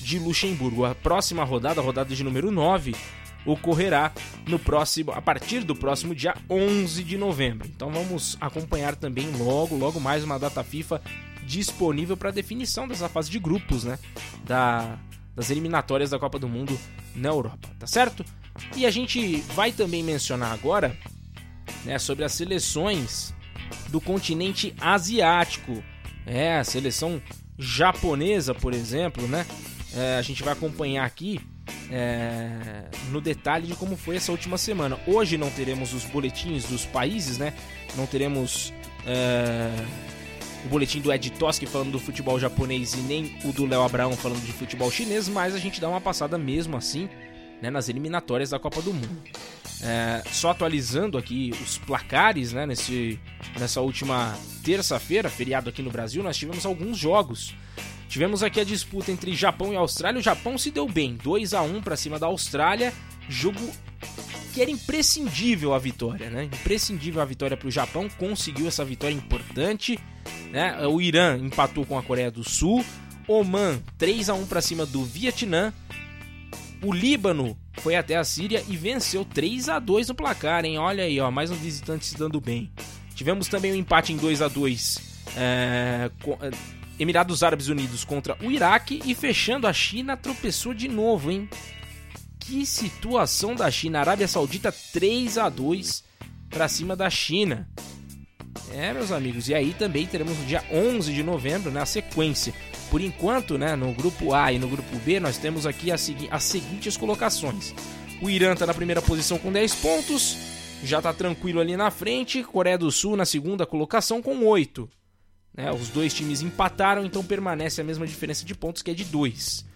de 0.00 0.18
Luxemburgo. 0.18 0.84
A 0.84 0.94
próxima 0.94 1.44
rodada, 1.44 1.80
a 1.80 1.84
rodada 1.84 2.14
de 2.14 2.22
número 2.22 2.50
9, 2.50 2.94
ocorrerá 3.44 4.12
no 4.46 4.58
próximo 4.58 5.12
a 5.12 5.22
partir 5.22 5.64
do 5.64 5.74
próximo 5.74 6.14
dia 6.14 6.34
11 6.48 7.02
de 7.04 7.16
novembro. 7.16 7.68
Então 7.68 7.90
vamos 7.90 8.36
acompanhar 8.40 8.96
também 8.96 9.30
logo, 9.38 9.76
logo 9.76 10.00
mais 10.00 10.24
uma 10.24 10.38
data 10.38 10.62
FIFA 10.62 11.00
disponível 11.44 12.16
para 12.16 12.30
definição 12.30 12.86
dessa 12.86 13.08
fase 13.08 13.30
de 13.30 13.38
grupos, 13.38 13.84
né, 13.84 13.98
da 14.44 14.98
das 15.34 15.48
eliminatórias 15.48 16.10
da 16.10 16.18
Copa 16.18 16.38
do 16.38 16.48
Mundo 16.48 16.78
na 17.14 17.28
Europa, 17.28 17.68
tá 17.78 17.86
certo? 17.86 18.24
E 18.76 18.84
a 18.84 18.90
gente 18.90 19.36
vai 19.54 19.72
também 19.72 20.02
mencionar 20.02 20.52
agora, 20.52 20.94
né, 21.84 21.98
sobre 21.98 22.24
as 22.24 22.32
seleções 22.32 23.34
do 23.88 24.00
continente 24.00 24.74
asiático. 24.80 25.82
É, 26.26 26.58
a 26.58 26.64
seleção 26.64 27.22
japonesa, 27.58 28.54
por 28.54 28.74
exemplo, 28.74 29.26
né? 29.26 29.46
É, 29.94 30.16
a 30.16 30.22
gente 30.22 30.42
vai 30.42 30.52
acompanhar 30.52 31.04
aqui 31.04 31.40
é, 31.90 32.84
no 33.10 33.20
detalhe 33.20 33.66
de 33.66 33.74
como 33.74 33.96
foi 33.96 34.16
essa 34.16 34.32
última 34.32 34.58
semana. 34.58 34.98
Hoje 35.06 35.36
não 35.36 35.50
teremos 35.50 35.92
os 35.92 36.04
boletins 36.04 36.64
dos 36.64 36.84
países, 36.84 37.38
né? 37.38 37.52
Não 37.96 38.06
teremos 38.06 38.72
é, 39.06 39.70
o 40.64 40.68
boletim 40.68 41.00
do 41.00 41.12
Ed 41.12 41.30
Toski 41.32 41.66
falando 41.66 41.92
do 41.92 41.98
futebol 41.98 42.38
japonês 42.38 42.94
e 42.94 42.98
nem 42.98 43.36
o 43.44 43.52
do 43.52 43.66
Léo 43.66 43.82
Abraão 43.82 44.12
falando 44.12 44.44
de 44.44 44.52
futebol 44.52 44.90
chinês, 44.90 45.28
mas 45.28 45.54
a 45.54 45.58
gente 45.58 45.80
dá 45.80 45.88
uma 45.88 46.00
passada 46.00 46.36
mesmo 46.36 46.76
assim 46.76 47.08
né, 47.60 47.70
nas 47.70 47.88
eliminatórias 47.88 48.50
da 48.50 48.58
Copa 48.58 48.80
do 48.82 48.92
Mundo. 48.92 49.22
É, 49.82 50.22
só 50.30 50.50
atualizando 50.50 51.16
aqui 51.16 51.52
os 51.62 51.78
placares, 51.78 52.52
né, 52.52 52.66
nesse, 52.66 53.18
nessa 53.58 53.80
última 53.80 54.36
terça-feira, 54.62 55.28
feriado 55.30 55.70
aqui 55.70 55.82
no 55.82 55.90
Brasil, 55.90 56.22
nós 56.22 56.36
tivemos 56.36 56.66
alguns 56.66 56.98
jogos. 56.98 57.54
Tivemos 58.10 58.42
aqui 58.42 58.58
a 58.58 58.64
disputa 58.64 59.12
entre 59.12 59.36
Japão 59.36 59.72
e 59.72 59.76
Austrália. 59.76 60.18
O 60.18 60.22
Japão 60.22 60.58
se 60.58 60.72
deu 60.72 60.88
bem, 60.88 61.16
2 61.22 61.54
a 61.54 61.62
1 61.62 61.80
para 61.80 61.96
cima 61.96 62.18
da 62.18 62.26
Austrália. 62.26 62.92
Jogo 63.28 63.60
que 64.52 64.60
era 64.60 64.68
imprescindível 64.68 65.72
a 65.72 65.78
vitória, 65.78 66.28
né? 66.28 66.42
Imprescindível 66.42 67.22
a 67.22 67.24
vitória 67.24 67.56
para 67.56 67.68
o 67.68 67.70
Japão, 67.70 68.08
conseguiu 68.18 68.66
essa 68.66 68.84
vitória 68.84 69.14
importante, 69.14 69.96
né? 70.50 70.84
O 70.88 71.00
Irã 71.00 71.38
empatou 71.38 71.86
com 71.86 71.96
a 71.96 72.02
Coreia 72.02 72.32
do 72.32 72.42
Sul, 72.42 72.84
Oman 73.28 73.80
3 73.96 74.28
a 74.28 74.34
1 74.34 74.46
para 74.46 74.60
cima 74.60 74.84
do 74.84 75.04
Vietnã. 75.04 75.72
O 76.82 76.92
Líbano 76.92 77.56
foi 77.74 77.94
até 77.94 78.16
a 78.16 78.24
Síria 78.24 78.64
e 78.68 78.76
venceu 78.76 79.24
3 79.24 79.68
a 79.68 79.78
2 79.78 80.08
no 80.08 80.16
placar, 80.16 80.64
hein? 80.64 80.78
Olha 80.78 81.04
aí, 81.04 81.20
ó, 81.20 81.30
mais 81.30 81.52
um 81.52 81.56
visitante 81.56 82.06
se 82.06 82.18
dando 82.18 82.40
bem. 82.40 82.72
Tivemos 83.14 83.46
também 83.46 83.70
um 83.70 83.76
empate 83.76 84.12
em 84.12 84.16
2 84.16 84.42
a 84.42 84.48
2 84.48 85.10
é, 85.36 86.10
é, 86.40 86.50
Emirados 87.00 87.42
Árabes 87.42 87.68
Unidos 87.68 88.04
contra 88.04 88.36
o 88.44 88.50
Iraque 88.50 89.00
e 89.06 89.14
fechando 89.14 89.66
a 89.66 89.72
China 89.72 90.18
tropeçou 90.18 90.74
de 90.74 90.86
novo, 90.86 91.30
hein? 91.30 91.48
Que 92.38 92.66
situação 92.66 93.54
da 93.54 93.70
China, 93.70 94.00
Arábia 94.00 94.28
Saudita 94.28 94.70
3 94.70 95.38
a 95.38 95.48
2 95.48 96.04
para 96.50 96.68
cima 96.68 96.94
da 96.94 97.08
China. 97.08 97.66
É, 98.70 98.92
meus 98.92 99.10
amigos, 99.10 99.48
e 99.48 99.54
aí 99.54 99.72
também 99.72 100.06
teremos 100.06 100.36
no 100.36 100.44
dia 100.44 100.62
11 100.70 101.14
de 101.14 101.22
novembro, 101.22 101.72
na 101.72 101.80
né, 101.80 101.86
sequência. 101.86 102.52
Por 102.90 103.00
enquanto, 103.00 103.56
né, 103.56 103.74
no 103.74 103.94
grupo 103.94 104.34
A 104.34 104.52
e 104.52 104.58
no 104.58 104.68
grupo 104.68 104.94
B, 104.98 105.18
nós 105.18 105.38
temos 105.38 105.64
aqui 105.64 105.90
as, 105.90 106.02
segui 106.02 106.28
as 106.30 106.44
seguintes 106.44 106.98
colocações. 106.98 107.74
O 108.20 108.28
Irã 108.28 108.52
está 108.52 108.66
na 108.66 108.74
primeira 108.74 109.00
posição 109.00 109.38
com 109.38 109.50
10 109.50 109.74
pontos, 109.76 110.36
já 110.84 110.98
está 110.98 111.14
tranquilo 111.14 111.60
ali 111.60 111.78
na 111.78 111.90
frente. 111.90 112.42
Coreia 112.42 112.76
do 112.76 112.90
Sul 112.92 113.16
na 113.16 113.24
segunda 113.24 113.64
colocação 113.64 114.20
com 114.20 114.44
8. 114.44 114.99
Né, 115.54 115.72
os 115.72 115.88
dois 115.88 116.14
times 116.14 116.42
empataram, 116.42 117.04
então 117.04 117.24
permanece 117.24 117.80
a 117.80 117.84
mesma 117.84 118.06
diferença 118.06 118.44
de 118.44 118.54
pontos, 118.54 118.82
que 118.82 118.90
é 118.90 118.94
de 118.94 119.04
2. 119.04 119.66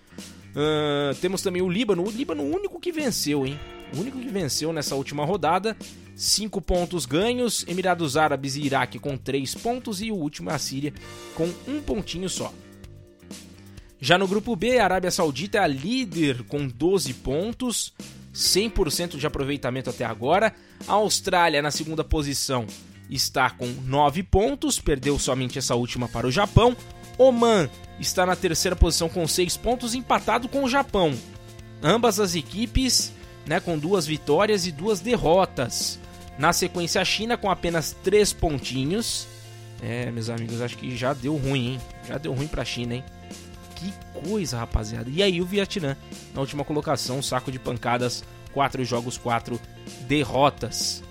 Uh, 0.55 1.15
temos 1.21 1.43
também 1.43 1.63
o 1.63 1.69
Líbano, 1.69 2.07
o 2.07 2.11
Líbano 2.11 2.45
o 2.45 2.55
único 2.55 2.79
que 2.79 2.93
venceu, 2.93 3.45
hein? 3.45 3.59
O 3.93 4.01
único 4.01 4.19
que 4.19 4.29
venceu 4.29 4.73
nessa 4.73 4.95
última 4.95 5.25
rodada. 5.25 5.77
5 6.17 6.61
pontos 6.61 7.07
ganhos, 7.07 7.65
Emirados 7.67 8.17
Árabes 8.17 8.55
e 8.55 8.63
Iraque 8.63 9.01
com 9.01 9.17
3 9.17 9.53
pontos 9.57 10.01
e 10.01 10.13
o 10.13 10.15
último 10.15 10.51
é 10.51 10.55
a 10.55 10.59
Síria 10.59 10.95
com 11.35 11.53
um 11.67 11.81
pontinho 11.83 12.29
só. 12.29 12.53
Já 14.01 14.17
no 14.17 14.29
grupo 14.29 14.55
B, 14.55 14.79
a 14.79 14.85
Arábia 14.85 15.11
Saudita 15.11 15.59
é 15.59 15.61
a 15.63 15.67
líder 15.67 16.45
com 16.45 16.69
12 16.69 17.15
pontos, 17.15 17.93
100% 18.33 19.17
de 19.17 19.27
aproveitamento 19.27 19.91
até 19.91 20.05
agora. 20.05 20.55
A 20.87 20.93
Austrália 20.93 21.63
na 21.63 21.71
segunda 21.71 22.05
posição 22.05 22.67
está 23.09 23.51
com 23.51 23.67
9 23.67 24.23
pontos, 24.23 24.79
perdeu 24.79 25.19
somente 25.19 25.59
essa 25.59 25.75
última 25.75 26.09
para 26.09 26.27
o 26.27 26.33
Japão. 26.33 26.77
Oman 27.19 27.69
está 28.01 28.27
na 28.27 28.35
terceira 28.35 28.75
posição 28.75 29.09
com 29.09 29.27
6 29.27 29.57
pontos, 29.57 29.95
empatado 29.95 30.49
com 30.49 30.65
o 30.65 30.69
Japão. 30.69 31.15
Ambas 31.83 32.19
as 32.19 32.35
equipes 32.35 33.13
né, 33.47 33.61
com 33.61 33.79
duas 33.79 34.07
vitórias 34.07 34.67
e 34.67 34.73
duas 34.73 35.01
derrotas. 35.01 35.99
Na 36.39 36.53
sequência, 36.53 37.01
a 37.01 37.05
China 37.05 37.37
com 37.37 37.51
apenas 37.51 37.97
3 38.03 38.33
pontinhos. 38.33 39.27
É, 39.83 40.11
meus 40.11 40.31
amigos, 40.31 40.61
acho 40.61 40.77
que 40.79 40.97
já 40.97 41.13
deu 41.13 41.37
ruim, 41.37 41.73
hein? 41.73 41.81
Já 42.09 42.19
deu 42.19 42.33
ruim 42.33 42.47
pra 42.47 42.65
China, 42.65 42.95
hein? 42.95 43.05
Que 43.77 43.93
coisa, 44.27 44.59
rapaziada. 44.59 45.11
E 45.11 45.23
aí 45.23 45.41
o 45.41 45.47
Vietnã, 45.47 45.97
na 46.35 46.41
última 46.41 46.65
colocação, 46.65 47.23
saco 47.23 47.53
de 47.53 47.59
pancadas, 47.59 48.25
4 48.53 48.85
jogos, 48.85 49.19
4 49.19 49.61
derrotas. 50.09 51.03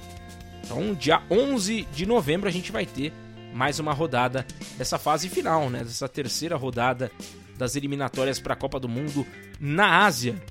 Então, 0.64 0.94
dia 0.94 1.22
11 1.30 1.88
de 1.94 2.06
novembro 2.06 2.48
a 2.48 2.52
gente 2.52 2.72
vai 2.72 2.86
ter 2.86 3.14
mais 3.54 3.80
uma 3.80 3.94
rodada 3.94 4.46
dessa 4.78 4.98
fase 4.98 5.30
final, 5.30 5.70
né? 5.70 5.84
Dessa 5.84 6.10
terceira 6.10 6.56
rodada 6.56 7.12
das 7.58 7.76
eliminatórias 7.76 8.40
para 8.40 8.54
a 8.54 8.58
Copa 8.58 8.80
do 8.80 8.90
Mundo 8.90 9.26
na 9.60 10.06
Ásia. 10.06 10.42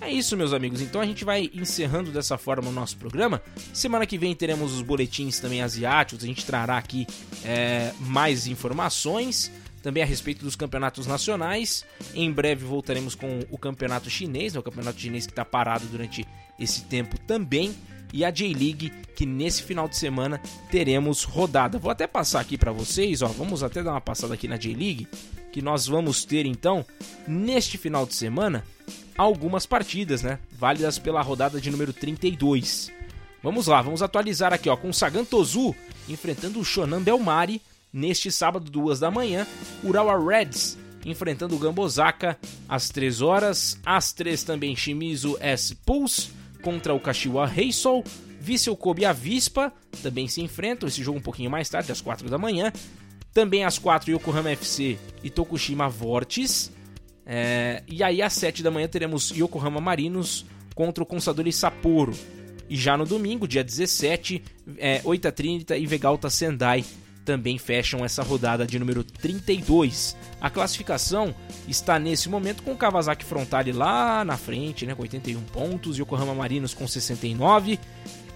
É 0.00 0.10
isso, 0.10 0.36
meus 0.36 0.52
amigos. 0.52 0.80
Então 0.80 1.00
a 1.00 1.06
gente 1.06 1.24
vai 1.24 1.50
encerrando 1.54 2.10
dessa 2.10 2.36
forma 2.36 2.68
o 2.68 2.72
nosso 2.72 2.96
programa. 2.96 3.42
Semana 3.72 4.06
que 4.06 4.18
vem 4.18 4.34
teremos 4.34 4.74
os 4.74 4.82
boletins 4.82 5.40
também 5.40 5.62
asiáticos. 5.62 6.24
A 6.24 6.26
gente 6.26 6.44
trará 6.44 6.76
aqui 6.76 7.06
é, 7.44 7.92
mais 8.00 8.46
informações 8.46 9.50
também 9.82 10.02
a 10.02 10.06
respeito 10.06 10.44
dos 10.44 10.56
campeonatos 10.56 11.06
nacionais. 11.06 11.84
Em 12.14 12.30
breve 12.30 12.64
voltaremos 12.64 13.14
com 13.14 13.40
o 13.50 13.56
campeonato 13.56 14.10
chinês, 14.10 14.52
né, 14.52 14.60
o 14.60 14.62
campeonato 14.62 15.00
chinês 15.00 15.26
que 15.26 15.32
está 15.32 15.44
parado 15.44 15.86
durante 15.86 16.26
esse 16.60 16.82
tempo 16.82 17.18
também. 17.18 17.74
E 18.12 18.24
a 18.24 18.30
J-League, 18.30 18.92
que 19.14 19.24
nesse 19.24 19.62
final 19.62 19.88
de 19.88 19.96
semana 19.96 20.40
teremos 20.70 21.22
rodada. 21.22 21.78
Vou 21.78 21.90
até 21.90 22.06
passar 22.06 22.40
aqui 22.40 22.58
para 22.58 22.72
vocês, 22.72 23.22
ó. 23.22 23.28
Vamos 23.28 23.62
até 23.62 23.82
dar 23.82 23.92
uma 23.92 24.00
passada 24.00 24.34
aqui 24.34 24.48
na 24.48 24.56
J-League, 24.56 25.06
que 25.52 25.62
nós 25.62 25.86
vamos 25.86 26.24
ter 26.24 26.44
então 26.44 26.84
neste 27.26 27.78
final 27.78 28.04
de 28.04 28.14
semana 28.14 28.64
algumas 29.16 29.64
partidas, 29.64 30.22
né? 30.22 30.38
Válidas 30.58 30.98
pela 30.98 31.22
rodada 31.22 31.60
de 31.60 31.70
número 31.70 31.92
32. 31.92 32.90
Vamos 33.42 33.68
lá, 33.68 33.80
vamos 33.80 34.02
atualizar 34.02 34.52
aqui, 34.52 34.68
ó, 34.68 34.76
com 34.76 34.90
o 34.90 34.94
Sagan 34.94 35.24
Tozu 35.24 35.74
enfrentando 36.08 36.58
o 36.58 36.64
Shonan 36.64 37.02
Belmari 37.02 37.62
neste 37.92 38.30
sábado, 38.30 38.70
duas 38.70 38.98
da 38.98 39.10
manhã. 39.10 39.46
Urawa 39.84 40.18
Reds 40.18 40.76
enfrentando 41.04 41.54
o 41.54 41.58
Gambosaka 41.58 42.36
às 42.68 42.90
3 42.90 43.22
horas. 43.22 43.78
Às 43.84 44.12
3 44.12 44.42
também 44.42 44.74
Shimizu 44.74 45.36
S 45.40 45.74
Pulse 45.74 46.39
contra 46.62 46.94
o 46.94 47.00
Kashiwa 47.00 47.50
Heisou. 47.56 48.04
Vissel 48.40 48.74
Kobe 48.74 49.02
e 49.02 49.04
a 49.04 49.14
também 50.02 50.26
se 50.26 50.40
enfrentam. 50.40 50.88
Esse 50.88 51.02
jogo 51.02 51.18
um 51.18 51.22
pouquinho 51.22 51.50
mais 51.50 51.68
tarde, 51.68 51.92
às 51.92 52.00
4 52.00 52.28
da 52.28 52.38
manhã. 52.38 52.72
Também 53.34 53.64
às 53.64 53.78
4 53.78 54.10
Yokohama 54.10 54.50
FC 54.50 54.98
e 55.22 55.30
Tokushima 55.30 55.88
Vortis. 55.88 56.72
É, 57.26 57.82
e 57.86 58.02
aí 58.02 58.22
às 58.22 58.32
7 58.32 58.62
da 58.62 58.70
manhã 58.70 58.88
teremos 58.88 59.30
Yokohama 59.30 59.80
Marinos 59.80 60.46
contra 60.74 61.04
o 61.04 61.06
Consadole 61.06 61.52
Sapporo. 61.52 62.12
E 62.68 62.76
já 62.76 62.96
no 62.96 63.04
domingo, 63.04 63.46
dia 63.46 63.62
17, 63.62 64.42
é, 64.78 65.00
8h30 65.00 65.78
e 65.78 65.86
Vegalta 65.86 66.30
Sendai 66.30 66.84
também 67.30 67.58
fecham 67.58 68.04
essa 68.04 68.24
rodada 68.24 68.66
de 68.66 68.76
número 68.76 69.04
32. 69.04 70.16
A 70.40 70.50
classificação 70.50 71.32
está 71.68 71.96
nesse 71.96 72.28
momento 72.28 72.60
com 72.64 72.72
o 72.72 72.76
Kawasaki 72.76 73.24
Frontale 73.24 73.72
lá 73.72 74.24
na 74.24 74.36
frente, 74.36 74.84
né, 74.84 74.96
com 74.96 75.02
81 75.02 75.40
pontos, 75.42 75.96
Yokohama 75.96 76.34
Marinos 76.34 76.74
com 76.74 76.88
69 76.88 77.78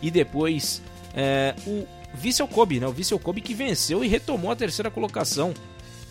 e 0.01 0.13
depois 0.13 0.81
é, 1.13 1.57
o 1.67 1.85
Vissel 2.15 2.47
Kobe, 2.47 2.79
né, 2.79 2.87
o 2.87 2.93
Vissel 2.93 3.19
Kobe 3.19 3.41
que 3.41 3.53
venceu 3.53 4.05
e 4.05 4.07
retomou 4.07 4.53
a 4.53 4.57
terceira 4.57 4.93
colocação 4.93 5.53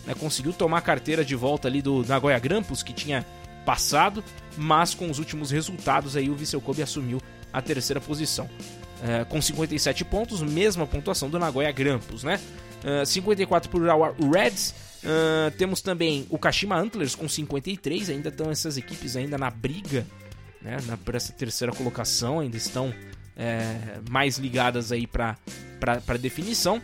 né, 0.06 0.12
conseguiu 0.12 0.52
tomar 0.52 0.76
a 0.76 0.82
carteira 0.82 1.24
de 1.24 1.34
volta 1.34 1.66
ali 1.66 1.80
do 1.80 2.04
Nagoya 2.04 2.38
Grampus, 2.38 2.82
que 2.82 2.92
tinha 2.92 3.24
passado, 3.64 4.22
mas 4.58 4.94
com 4.94 5.10
os 5.10 5.18
últimos 5.18 5.50
resultados 5.50 6.16
aí 6.16 6.28
o 6.28 6.34
Vissel 6.34 6.60
Kobe 6.60 6.82
assumiu 6.82 7.18
a 7.50 7.62
terceira 7.62 7.98
posição. 7.98 8.46
É, 9.02 9.24
com 9.24 9.40
57 9.40 10.04
pontos, 10.04 10.40
mesma 10.40 10.86
pontuação 10.86 11.28
do 11.28 11.38
Nagoya 11.38 11.70
Grampus, 11.72 12.22
né? 12.22 12.40
Uh, 12.82 13.04
54 13.04 13.70
por 13.70 13.82
Urawa 13.82 14.14
Reds. 14.32 14.74
Uh, 15.02 15.50
temos 15.58 15.80
também 15.80 16.26
o 16.30 16.38
Kashima 16.38 16.76
Antlers 16.76 17.14
com 17.14 17.28
53. 17.28 18.10
Ainda 18.10 18.28
estão 18.28 18.50
essas 18.50 18.76
equipes 18.76 19.16
ainda 19.16 19.36
na 19.36 19.50
briga, 19.50 20.06
né? 20.62 20.78
Na, 20.86 20.98
essa 21.14 21.32
terceira 21.32 21.72
colocação, 21.72 22.40
ainda 22.40 22.56
estão 22.56 22.94
é, 23.36 23.98
mais 24.08 24.38
ligadas 24.38 24.92
aí 24.92 25.06
para 25.06 25.36
definição. 26.20 26.80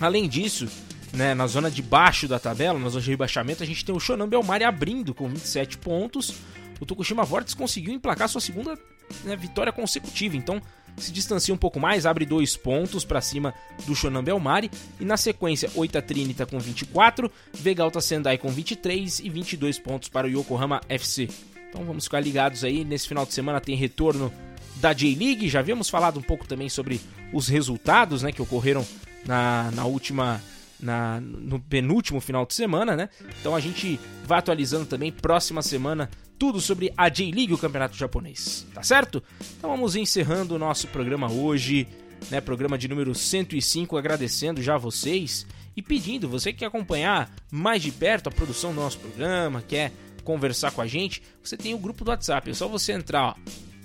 Além 0.00 0.28
disso, 0.28 0.68
né, 1.12 1.34
na 1.34 1.46
zona 1.46 1.70
de 1.70 1.82
baixo 1.82 2.28
da 2.28 2.38
tabela, 2.38 2.78
na 2.78 2.88
zona 2.88 3.02
de 3.02 3.10
rebaixamento, 3.10 3.62
a 3.62 3.66
gente 3.66 3.84
tem 3.84 3.94
o 3.94 4.00
Shonan 4.00 4.28
Belmari 4.28 4.64
abrindo 4.64 5.14
com 5.14 5.28
27 5.28 5.78
pontos. 5.78 6.34
O 6.80 6.86
Tokushima 6.86 7.24
Vortex 7.24 7.54
conseguiu 7.54 7.94
emplacar 7.94 8.28
sua 8.28 8.40
segunda 8.40 8.78
né, 9.24 9.36
vitória 9.36 9.72
consecutiva, 9.72 10.36
então 10.36 10.60
se 10.96 11.12
distancia 11.12 11.52
um 11.54 11.58
pouco 11.58 11.80
mais, 11.80 12.06
abre 12.06 12.24
dois 12.24 12.56
pontos 12.56 13.04
para 13.04 13.20
cima 13.20 13.54
do 13.86 13.94
Shonan 13.94 14.22
Belmari. 14.22 14.70
E 15.00 15.04
na 15.04 15.16
sequência, 15.16 15.70
Oita 15.74 16.00
Trinita 16.00 16.46
com 16.46 16.58
24, 16.58 17.30
Vegalta 17.52 18.00
Sendai 18.00 18.38
com 18.38 18.48
23 18.48 19.20
e 19.20 19.28
22 19.28 19.78
pontos 19.78 20.08
para 20.08 20.26
o 20.26 20.30
Yokohama 20.30 20.80
FC. 20.88 21.28
Então 21.68 21.84
vamos 21.84 22.04
ficar 22.04 22.20
ligados 22.20 22.64
aí. 22.64 22.84
Nesse 22.84 23.08
final 23.08 23.24
de 23.24 23.32
semana 23.32 23.60
tem 23.60 23.74
retorno 23.74 24.32
da 24.76 24.92
J-League. 24.92 25.48
Já 25.48 25.60
havíamos 25.60 25.88
falado 25.88 26.18
um 26.18 26.22
pouco 26.22 26.46
também 26.46 26.68
sobre 26.68 27.00
os 27.32 27.48
resultados 27.48 28.22
né, 28.22 28.30
que 28.30 28.42
ocorreram 28.42 28.86
na, 29.26 29.70
na 29.72 29.84
última 29.84 30.42
na, 30.82 31.20
no 31.20 31.60
penúltimo 31.60 32.20
final 32.20 32.44
de 32.44 32.54
semana, 32.54 32.96
né? 32.96 33.08
Então 33.40 33.54
a 33.54 33.60
gente 33.60 34.00
vai 34.24 34.40
atualizando 34.40 34.84
também 34.84 35.12
próxima 35.12 35.62
semana 35.62 36.10
tudo 36.42 36.60
sobre 36.60 36.92
a 36.96 37.08
J-League, 37.08 37.54
o 37.54 37.58
campeonato 37.58 37.96
japonês, 37.96 38.66
tá 38.74 38.82
certo? 38.82 39.22
Então 39.56 39.70
vamos 39.70 39.94
encerrando 39.94 40.56
o 40.56 40.58
nosso 40.58 40.88
programa 40.88 41.30
hoje, 41.30 41.86
né? 42.32 42.40
Programa 42.40 42.76
de 42.76 42.88
número 42.88 43.14
105, 43.14 43.96
agradecendo 43.96 44.60
já 44.60 44.74
a 44.74 44.78
vocês 44.78 45.46
E 45.76 45.80
pedindo, 45.80 46.28
você 46.28 46.52
que 46.52 46.58
quer 46.58 46.64
acompanhar 46.64 47.32
mais 47.48 47.80
de 47.80 47.92
perto 47.92 48.26
a 48.26 48.32
produção 48.32 48.74
do 48.74 48.80
nosso 48.80 48.98
programa, 48.98 49.62
quer 49.62 49.92
conversar 50.24 50.72
com 50.72 50.80
a 50.80 50.86
gente, 50.88 51.22
você 51.40 51.56
tem 51.56 51.74
o 51.74 51.78
grupo 51.78 52.04
do 52.04 52.08
WhatsApp. 52.08 52.50
É 52.50 52.54
só 52.54 52.66
você 52.66 52.90
entrar, 52.90 53.22
ó, 53.22 53.34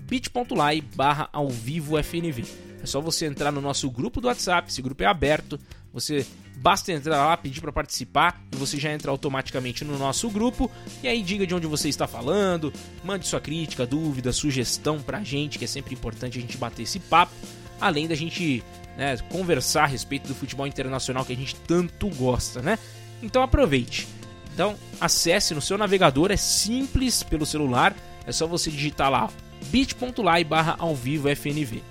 bit.ly 0.09 0.81
barra 0.95 1.29
ao 1.31 1.49
vivo 1.49 1.95
FNV. 2.01 2.43
É 2.81 2.87
só 2.87 2.99
você 2.99 3.27
entrar 3.27 3.51
no 3.51 3.61
nosso 3.61 3.87
grupo 3.91 4.19
do 4.19 4.29
WhatsApp, 4.29 4.67
esse 4.67 4.81
grupo 4.81 5.03
é 5.03 5.05
aberto. 5.05 5.59
Você 5.93 6.25
basta 6.57 6.91
entrar 6.91 7.17
lá, 7.17 7.37
pedir 7.37 7.61
para 7.61 7.71
participar 7.71 8.41
e 8.51 8.55
você 8.55 8.77
já 8.77 8.91
entra 8.91 9.11
automaticamente 9.11 9.85
no 9.85 9.97
nosso 9.97 10.29
grupo. 10.29 10.69
E 11.03 11.07
aí 11.07 11.21
diga 11.21 11.45
de 11.45 11.53
onde 11.53 11.67
você 11.67 11.89
está 11.89 12.07
falando, 12.07 12.73
mande 13.03 13.27
sua 13.27 13.39
crítica, 13.39 13.85
dúvida, 13.85 14.33
sugestão 14.33 14.99
pra 14.99 15.23
gente, 15.23 15.59
que 15.59 15.65
é 15.65 15.67
sempre 15.67 15.93
importante 15.93 16.37
a 16.37 16.41
gente 16.41 16.57
bater 16.57 16.83
esse 16.83 16.99
papo, 16.99 17.33
além 17.79 18.07
da 18.07 18.15
gente 18.15 18.63
né, 18.97 19.15
conversar 19.29 19.83
a 19.83 19.87
respeito 19.87 20.27
do 20.27 20.35
futebol 20.35 20.65
internacional 20.65 21.23
que 21.23 21.33
a 21.33 21.35
gente 21.35 21.55
tanto 21.55 22.09
gosta, 22.09 22.61
né? 22.61 22.79
Então 23.21 23.43
aproveite. 23.43 24.07
Então 24.53 24.75
acesse 24.99 25.53
no 25.53 25.61
seu 25.61 25.77
navegador, 25.77 26.31
é 26.31 26.37
simples 26.37 27.21
pelo 27.21 27.45
celular, 27.45 27.95
é 28.25 28.31
só 28.31 28.47
você 28.47 28.71
digitar 28.71 29.11
lá 29.11 29.29
bit.ly 29.69 30.43
barra 30.43 30.75
ao 30.79 30.95
vivo 30.95 31.29
FNV 31.29 31.81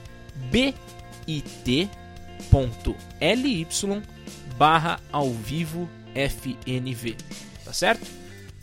bit.ly 0.51 1.89
barra 4.59 5.01
ao 5.13 5.33
vivo 5.33 5.89
FNV, 6.15 7.17
tá 7.65 7.73
certo? 7.73 8.07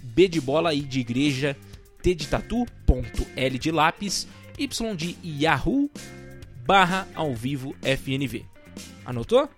B 0.02 0.28
de 0.28 0.42
bola, 0.42 0.74
I 0.74 0.82
de 0.82 1.00
igreja, 1.00 1.56
T 2.02 2.14
de 2.14 2.28
tatu, 2.28 2.66
ponto, 2.86 3.26
L 3.36 3.58
de 3.58 3.72
lápis, 3.72 4.28
Y 4.58 4.96
de 4.96 5.16
Yahoo, 5.24 5.90
barra 6.66 7.08
ao 7.16 7.34
vivo 7.34 7.76
FNV. 7.82 8.46
Anotou? 9.06 9.50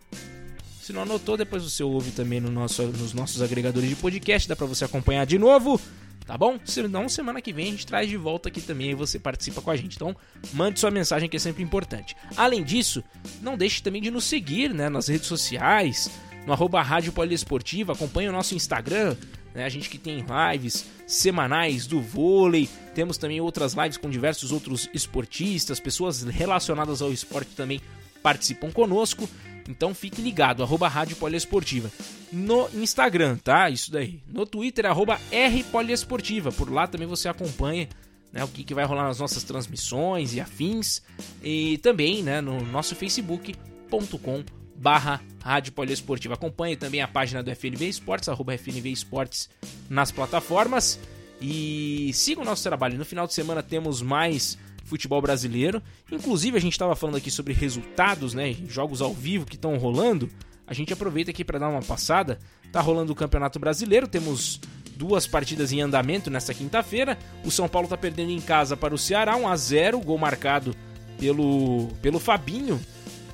Se 0.82 0.94
não 0.94 1.02
anotou, 1.02 1.36
depois 1.36 1.64
você 1.64 1.84
ouve 1.84 2.12
também 2.12 2.40
no 2.40 2.52
nosso, 2.52 2.84
nos 2.84 3.14
nossos 3.14 3.42
agregadores 3.42 3.90
de 3.90 3.96
podcast, 3.96 4.48
dá 4.48 4.56
para 4.56 4.68
você 4.68 4.86
acompanhar 4.86 5.26
de 5.26 5.40
novo 5.40 5.80
tá 6.26 6.38
bom? 6.38 6.60
Se 6.66 6.82
não, 6.88 7.08
semana 7.08 7.42
que 7.42 7.54
vem 7.54 7.68
a 7.68 7.72
gente 7.72 7.86
traz 7.86 8.10
de 8.10 8.18
volta 8.18 8.50
aqui 8.50 8.60
também 8.60 8.92
e 8.92 8.96
você 8.96 9.20
participa 9.20 9.62
com 9.62 9.70
a 9.70 9.76
gente. 9.76 9.96
Então, 9.96 10.16
mande 10.54 10.80
sua 10.80 10.90
mensagem 10.90 11.30
que 11.30 11.38
é 11.38 11.40
sempre 11.40 11.64
importante. 11.64 12.16
Além 12.36 12.64
disso, 12.64 13.04
não 13.42 13.56
deixe 13.56 13.82
também 13.82 14.02
de 14.02 14.10
nos 14.10 14.24
seguir 14.24 14.74
né, 14.74 14.90
nas 14.90 15.08
redes 15.08 15.28
sociais, 15.28 16.10
no 16.46 16.54
arroba 16.54 16.82
Rádio 16.82 17.12
Poliesportiva, 17.12 17.94
acompanhe 17.94 18.30
o 18.30 18.32
nosso 18.32 18.56
Instagram, 18.56 19.16
né, 19.54 19.66
a 19.66 19.70
gente 19.70 19.90
que 19.90 19.98
tem 19.98 20.24
lives 20.52 20.86
semanais 21.08 21.88
do 21.88 22.02
vôlei, 22.02 22.70
temos 22.94 23.18
também 23.18 23.40
outras 23.42 23.74
lives 23.74 23.98
com 23.98 24.10
diversos 24.10 24.52
outros 24.52 24.90
esportistas, 24.94 25.80
pessoas 25.80 26.24
relacionadas 26.24 27.02
ao 27.02 27.12
esporte 27.12 27.56
também 27.56 27.82
participam 28.22 28.72
conosco. 28.72 29.30
Então 29.68 29.96
fique 29.96 30.22
ligado, 30.22 30.62
arroba 30.62 30.88
Rádio 30.88 31.16
Poliesportiva. 31.16 31.92
No 32.32 32.70
Instagram, 32.74 33.38
tá? 33.38 33.70
Isso 33.70 33.92
daí. 33.92 34.22
No 34.28 34.46
Twitter, 34.46 34.86
arroba 34.86 35.20
Rpoliesportiva. 35.32 36.52
Por 36.52 36.72
lá 36.72 36.86
também 36.86 37.08
você 37.08 37.28
acompanha 37.28 37.88
né, 38.32 38.44
o 38.44 38.48
que, 38.48 38.64
que 38.64 38.74
vai 38.74 38.86
rolar 38.86 39.06
nas 39.06 39.20
nossas 39.20 39.44
transmissões 39.44 40.34
e 40.34 40.42
afins. 40.42 41.02
E 41.44 41.78
também 41.80 42.22
né, 42.22 42.42
no 42.42 42.62
nosso 42.62 42.96
facebook.com 42.96 44.44
barra 44.76 45.22
Rádio 45.44 45.74
Poliesportiva. 45.74 46.34
Acompanhe 46.34 46.76
também 46.76 47.02
a 47.02 47.08
página 47.08 47.42
do 47.42 47.50
FNV 47.56 47.88
Esportes, 47.88 48.30
arroba 48.30 48.58
FNV 48.58 48.90
Esportes 48.90 49.50
nas 49.90 50.12
plataformas. 50.12 51.00
E 51.42 52.12
siga 52.14 52.42
o 52.42 52.46
nosso 52.46 52.64
trabalho. 52.64 52.98
No 52.98 53.06
final 53.06 53.28
de 53.28 53.34
semana 53.34 53.62
temos 53.62 54.02
mais 54.02 54.58
futebol 54.86 55.22
brasileiro. 55.22 55.82
Inclusive, 56.12 56.58
a 56.58 56.62
gente 56.62 56.74
estava 56.74 56.96
falando 56.96 57.18
aqui 57.18 57.30
sobre 57.30 57.54
resultados, 57.54 58.34
né? 58.34 58.56
Jogos 58.68 59.02
ao 59.02 59.14
vivo 59.14 59.46
que 59.46 59.56
estão 59.56 59.78
rolando. 59.78 60.30
A 60.68 60.74
gente 60.74 60.94
aproveita 60.94 61.32
aqui 61.32 61.44
para 61.44 61.60
dar 61.60 61.70
uma 61.70 61.82
passada. 61.82 62.40
Tá 62.72 62.82
rolando 62.82 63.12
o 63.12 63.16
Campeonato 63.16 63.60
Brasileiro, 63.60 64.08
temos 64.08 64.60
duas 64.96 65.28
partidas 65.28 65.72
em 65.72 65.82
andamento 65.82 66.30
nesta 66.30 66.54
quinta-feira. 66.54 67.18
O 67.44 67.52
São 67.52 67.68
Paulo 67.68 67.86
está 67.86 67.98
perdendo 67.98 68.32
em 68.32 68.42
casa 68.42 68.76
para 68.76 68.96
o 68.96 68.98
Ceará, 68.98 69.36
1 69.36 69.48
a 69.48 69.56
0, 69.56 70.00
gol 70.00 70.18
marcado 70.18 70.76
pelo 71.20 71.88
pelo 72.02 72.20
Fabinho. 72.20 72.80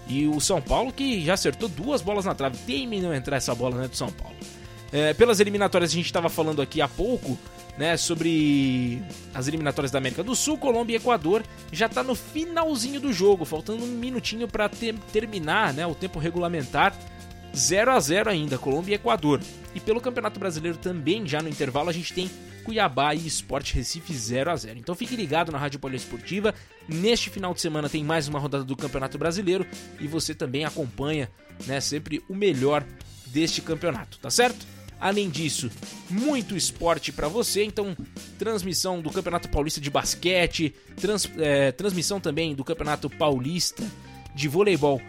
E 0.08 0.28
o 0.28 0.40
São 0.40 0.62
Paulo 0.62 0.92
que 0.92 1.24
já 1.24 1.34
acertou 1.34 1.70
duas 1.70 2.02
bolas 2.02 2.26
na 2.26 2.36
trave. 2.36 2.58
Teme 2.66 3.00
não 3.00 3.14
entrar 3.14 3.38
essa 3.38 3.56
bola 3.56 3.78
né, 3.78 3.88
do 3.88 3.96
São 3.96 4.12
Paulo. 4.12 4.36
É, 4.92 5.14
pelas 5.14 5.40
eliminatórias 5.40 5.92
a 5.92 5.94
gente 5.94 6.06
estava 6.06 6.28
falando 6.28 6.62
aqui 6.62 6.82
há 6.82 6.88
pouco, 6.88 7.40
né, 7.78 7.96
sobre 7.96 9.02
as 9.34 9.48
eliminatórias 9.48 9.90
da 9.90 10.00
América 10.00 10.22
do 10.22 10.36
Sul, 10.36 10.58
Colômbia 10.58 10.96
e 10.96 10.98
Equador. 10.98 11.44
Já 11.72 11.86
está 11.86 12.04
no 12.04 12.14
finalzinho 12.14 13.00
do 13.00 13.14
jogo, 13.14 13.46
faltando 13.46 13.84
um 13.84 13.88
minutinho 13.88 14.48
para 14.48 14.68
ter, 14.68 14.94
terminar 15.14 15.74
né, 15.74 15.86
o 15.86 15.96
tempo 15.96 16.20
regulamentar. 16.20 16.94
0 17.56 17.92
a 17.92 18.00
0 18.00 18.30
ainda, 18.30 18.58
Colômbia 18.58 18.94
e 18.94 18.96
Equador. 18.96 19.42
E 19.76 19.80
pelo 19.80 20.02
Campeonato 20.02 20.40
Brasileiro 20.40 20.78
também, 20.78 21.28
já 21.28 21.42
no 21.42 21.50
intervalo, 21.50 21.90
a 21.90 21.94
gente 21.94 22.14
tem 22.14 22.30
Cuiabá 22.64 23.14
e 23.14 23.28
Sport 23.28 23.74
Recife 23.74 24.14
0 24.14 24.52
a 24.52 24.56
0 24.56 24.80
Então 24.80 24.96
fique 24.96 25.16
ligado 25.16 25.52
na 25.52 25.58
Rádio 25.58 25.80
Poliesportiva. 25.80 26.54
Neste 26.88 27.30
final 27.30 27.54
de 27.54 27.62
semana 27.62 27.90
tem 27.90 28.04
mais 28.04 28.28
uma 28.28 28.40
rodada 28.40 28.64
do 28.64 28.76
Campeonato 28.76 29.18
Brasileiro 29.18 29.66
e 30.00 30.08
você 30.08 30.34
também 30.34 30.66
acompanha 30.66 31.30
né, 31.66 31.80
sempre 31.80 32.24
o 32.30 32.36
melhor 32.36 32.86
deste 33.28 33.62
campeonato, 33.62 34.20
tá 34.20 34.30
certo? 34.30 34.66
Além 35.00 35.30
disso, 35.30 35.72
muito 36.10 36.56
esporte 36.56 37.12
para 37.12 37.28
você. 37.28 37.64
Então, 37.64 37.98
transmissão 38.38 39.02
do 39.02 39.10
Campeonato 39.10 39.50
Paulista 39.50 39.82
de 39.82 39.90
Basquete, 39.90 40.76
trans, 40.96 41.28
é, 41.40 41.72
transmissão 41.72 42.20
também 42.20 42.54
do 42.54 42.64
Campeonato 42.64 43.10
Paulista 43.10 43.84
de 44.36 44.48
Voleibol, 44.48 45.02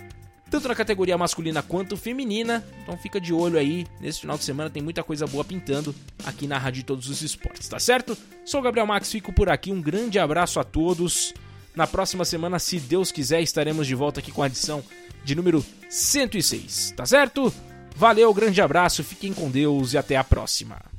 tanto 0.53 0.69
na 0.69 0.75
categoria 0.75 1.17
masculina 1.17 1.63
quanto 1.63 1.97
feminina. 1.97 2.63
Então, 2.83 2.95
fica 2.99 3.19
de 3.19 3.33
olho 3.33 3.59
aí. 3.59 3.87
Nesse 3.99 4.21
final 4.21 4.37
de 4.37 4.45
semana 4.45 4.69
tem 4.69 4.83
muita 4.83 5.03
coisa 5.03 5.27
boa 5.27 5.43
pintando 5.43 5.95
aqui 6.27 6.47
na 6.47 6.59
Rádio 6.59 6.83
de 6.83 6.87
Todos 6.87 7.09
os 7.09 7.23
Esportes, 7.23 7.67
tá 7.67 7.81
certo? 7.81 8.17
Sou 8.45 8.61
o 8.61 8.63
Gabriel 8.63 8.87
Max, 8.87 9.11
fico 9.11 9.33
por 9.33 9.49
aqui. 9.49 9.73
Um 9.73 9.81
grande 9.81 10.19
abraço 10.19 10.61
a 10.61 10.65
todos. 10.65 11.33
Na 11.75 11.87
próxima 11.87 12.23
semana, 12.27 12.59
se 12.59 12.79
Deus 12.79 13.11
quiser, 13.11 13.41
estaremos 13.41 13.87
de 13.87 13.95
volta 13.95 14.21
aqui 14.21 14.31
com 14.31 14.43
a 14.43 14.47
edição 14.47 14.85
de 15.25 15.35
número 15.35 15.65
106, 15.89 16.93
tá 16.95 17.07
certo? 17.07 17.51
Valeu, 17.97 18.35
grande 18.35 18.61
abraço, 18.61 19.03
fiquem 19.03 19.33
com 19.33 19.51
Deus 19.51 19.95
e 19.95 19.99
até 19.99 20.19
a 20.19 20.25
próxima. 20.25 20.92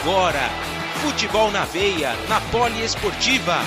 Agora. 0.00 0.50
Futebol 1.02 1.50
na 1.50 1.64
veia, 1.64 2.14
na 2.28 2.40
Poliesportiva. 2.52 3.58